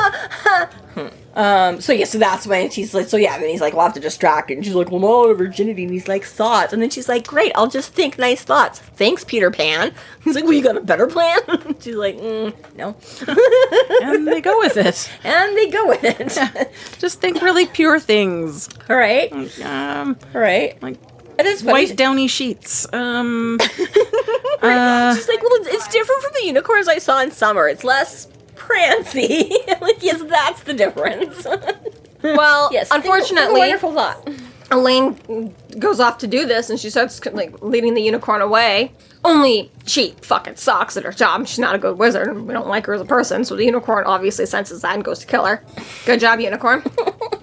Um, 1.35 1.81
so 1.81 1.93
yeah, 1.93 2.05
so 2.05 2.19
that's 2.19 2.47
when 2.47 2.71
she's 2.71 2.93
like, 2.93 3.09
so 3.09 3.17
yeah, 3.17 3.39
then 3.39 3.49
he's 3.49 3.61
like, 3.63 3.73
we'll 3.73 3.83
have 3.85 3.95
to 3.95 4.01
distract 4.01 4.51
her. 4.51 4.57
And 4.57 4.65
she's 4.65 4.75
like, 4.75 4.91
well, 4.91 5.01
no, 5.01 5.33
virginity. 5.35 5.85
And 5.85 5.93
he's 5.93 6.07
like, 6.09 6.25
thoughts. 6.25 6.73
And 6.75 6.83
then 6.83 6.91
she's 6.91 7.09
like, 7.09 7.27
great, 7.27 7.53
I'll 7.55 7.69
just 7.69 7.95
think 7.95 8.19
nice 8.19 8.43
thoughts. 8.43 8.81
Thanks, 8.81 9.25
Peter 9.25 9.51
Pan. 9.51 9.95
He's 10.25 10.35
like, 10.37 10.45
well, 10.45 10.53
you 10.53 10.63
got 10.63 10.77
a 10.77 10.81
better 10.81 11.07
plan? 11.09 11.41
she's 11.81 11.97
like, 11.97 12.17
mm, 12.19 12.55
no. 12.77 12.95
And 14.03 14.29
they 14.29 14.41
go 14.41 14.59
with 14.59 14.77
it. 14.77 15.11
and 15.25 15.57
they 15.57 15.69
go 15.71 15.87
with 15.89 16.05
it. 16.05 16.71
Just 16.99 17.21
think 17.21 17.41
really 17.43 17.67
pure 17.67 17.99
things. 17.99 18.69
All 18.89 18.97
right. 18.97 19.33
Um, 19.65 20.17
All 20.35 20.41
right. 20.41 20.81
like 20.83 20.99
It 21.39 21.47
is 21.47 21.63
funny. 21.63 21.73
white 21.73 21.97
downy 21.97 22.29
sheets. 22.29 22.87
Um, 22.93 23.59
uh, 24.63 25.15
She's 25.15 25.29
like, 25.29 25.43
well, 25.43 25.55
it's, 25.55 25.69
it's 25.69 25.89
different 25.89 26.23
from 26.23 26.33
the 26.41 26.47
unicorns 26.47 26.89
I 26.89 26.99
saw 26.99 27.21
in 27.23 27.31
summer. 27.31 27.67
It's 27.69 27.85
less 27.85 28.27
prancy. 28.55 29.51
like, 29.81 30.03
yes, 30.03 30.23
that's 30.23 30.63
the 30.65 30.75
difference. 30.75 31.47
Well, 32.25 32.69
yes. 32.73 32.89
think- 32.89 33.03
think 33.03 33.13
a 33.13 33.17
unfortunately, 33.17 33.59
wonderful 33.59 33.93
thought. 33.95 34.29
Elaine 34.71 35.53
goes 35.81 35.99
off 35.99 36.19
to 36.19 36.29
do 36.29 36.47
this, 36.47 36.71
and 36.71 36.79
she 36.79 36.89
starts 36.89 37.21
like 37.27 37.61
leading 37.63 37.95
the 37.95 38.01
unicorn 38.01 38.41
away. 38.41 38.93
Only 39.25 39.73
she 39.87 40.15
fucking 40.23 40.55
sucks 40.55 40.97
at 40.97 41.03
her 41.03 41.11
job. 41.11 41.49
She's 41.49 41.59
not 41.59 41.75
a 41.75 41.79
good 41.79 41.99
wizard, 41.99 42.29
and 42.29 42.47
we 42.47 42.55
don't 42.55 42.69
like 42.69 42.87
her 42.87 42.95
as 42.95 43.01
a 43.01 43.05
person. 43.05 43.45
So 43.45 43.57
the 43.57 43.65
unicorn 43.65 44.05
obviously 44.05 44.47
senses 44.47 44.83
that 44.83 44.95
and 44.95 45.05
goes 45.05 45.19
to 45.19 45.27
kill 45.27 45.45
her. 45.47 45.65
Good 46.07 46.21
job, 46.21 46.39
unicorn. 46.39 46.85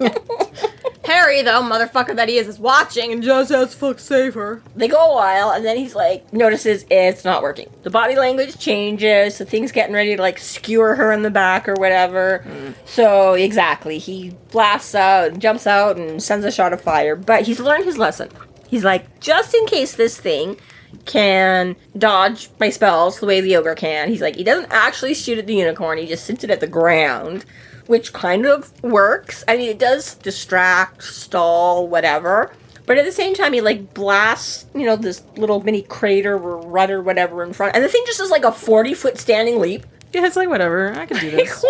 Harry, 1.04 1.40
though, 1.42 1.62
motherfucker 1.62 2.14
that 2.14 2.28
he 2.28 2.36
is, 2.36 2.46
is 2.46 2.58
watching 2.58 3.10
and 3.12 3.22
just 3.22 3.50
has 3.50 3.74
fuck 3.74 3.98
save 3.98 4.34
her. 4.34 4.62
They 4.76 4.86
go 4.86 5.12
a 5.12 5.14
while, 5.14 5.50
and 5.50 5.64
then 5.64 5.78
he's 5.78 5.94
like, 5.94 6.30
notices 6.32 6.84
it's 6.90 7.24
not 7.24 7.42
working. 7.42 7.70
The 7.82 7.90
body 7.90 8.16
language 8.16 8.58
changes, 8.58 9.38
the 9.38 9.46
things 9.46 9.72
getting 9.72 9.94
ready 9.94 10.16
to 10.16 10.22
like 10.22 10.38
skewer 10.38 10.94
her 10.96 11.10
in 11.12 11.22
the 11.22 11.30
back 11.30 11.68
or 11.68 11.74
whatever. 11.74 12.44
Mm. 12.46 12.74
So 12.84 13.32
exactly, 13.32 13.98
he 13.98 14.36
blasts 14.50 14.94
out, 14.94 15.38
jumps 15.38 15.66
out, 15.66 15.96
and 15.96 16.22
sends 16.22 16.44
a 16.44 16.52
shot 16.52 16.74
of 16.74 16.82
fire. 16.82 17.16
But 17.16 17.42
he's 17.42 17.60
learned 17.60 17.84
his 17.84 17.96
lesson. 17.96 18.28
He's 18.68 18.84
like, 18.84 19.20
just 19.20 19.54
in 19.54 19.66
case 19.66 19.94
this 19.94 20.20
thing 20.20 20.58
can 21.06 21.76
dodge 21.96 22.50
my 22.58 22.68
spells 22.68 23.20
the 23.20 23.26
way 23.26 23.40
the 23.40 23.56
ogre 23.56 23.74
can. 23.74 24.08
He's 24.08 24.20
like, 24.20 24.36
he 24.36 24.44
doesn't 24.44 24.70
actually 24.70 25.14
shoot 25.14 25.38
at 25.38 25.46
the 25.46 25.54
unicorn. 25.54 25.98
He 25.98 26.06
just 26.06 26.24
sits 26.24 26.44
it 26.44 26.50
at 26.50 26.60
the 26.60 26.66
ground. 26.66 27.44
Which 27.90 28.12
kind 28.12 28.46
of 28.46 28.72
works. 28.84 29.42
I 29.48 29.56
mean, 29.56 29.68
it 29.68 29.78
does 29.80 30.14
distract, 30.14 31.02
stall, 31.02 31.88
whatever. 31.88 32.52
But 32.86 32.98
at 32.98 33.04
the 33.04 33.12
same 33.12 33.34
time, 33.34 33.52
he 33.52 33.60
like 33.60 33.94
blasts, 33.94 34.66
you 34.74 34.86
know, 34.86 34.96
this 34.96 35.22
little 35.36 35.60
mini 35.62 35.82
crater 35.82 36.34
or 36.34 36.58
rudder, 36.58 37.02
whatever, 37.02 37.42
in 37.42 37.52
front, 37.52 37.74
and 37.74 37.84
the 37.84 37.88
thing 37.88 38.02
just 38.06 38.18
does 38.18 38.30
like 38.30 38.44
a 38.44 38.52
forty 38.52 38.94
foot 38.94 39.18
standing 39.18 39.58
leap. 39.60 39.86
yeah, 40.12 40.24
it's 40.26 40.36
like 40.36 40.48
whatever. 40.48 40.92
I 40.94 41.06
can 41.06 41.18
do 41.18 41.30
this. 41.36 41.64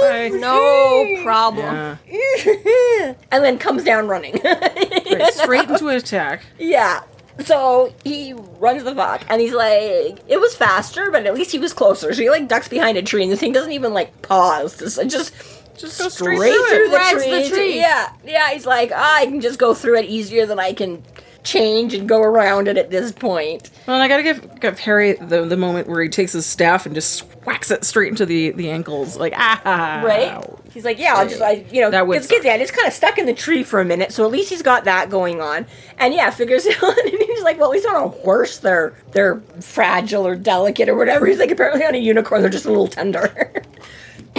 Bye. 0.00 0.30
No 0.34 1.20
problem. 1.22 1.64
Yeah. 1.64 1.96
and 3.32 3.44
then 3.44 3.58
comes 3.58 3.84
down 3.84 4.08
running. 4.08 4.40
Right, 4.44 5.30
straight 5.32 5.68
into 5.68 5.88
an 5.88 5.96
attack. 5.96 6.42
yeah. 6.58 7.02
So 7.40 7.94
he 8.02 8.32
runs 8.58 8.82
the 8.82 8.94
fuck, 8.96 9.22
and 9.28 9.40
he's 9.40 9.52
like, 9.54 10.18
it 10.26 10.40
was 10.40 10.56
faster, 10.56 11.10
but 11.12 11.24
at 11.24 11.34
least 11.34 11.52
he 11.52 11.58
was 11.60 11.72
closer. 11.72 12.12
So 12.12 12.20
he 12.20 12.30
like 12.30 12.48
ducks 12.48 12.66
behind 12.68 12.98
a 12.98 13.02
tree, 13.02 13.22
and 13.22 13.30
the 13.30 13.36
thing 13.36 13.52
doesn't 13.52 13.70
even 13.70 13.94
like 13.94 14.22
pause. 14.22 14.76
Just, 14.76 15.00
just, 15.08 15.32
just 15.78 15.98
Go 15.98 16.08
straight, 16.08 16.36
straight 16.36 16.54
through 16.54 16.68
through 16.68 16.88
the 16.88 16.98
tree. 17.12 17.42
the 17.42 17.48
tree. 17.48 17.76
Yeah, 17.76 18.12
yeah. 18.24 18.50
He's 18.50 18.66
like, 18.66 18.90
ah, 18.94 19.16
I 19.16 19.26
can 19.26 19.40
just 19.40 19.58
go 19.58 19.74
through 19.74 19.98
it 19.98 20.04
easier 20.06 20.46
than 20.46 20.58
I 20.58 20.72
can 20.72 21.02
change 21.48 21.94
and 21.94 22.08
go 22.08 22.20
around 22.20 22.68
it 22.68 22.76
at 22.76 22.90
this 22.90 23.12
point. 23.12 23.70
Well, 23.86 23.96
and 23.96 24.02
I 24.02 24.08
gotta 24.08 24.22
give, 24.22 24.60
give 24.60 24.78
Harry 24.80 25.14
the, 25.14 25.44
the 25.44 25.56
moment 25.56 25.88
where 25.88 26.02
he 26.02 26.08
takes 26.08 26.32
his 26.32 26.44
staff 26.44 26.84
and 26.84 26.94
just 26.94 27.20
whacks 27.44 27.70
it 27.70 27.84
straight 27.84 28.08
into 28.08 28.26
the, 28.26 28.50
the 28.50 28.70
ankles. 28.70 29.16
Like, 29.16 29.32
ah. 29.36 30.02
Right? 30.04 30.44
He's 30.74 30.84
like, 30.84 30.98
yeah, 30.98 31.14
I'll 31.14 31.28
just, 31.28 31.40
I, 31.40 31.64
you 31.72 31.80
know, 31.80 31.90
because 31.90 32.30
yeah, 32.44 32.54
it's 32.54 32.70
kind 32.70 32.86
of 32.86 32.92
stuck 32.92 33.18
in 33.18 33.26
the 33.26 33.34
tree 33.34 33.62
for 33.62 33.80
a 33.80 33.84
minute, 33.84 34.12
so 34.12 34.24
at 34.24 34.30
least 34.30 34.50
he's 34.50 34.62
got 34.62 34.84
that 34.84 35.08
going 35.10 35.40
on, 35.40 35.66
and 35.96 36.12
yeah, 36.12 36.30
figures 36.30 36.66
it 36.66 36.82
out, 36.82 36.98
and 36.98 37.08
he's 37.08 37.42
like, 37.42 37.58
well, 37.58 37.72
he's 37.72 37.86
on 37.86 37.96
a 37.96 38.08
horse, 38.08 38.58
they're 38.58 38.94
they're 39.12 39.40
fragile 39.60 40.26
or 40.26 40.36
delicate 40.36 40.88
or 40.88 40.94
whatever. 40.94 41.26
He's 41.26 41.38
like, 41.38 41.50
apparently 41.50 41.84
on 41.84 41.94
a 41.94 41.98
unicorn, 41.98 42.42
they're 42.42 42.50
just 42.50 42.66
a 42.66 42.70
little 42.70 42.88
tender. 42.88 43.52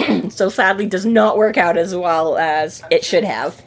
so 0.30 0.48
sadly, 0.48 0.86
does 0.86 1.06
not 1.06 1.36
work 1.36 1.56
out 1.56 1.76
as 1.76 1.94
well 1.94 2.36
as 2.38 2.82
it 2.90 3.04
should 3.04 3.24
have. 3.24 3.60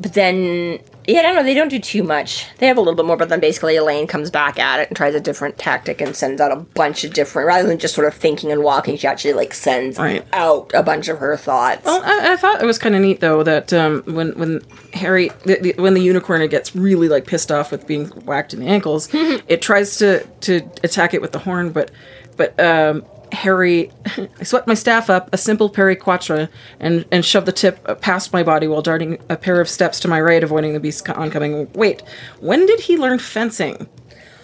But 0.00 0.14
then, 0.14 0.78
yeah, 1.08 1.18
I 1.18 1.22
don't 1.22 1.34
know. 1.34 1.42
They 1.42 1.54
don't 1.54 1.70
do 1.70 1.80
too 1.80 2.04
much. 2.04 2.46
They 2.58 2.68
have 2.68 2.76
a 2.76 2.80
little 2.80 2.94
bit 2.94 3.04
more, 3.04 3.16
but 3.16 3.30
then 3.30 3.40
basically 3.40 3.74
Elaine 3.74 4.06
comes 4.06 4.30
back 4.30 4.60
at 4.60 4.78
it 4.78 4.86
and 4.86 4.96
tries 4.96 5.12
a 5.16 5.20
different 5.20 5.58
tactic 5.58 6.00
and 6.00 6.14
sends 6.14 6.40
out 6.40 6.52
a 6.52 6.56
bunch 6.56 7.02
of 7.02 7.12
different. 7.12 7.48
Rather 7.48 7.66
than 7.66 7.80
just 7.80 7.96
sort 7.96 8.06
of 8.06 8.14
thinking 8.14 8.52
and 8.52 8.62
walking, 8.62 8.96
she 8.96 9.08
actually 9.08 9.32
like 9.34 9.52
sends 9.52 9.98
Right. 9.98 10.24
out 10.32 10.70
a 10.72 10.84
bunch 10.84 11.08
of 11.08 11.18
her 11.18 11.36
thoughts. 11.36 11.84
Well, 11.84 12.00
I, 12.04 12.34
I 12.34 12.36
thought 12.36 12.62
it 12.62 12.66
was 12.66 12.78
kind 12.78 12.94
of 12.94 13.00
neat 13.02 13.18
though 13.18 13.42
that 13.42 13.72
um, 13.72 14.04
when 14.06 14.38
when 14.38 14.62
Harry 14.92 15.32
the, 15.44 15.58
the, 15.60 15.74
when 15.82 15.94
the 15.94 16.00
unicorn 16.00 16.46
gets 16.48 16.76
really 16.76 17.08
like 17.08 17.26
pissed 17.26 17.50
off 17.50 17.72
with 17.72 17.84
being 17.88 18.06
whacked 18.24 18.54
in 18.54 18.60
the 18.60 18.66
ankles, 18.68 19.08
it 19.12 19.60
tries 19.60 19.96
to 19.96 20.22
to 20.42 20.58
attack 20.84 21.12
it 21.12 21.20
with 21.20 21.32
the 21.32 21.40
horn, 21.40 21.72
but 21.72 21.90
but 22.36 22.58
um, 22.60 23.04
Harry, 23.32 23.90
I 24.40 24.44
swept 24.44 24.66
my 24.66 24.74
staff 24.74 25.10
up, 25.10 25.28
a 25.32 25.38
simple 25.38 25.68
parry 25.70 25.96
quatre, 25.96 26.48
and 26.80 27.04
and 27.10 27.24
shoved 27.24 27.46
the 27.46 27.52
tip 27.52 28.00
past 28.00 28.32
my 28.32 28.42
body 28.42 28.66
while 28.66 28.82
darting 28.82 29.18
a 29.28 29.36
pair 29.36 29.60
of 29.60 29.68
steps 29.68 30.00
to 30.00 30.08
my 30.08 30.20
right, 30.20 30.42
avoiding 30.42 30.72
the 30.72 30.80
beast's 30.80 31.08
oncoming. 31.10 31.70
Wait, 31.72 32.02
when 32.40 32.66
did 32.66 32.80
he 32.80 32.96
learn 32.96 33.18
fencing? 33.18 33.88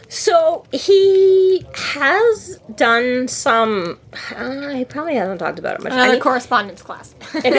So 0.09 0.65
he 0.71 1.65
has 1.75 2.61
done 2.77 3.27
some. 3.27 3.99
Uh, 4.37 4.69
he 4.69 4.85
probably 4.85 5.17
hasn't 5.17 5.41
talked 5.41 5.59
about 5.59 5.77
it 5.77 5.83
much. 5.83 5.93
I 5.93 5.97
Another 5.97 6.13
mean, 6.13 6.21
correspondence 6.21 6.83
class. 6.83 7.15
it 7.35 7.55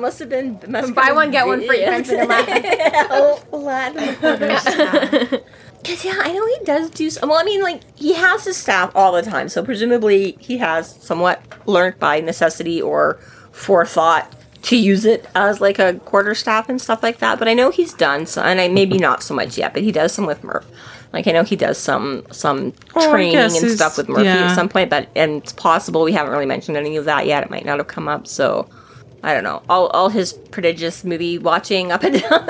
must 0.00 0.18
have 0.20 0.28
been. 0.28 0.60
Must 0.68 0.88
have 0.88 0.94
Buy 0.94 1.06
been 1.06 1.14
one, 1.16 1.30
get 1.32 1.46
one 1.46 1.66
free. 1.66 1.80
yes. 1.80 2.08
Fencing 2.08 2.20
and 2.20 2.28
Latin. 3.52 5.40
Because 5.82 6.04
yeah, 6.04 6.14
I 6.18 6.32
know 6.32 6.46
he 6.46 6.64
does 6.64 6.90
do. 6.90 7.10
Some, 7.10 7.28
well, 7.28 7.40
I 7.40 7.44
mean, 7.44 7.62
like 7.62 7.80
he 7.98 8.14
has 8.14 8.44
his 8.44 8.56
staff 8.56 8.92
all 8.94 9.12
the 9.12 9.22
time, 9.22 9.48
so 9.48 9.64
presumably 9.64 10.36
he 10.38 10.58
has 10.58 10.94
somewhat 11.02 11.42
learned 11.66 11.98
by 11.98 12.20
necessity 12.20 12.80
or 12.80 13.18
forethought 13.50 14.32
to 14.62 14.76
use 14.76 15.04
it 15.04 15.26
as 15.34 15.60
like 15.60 15.80
a 15.80 15.94
quarter 15.94 16.34
staff 16.34 16.68
and 16.68 16.80
stuff 16.80 17.02
like 17.02 17.18
that. 17.18 17.38
But 17.38 17.48
I 17.48 17.54
know 17.54 17.70
he's 17.70 17.94
done 17.94 18.26
some, 18.26 18.46
and 18.46 18.60
I 18.60 18.68
maybe 18.68 18.96
not 18.98 19.22
so 19.22 19.34
much 19.34 19.58
yet, 19.58 19.72
but 19.72 19.82
he 19.82 19.90
does 19.90 20.12
some 20.12 20.24
with 20.26 20.44
Murph. 20.44 20.66
Like 21.12 21.26
I 21.26 21.32
know 21.32 21.42
he 21.42 21.56
does 21.56 21.78
some 21.78 22.24
some 22.30 22.72
Oh, 22.94 23.10
training 23.10 23.36
and 23.36 23.50
stuff 23.50 23.96
with 23.98 24.08
Murphy 24.08 24.24
yeah. 24.24 24.50
at 24.50 24.54
some 24.54 24.68
point, 24.68 24.88
but 24.88 25.08
and 25.16 25.42
it's 25.42 25.52
possible 25.52 26.04
we 26.04 26.12
haven't 26.12 26.32
really 26.32 26.46
mentioned 26.46 26.76
any 26.76 26.96
of 26.96 27.04
that 27.06 27.26
yet. 27.26 27.42
It 27.42 27.50
might 27.50 27.64
not 27.64 27.78
have 27.78 27.88
come 27.88 28.08
up, 28.08 28.26
so 28.26 28.68
I 29.22 29.34
don't 29.34 29.44
know, 29.44 29.62
all, 29.68 29.86
all 29.88 30.08
his 30.08 30.32
prodigious 30.32 31.04
movie 31.04 31.38
watching 31.38 31.92
up 31.92 32.02
and 32.02 32.20
down. 32.22 32.48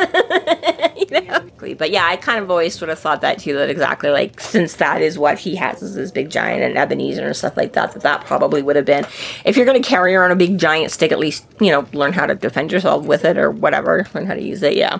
you 0.96 1.20
know? 1.20 1.74
But 1.76 1.90
yeah, 1.90 2.04
I 2.06 2.16
kind 2.16 2.42
of 2.42 2.50
always 2.50 2.74
sort 2.74 2.90
of 2.90 2.98
thought 2.98 3.20
that 3.20 3.38
too, 3.38 3.54
that 3.56 3.70
exactly 3.70 4.10
like, 4.10 4.40
since 4.40 4.74
that 4.76 5.00
is 5.02 5.18
what 5.18 5.38
he 5.38 5.54
has 5.56 5.82
as 5.82 5.94
this 5.94 6.10
big 6.10 6.28
giant 6.30 6.62
and 6.62 6.76
Ebenezer 6.76 7.26
and 7.26 7.36
stuff 7.36 7.56
like 7.56 7.74
that, 7.74 7.92
that 7.92 8.02
that 8.02 8.24
probably 8.24 8.62
would 8.62 8.76
have 8.76 8.84
been, 8.84 9.04
if 9.44 9.56
you're 9.56 9.66
going 9.66 9.80
to 9.80 9.88
carry 9.88 10.14
around 10.14 10.32
a 10.32 10.36
big 10.36 10.58
giant 10.58 10.90
stick, 10.90 11.12
at 11.12 11.18
least, 11.18 11.46
you 11.60 11.70
know, 11.70 11.86
learn 11.92 12.12
how 12.12 12.26
to 12.26 12.34
defend 12.34 12.72
yourself 12.72 13.04
with 13.04 13.24
it 13.24 13.36
or 13.38 13.50
whatever, 13.50 14.06
learn 14.14 14.26
how 14.26 14.34
to 14.34 14.42
use 14.42 14.62
it, 14.62 14.74
yeah. 14.76 14.98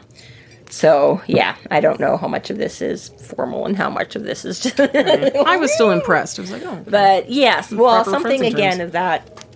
So 0.71 1.21
yeah, 1.27 1.57
I 1.71 1.81
don't 1.81 2.01
know 2.01 2.17
how 2.17 2.29
much 2.29 2.49
of 2.49 2.57
this 2.57 2.81
is 2.81 3.09
formal 3.35 3.67
and 3.67 3.77
how 3.77 3.91
much 3.91 4.17
of 4.17 4.23
this 4.25 4.45
is 4.47 4.61
just. 4.61 4.81
I 4.81 5.57
was 5.59 5.71
still 5.75 5.91
impressed. 5.99 6.39
I 6.39 6.43
was 6.43 6.51
like, 6.51 6.63
oh, 6.65 6.83
But 6.89 7.29
yes, 7.31 7.71
well, 7.71 8.03
Proper 8.05 8.11
something 8.11 8.45
again 8.47 8.79
terms. 8.79 8.83
of 8.89 8.93
that 8.93 9.47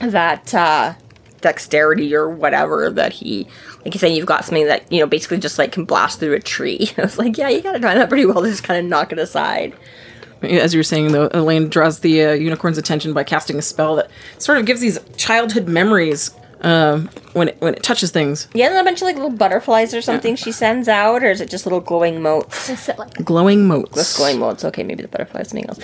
that 0.00 0.52
uh, 0.54 0.92
dexterity 1.40 2.14
or 2.14 2.28
whatever 2.28 2.90
that 2.90 3.12
he, 3.12 3.46
like 3.84 3.94
you 3.94 4.00
say, 4.00 4.14
you've 4.14 4.26
got 4.26 4.44
something 4.44 4.66
that 4.66 4.90
you 4.90 5.00
know 5.00 5.06
basically 5.06 5.38
just 5.38 5.58
like 5.58 5.72
can 5.72 5.84
blast 5.84 6.20
through 6.20 6.34
a 6.34 6.40
tree. 6.40 6.90
I 6.98 7.02
was 7.02 7.18
like, 7.18 7.38
yeah, 7.38 7.48
you 7.48 7.62
got 7.62 7.72
to 7.72 7.80
try 7.80 7.94
that 7.94 8.08
pretty 8.08 8.26
well 8.26 8.42
to 8.42 8.48
just 8.50 8.64
kind 8.64 8.78
of 8.78 8.86
knock 8.86 9.12
it 9.12 9.18
aside. 9.18 9.74
as 10.42 10.74
you 10.74 10.78
were 10.78 10.84
saying, 10.84 11.12
though, 11.12 11.28
Elaine 11.32 11.68
draws 11.68 12.00
the 12.00 12.24
uh, 12.24 12.32
unicorn's 12.32 12.78
attention 12.78 13.12
by 13.12 13.24
casting 13.24 13.58
a 13.58 13.62
spell 13.62 13.96
that 13.96 14.10
sort 14.38 14.58
of 14.58 14.66
gives 14.66 14.80
these 14.80 14.98
childhood 15.16 15.68
memories 15.68 16.30
um, 16.62 17.08
when 17.32 17.48
it 17.48 17.56
when 17.60 17.74
it 17.74 17.82
touches 17.82 18.10
things. 18.10 18.48
Yeah, 18.54 18.68
and 18.68 18.76
a 18.76 18.84
bunch 18.84 19.02
of 19.02 19.06
like 19.06 19.16
little 19.16 19.30
butterflies 19.30 19.94
or 19.94 20.00
something 20.00 20.36
she 20.36 20.52
sends 20.52 20.88
out, 20.88 21.22
or 21.22 21.30
is 21.30 21.40
it 21.40 21.50
just 21.50 21.66
little 21.66 21.80
glowing 21.80 22.22
motes? 22.22 22.88
Like 22.98 23.12
Glowing 23.24 23.66
motes. 23.66 23.94
Just 23.94 24.16
glowing 24.16 24.38
motes. 24.38 24.64
Okay, 24.64 24.82
maybe 24.82 25.02
the 25.02 25.08
butterflies 25.08 25.50
something 25.50 25.68
else. 25.68 25.78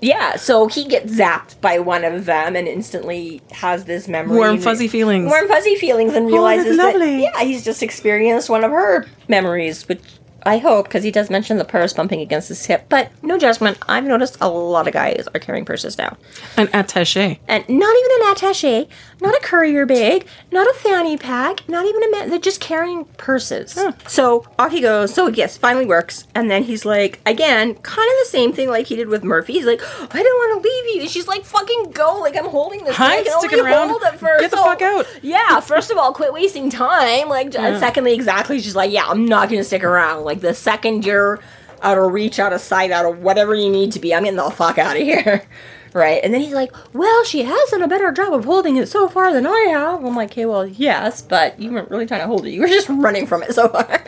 Yeah, 0.00 0.36
so 0.36 0.66
he 0.66 0.84
gets 0.84 1.12
zapped 1.12 1.60
by 1.60 1.78
one 1.78 2.04
of 2.04 2.24
them 2.24 2.56
and 2.56 2.66
instantly 2.66 3.40
has 3.52 3.84
this 3.84 4.08
memory. 4.08 4.36
Warm, 4.36 4.58
fuzzy 4.58 4.88
feelings. 4.88 5.28
Warm 5.30 5.48
fuzzy 5.48 5.76
feelings 5.76 6.14
and 6.14 6.26
realizes 6.26 6.76
that's 6.76 6.98
that 6.98 7.18
yeah, 7.18 7.44
he's 7.44 7.64
just 7.64 7.82
experienced 7.82 8.50
one 8.50 8.64
of 8.64 8.70
her 8.70 9.06
memories, 9.28 9.88
which 9.88 10.02
I 10.44 10.58
hope 10.58 10.86
because 10.86 11.04
he 11.04 11.10
does 11.10 11.30
mention 11.30 11.58
the 11.58 11.64
purse 11.64 11.92
bumping 11.92 12.20
against 12.20 12.48
his 12.48 12.64
hip. 12.66 12.86
But 12.88 13.10
no 13.22 13.38
judgment. 13.38 13.78
I've 13.88 14.04
noticed 14.04 14.36
a 14.40 14.48
lot 14.48 14.86
of 14.86 14.92
guys 14.92 15.26
are 15.34 15.40
carrying 15.40 15.64
purses 15.64 15.98
now, 15.98 16.16
An 16.56 16.66
attaché. 16.68 17.38
and 17.48 17.68
not 17.68 17.94
even 17.96 18.10
an 18.28 18.34
attaché, 18.34 18.88
not 19.20 19.34
a 19.34 19.40
courier 19.40 19.86
bag, 19.86 20.26
not 20.50 20.66
a 20.66 20.74
fanny 20.74 21.16
pack, 21.16 21.68
not 21.68 21.86
even 21.86 22.02
a 22.02 22.10
man. 22.10 22.30
They're 22.30 22.38
just 22.38 22.60
carrying 22.60 23.04
purses. 23.16 23.78
So 24.06 24.46
off 24.58 24.72
he 24.72 24.80
goes. 24.80 25.14
So 25.14 25.28
yes, 25.28 25.56
finally 25.56 25.86
works. 25.86 26.26
And 26.34 26.50
then 26.50 26.64
he's 26.64 26.84
like, 26.84 27.20
again, 27.26 27.74
kind 27.74 28.08
of 28.10 28.16
the 28.24 28.28
same 28.30 28.52
thing 28.52 28.68
like 28.68 28.86
he 28.86 28.96
did 28.96 29.08
with 29.08 29.22
Murphy. 29.24 29.52
He's 29.54 29.66
like, 29.66 29.80
I 29.82 30.22
don't 30.22 30.24
want 30.24 30.62
to 30.62 30.68
leave 30.68 30.96
you. 30.96 31.00
And 31.02 31.10
she's 31.10 31.26
like, 31.28 31.44
fucking 31.44 31.90
go. 31.92 32.18
Like 32.20 32.36
I'm 32.36 32.46
holding 32.46 32.84
this. 32.84 32.96
Hi, 32.96 33.18
I 33.18 33.22
can 33.22 33.38
sticking 33.40 33.60
only 33.60 33.70
around. 33.72 33.88
hold 33.90 34.02
it 34.04 34.18
for 34.18 34.36
Get 34.40 34.50
the 34.50 34.56
so- 34.56 34.64
fuck 34.64 34.82
out. 34.82 35.06
Yeah. 35.22 35.60
First 35.60 35.90
of 35.90 35.98
all, 35.98 36.12
quit 36.12 36.32
wasting 36.32 36.70
time. 36.70 37.28
Like, 37.28 37.54
and 37.54 37.78
secondly, 37.78 38.14
exactly. 38.14 38.60
She's 38.60 38.76
like, 38.76 38.90
yeah, 38.90 39.06
I'm 39.06 39.26
not 39.26 39.48
gonna 39.50 39.64
stick 39.64 39.84
around. 39.84 40.24
Like 40.24 40.31
the 40.40 40.54
second 40.54 41.04
you're 41.04 41.38
out 41.82 41.98
of 41.98 42.12
reach, 42.12 42.38
out 42.38 42.52
of 42.52 42.60
sight, 42.60 42.90
out 42.90 43.04
of 43.04 43.18
whatever 43.18 43.54
you 43.54 43.68
need 43.70 43.92
to 43.92 43.98
be, 44.00 44.14
I'm 44.14 44.22
getting 44.24 44.36
the 44.36 44.50
fuck 44.50 44.78
out 44.78 44.96
of 44.96 45.02
here. 45.02 45.44
Right, 45.94 46.24
and 46.24 46.32
then 46.32 46.40
he's 46.40 46.54
like, 46.54 46.72
"Well, 46.94 47.22
she 47.24 47.42
has 47.42 47.68
done 47.70 47.82
a 47.82 47.86
better 47.86 48.10
job 48.12 48.32
of 48.32 48.46
holding 48.46 48.76
it 48.76 48.88
so 48.88 49.10
far 49.10 49.30
than 49.30 49.46
I 49.46 49.66
have." 49.72 50.02
I'm 50.02 50.16
like, 50.16 50.30
"Okay, 50.30 50.46
well, 50.46 50.66
yes, 50.66 51.20
but 51.20 51.60
you 51.60 51.70
weren't 51.70 51.90
really 51.90 52.06
trying 52.06 52.22
to 52.22 52.26
hold 52.26 52.46
it; 52.46 52.50
you 52.52 52.62
were 52.62 52.66
just 52.66 52.88
running 52.88 53.26
from 53.26 53.42
it 53.42 53.54
so 53.54 53.68
far." 53.68 54.00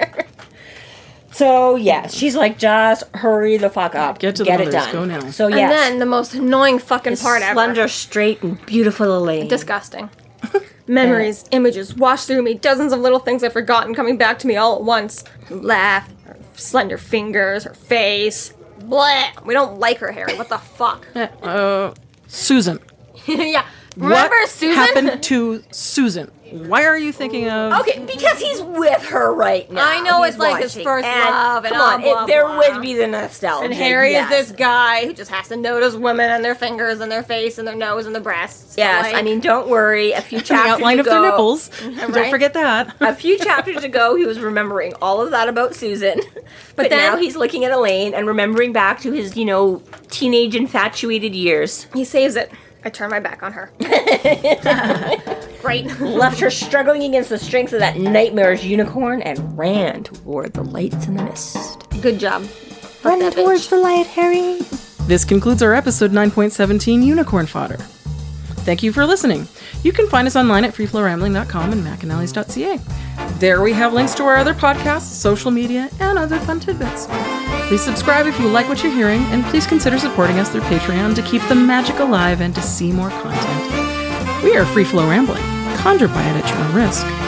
so 1.30 1.76
yes, 1.76 2.14
she's 2.14 2.36
like, 2.36 2.56
"Just 2.56 3.04
hurry 3.14 3.58
the 3.58 3.68
fuck 3.68 3.94
up, 3.94 4.18
Get 4.18 4.36
to 4.36 4.44
the 4.44 4.46
get 4.46 4.62
it 4.62 4.72
mothers, 4.72 4.84
done." 4.84 4.92
go 4.92 5.04
now. 5.04 5.30
So 5.30 5.48
and 5.48 5.56
then 5.56 5.98
the 5.98 6.06
most 6.06 6.32
annoying 6.32 6.78
fucking 6.78 7.18
part 7.18 7.42
ever. 7.42 7.52
slender, 7.52 7.86
straight, 7.88 8.42
and 8.42 8.64
beautiful 8.64 9.18
Elaine. 9.18 9.48
Disgusting. 9.48 10.08
Memories, 10.87 11.45
images, 11.51 11.95
wash 11.97 12.24
through 12.26 12.43
me. 12.43 12.55
Dozens 12.55 12.93
of 12.93 13.01
little 13.01 13.18
things 13.18 13.43
I've 13.43 13.53
forgotten 13.53 13.95
coming 13.95 14.16
back 14.18 14.39
to 14.41 14.47
me 14.47 14.57
all 14.57 14.76
at 14.76 14.82
once. 14.82 15.24
Her 15.47 15.57
laugh, 15.57 16.11
her 16.24 16.37
slender 16.55 16.99
fingers, 16.99 17.64
her 17.64 17.74
face. 17.74 18.53
Bleh. 18.80 19.45
We 19.47 19.55
don't 19.55 19.78
like 19.78 19.99
her, 19.99 20.12
Harry. 20.12 20.35
What 20.37 20.49
the 20.49 20.59
fuck? 20.59 21.07
Uh, 21.43 21.95
Susan. 22.26 22.78
yeah. 23.26 23.64
Remember 23.97 24.28
what 24.37 24.49
Susan? 24.51 24.74
happened 24.74 25.22
to 25.24 25.62
Susan? 25.70 26.30
Why 26.51 26.84
are 26.84 26.97
you 26.99 27.12
thinking 27.12 27.49
of? 27.49 27.80
Okay, 27.80 27.99
because 28.05 28.38
he's 28.38 28.61
with 28.61 29.03
her 29.07 29.32
right 29.34 29.68
now. 29.70 29.84
I 29.88 30.01
know 30.01 30.22
He's 30.22 30.34
it's 30.34 30.40
like 30.40 30.62
his 30.62 30.74
watching. 30.74 30.84
first 30.84 31.07
love 31.09 31.64
and 31.64 31.74
come 31.74 31.80
on, 31.82 32.01
blah, 32.03 32.24
it, 32.24 32.26
there 32.26 32.47
blah. 32.47 32.59
would 32.59 32.82
be 32.82 32.95
the 32.95 33.07
nostalgia. 33.07 33.64
And 33.64 33.74
Harry 33.74 34.12
yes. 34.12 34.30
is 34.30 34.49
this 34.51 34.57
guy 34.57 35.07
who 35.07 35.12
just 35.14 35.30
has 35.30 35.49
to 35.49 35.57
notice 35.57 35.95
women 35.95 36.30
and 36.30 36.45
their 36.45 36.55
fingers 36.55 37.01
and 37.01 37.11
their 37.11 37.22
face 37.22 37.59
and 37.59 37.66
their 37.66 37.74
nose 37.74 38.07
and 38.07 38.14
their 38.14 38.22
breasts. 38.22 38.76
But, 38.76 38.82
Yes, 38.82 39.05
like, 39.07 39.14
I 39.14 39.22
mean, 39.22 39.40
don't 39.40 39.68
worry. 39.68 40.12
A 40.12 40.20
few 40.20 40.38
The 40.45 40.45
chapters 40.45 40.72
outline 40.74 41.01
of 41.01 41.07
ago, 41.07 41.22
their 41.22 41.30
nipples. 41.30 41.68
Don't 41.80 42.12
Right? 42.12 42.30
forget 42.30 42.53
that. 42.55 42.95
A 43.01 43.14
few 43.16 43.38
chapters 43.38 43.82
ago, 43.82 44.14
he 44.14 44.26
was 44.26 44.38
remembering 44.38 44.92
all 45.01 45.20
of 45.22 45.30
that 45.30 45.49
about 45.49 45.74
Susan, 45.74 46.20
but, 46.76 46.90
then- 46.90 46.99
now 46.99 47.16
he's 47.16 47.36
looking 47.36 47.64
at 47.64 47.72
Elaine 47.72 48.12
and 48.14 48.26
remembering 48.26 48.72
back 48.72 49.01
to 49.01 49.12
his, 49.12 49.36
you 49.36 49.45
know, 49.45 49.82
teenage 50.11 50.55
infatuated 50.55 51.34
years. 51.34 51.86
he 51.95 52.05
saves 52.05 52.36
it. 52.36 52.53
I 52.85 52.91
turn 52.91 53.11
my 53.11 53.20
back 53.20 53.43
on 53.43 53.53
her. 53.53 53.70
Great. 55.62 55.87
Left 56.01 56.39
her 56.41 56.51
struggling 56.51 57.05
against 57.05 57.30
the 57.30 57.39
strength 57.39 57.72
of 57.72 57.80
that 57.80 57.97
nightmarish 57.97 58.62
unicorn 58.64 59.22
and 59.22 59.57
ran 59.57 60.05
toward 60.05 60.53
the 60.53 60.62
lights 60.62 61.07
in 61.07 61.16
the 61.16 61.22
mist. 61.24 61.89
Good 62.03 62.18
job. 62.18 62.47
Run 63.03 63.20
that 63.20 63.35
bitch. 63.35 63.70
the 63.70 63.76
light, 63.76 64.07
Harry. 64.09 64.59
This 65.07 65.24
concludes 65.24 65.62
our 65.62 65.74
episode 65.74 66.12
9.17 66.12 67.05
Unicorn 67.05 67.47
Fodder. 67.47 67.78
Thank 68.64 68.82
you 68.82 68.92
for 68.92 69.04
listening. 69.04 69.46
You 69.82 69.92
can 69.92 70.08
find 70.08 70.26
us 70.26 70.36
online 70.36 70.64
at 70.64 70.74
freeflowrambling.com 70.74 71.72
and 71.72 71.84
macanallies.ca. 71.84 72.80
There 73.38 73.60
we 73.60 73.74
have 73.74 73.92
links 73.92 74.14
to 74.14 74.22
our 74.24 74.36
other 74.36 74.54
podcasts, 74.54 75.02
social 75.02 75.50
media, 75.50 75.90
and 76.00 76.18
other 76.18 76.38
fun 76.40 76.60
tidbits. 76.60 77.06
Please 77.68 77.82
subscribe 77.82 78.26
if 78.26 78.38
you 78.40 78.48
like 78.48 78.68
what 78.68 78.82
you're 78.82 78.92
hearing, 78.92 79.22
and 79.24 79.44
please 79.44 79.66
consider 79.66 79.98
supporting 79.98 80.38
us 80.38 80.50
through 80.50 80.62
Patreon 80.62 81.14
to 81.14 81.22
keep 81.22 81.42
the 81.48 81.54
magic 81.54 81.98
alive 81.98 82.40
and 82.40 82.54
to 82.54 82.62
see 82.62 82.90
more 82.90 83.10
content. 83.10 84.42
We 84.42 84.56
are 84.56 84.64
Free 84.64 84.84
Flow 84.84 85.08
Rambling. 85.08 85.42
Conjure 85.76 86.08
by 86.08 86.22
it 86.22 86.42
at 86.42 86.48
your 86.48 86.58
own 86.58 86.74
risk. 86.74 87.23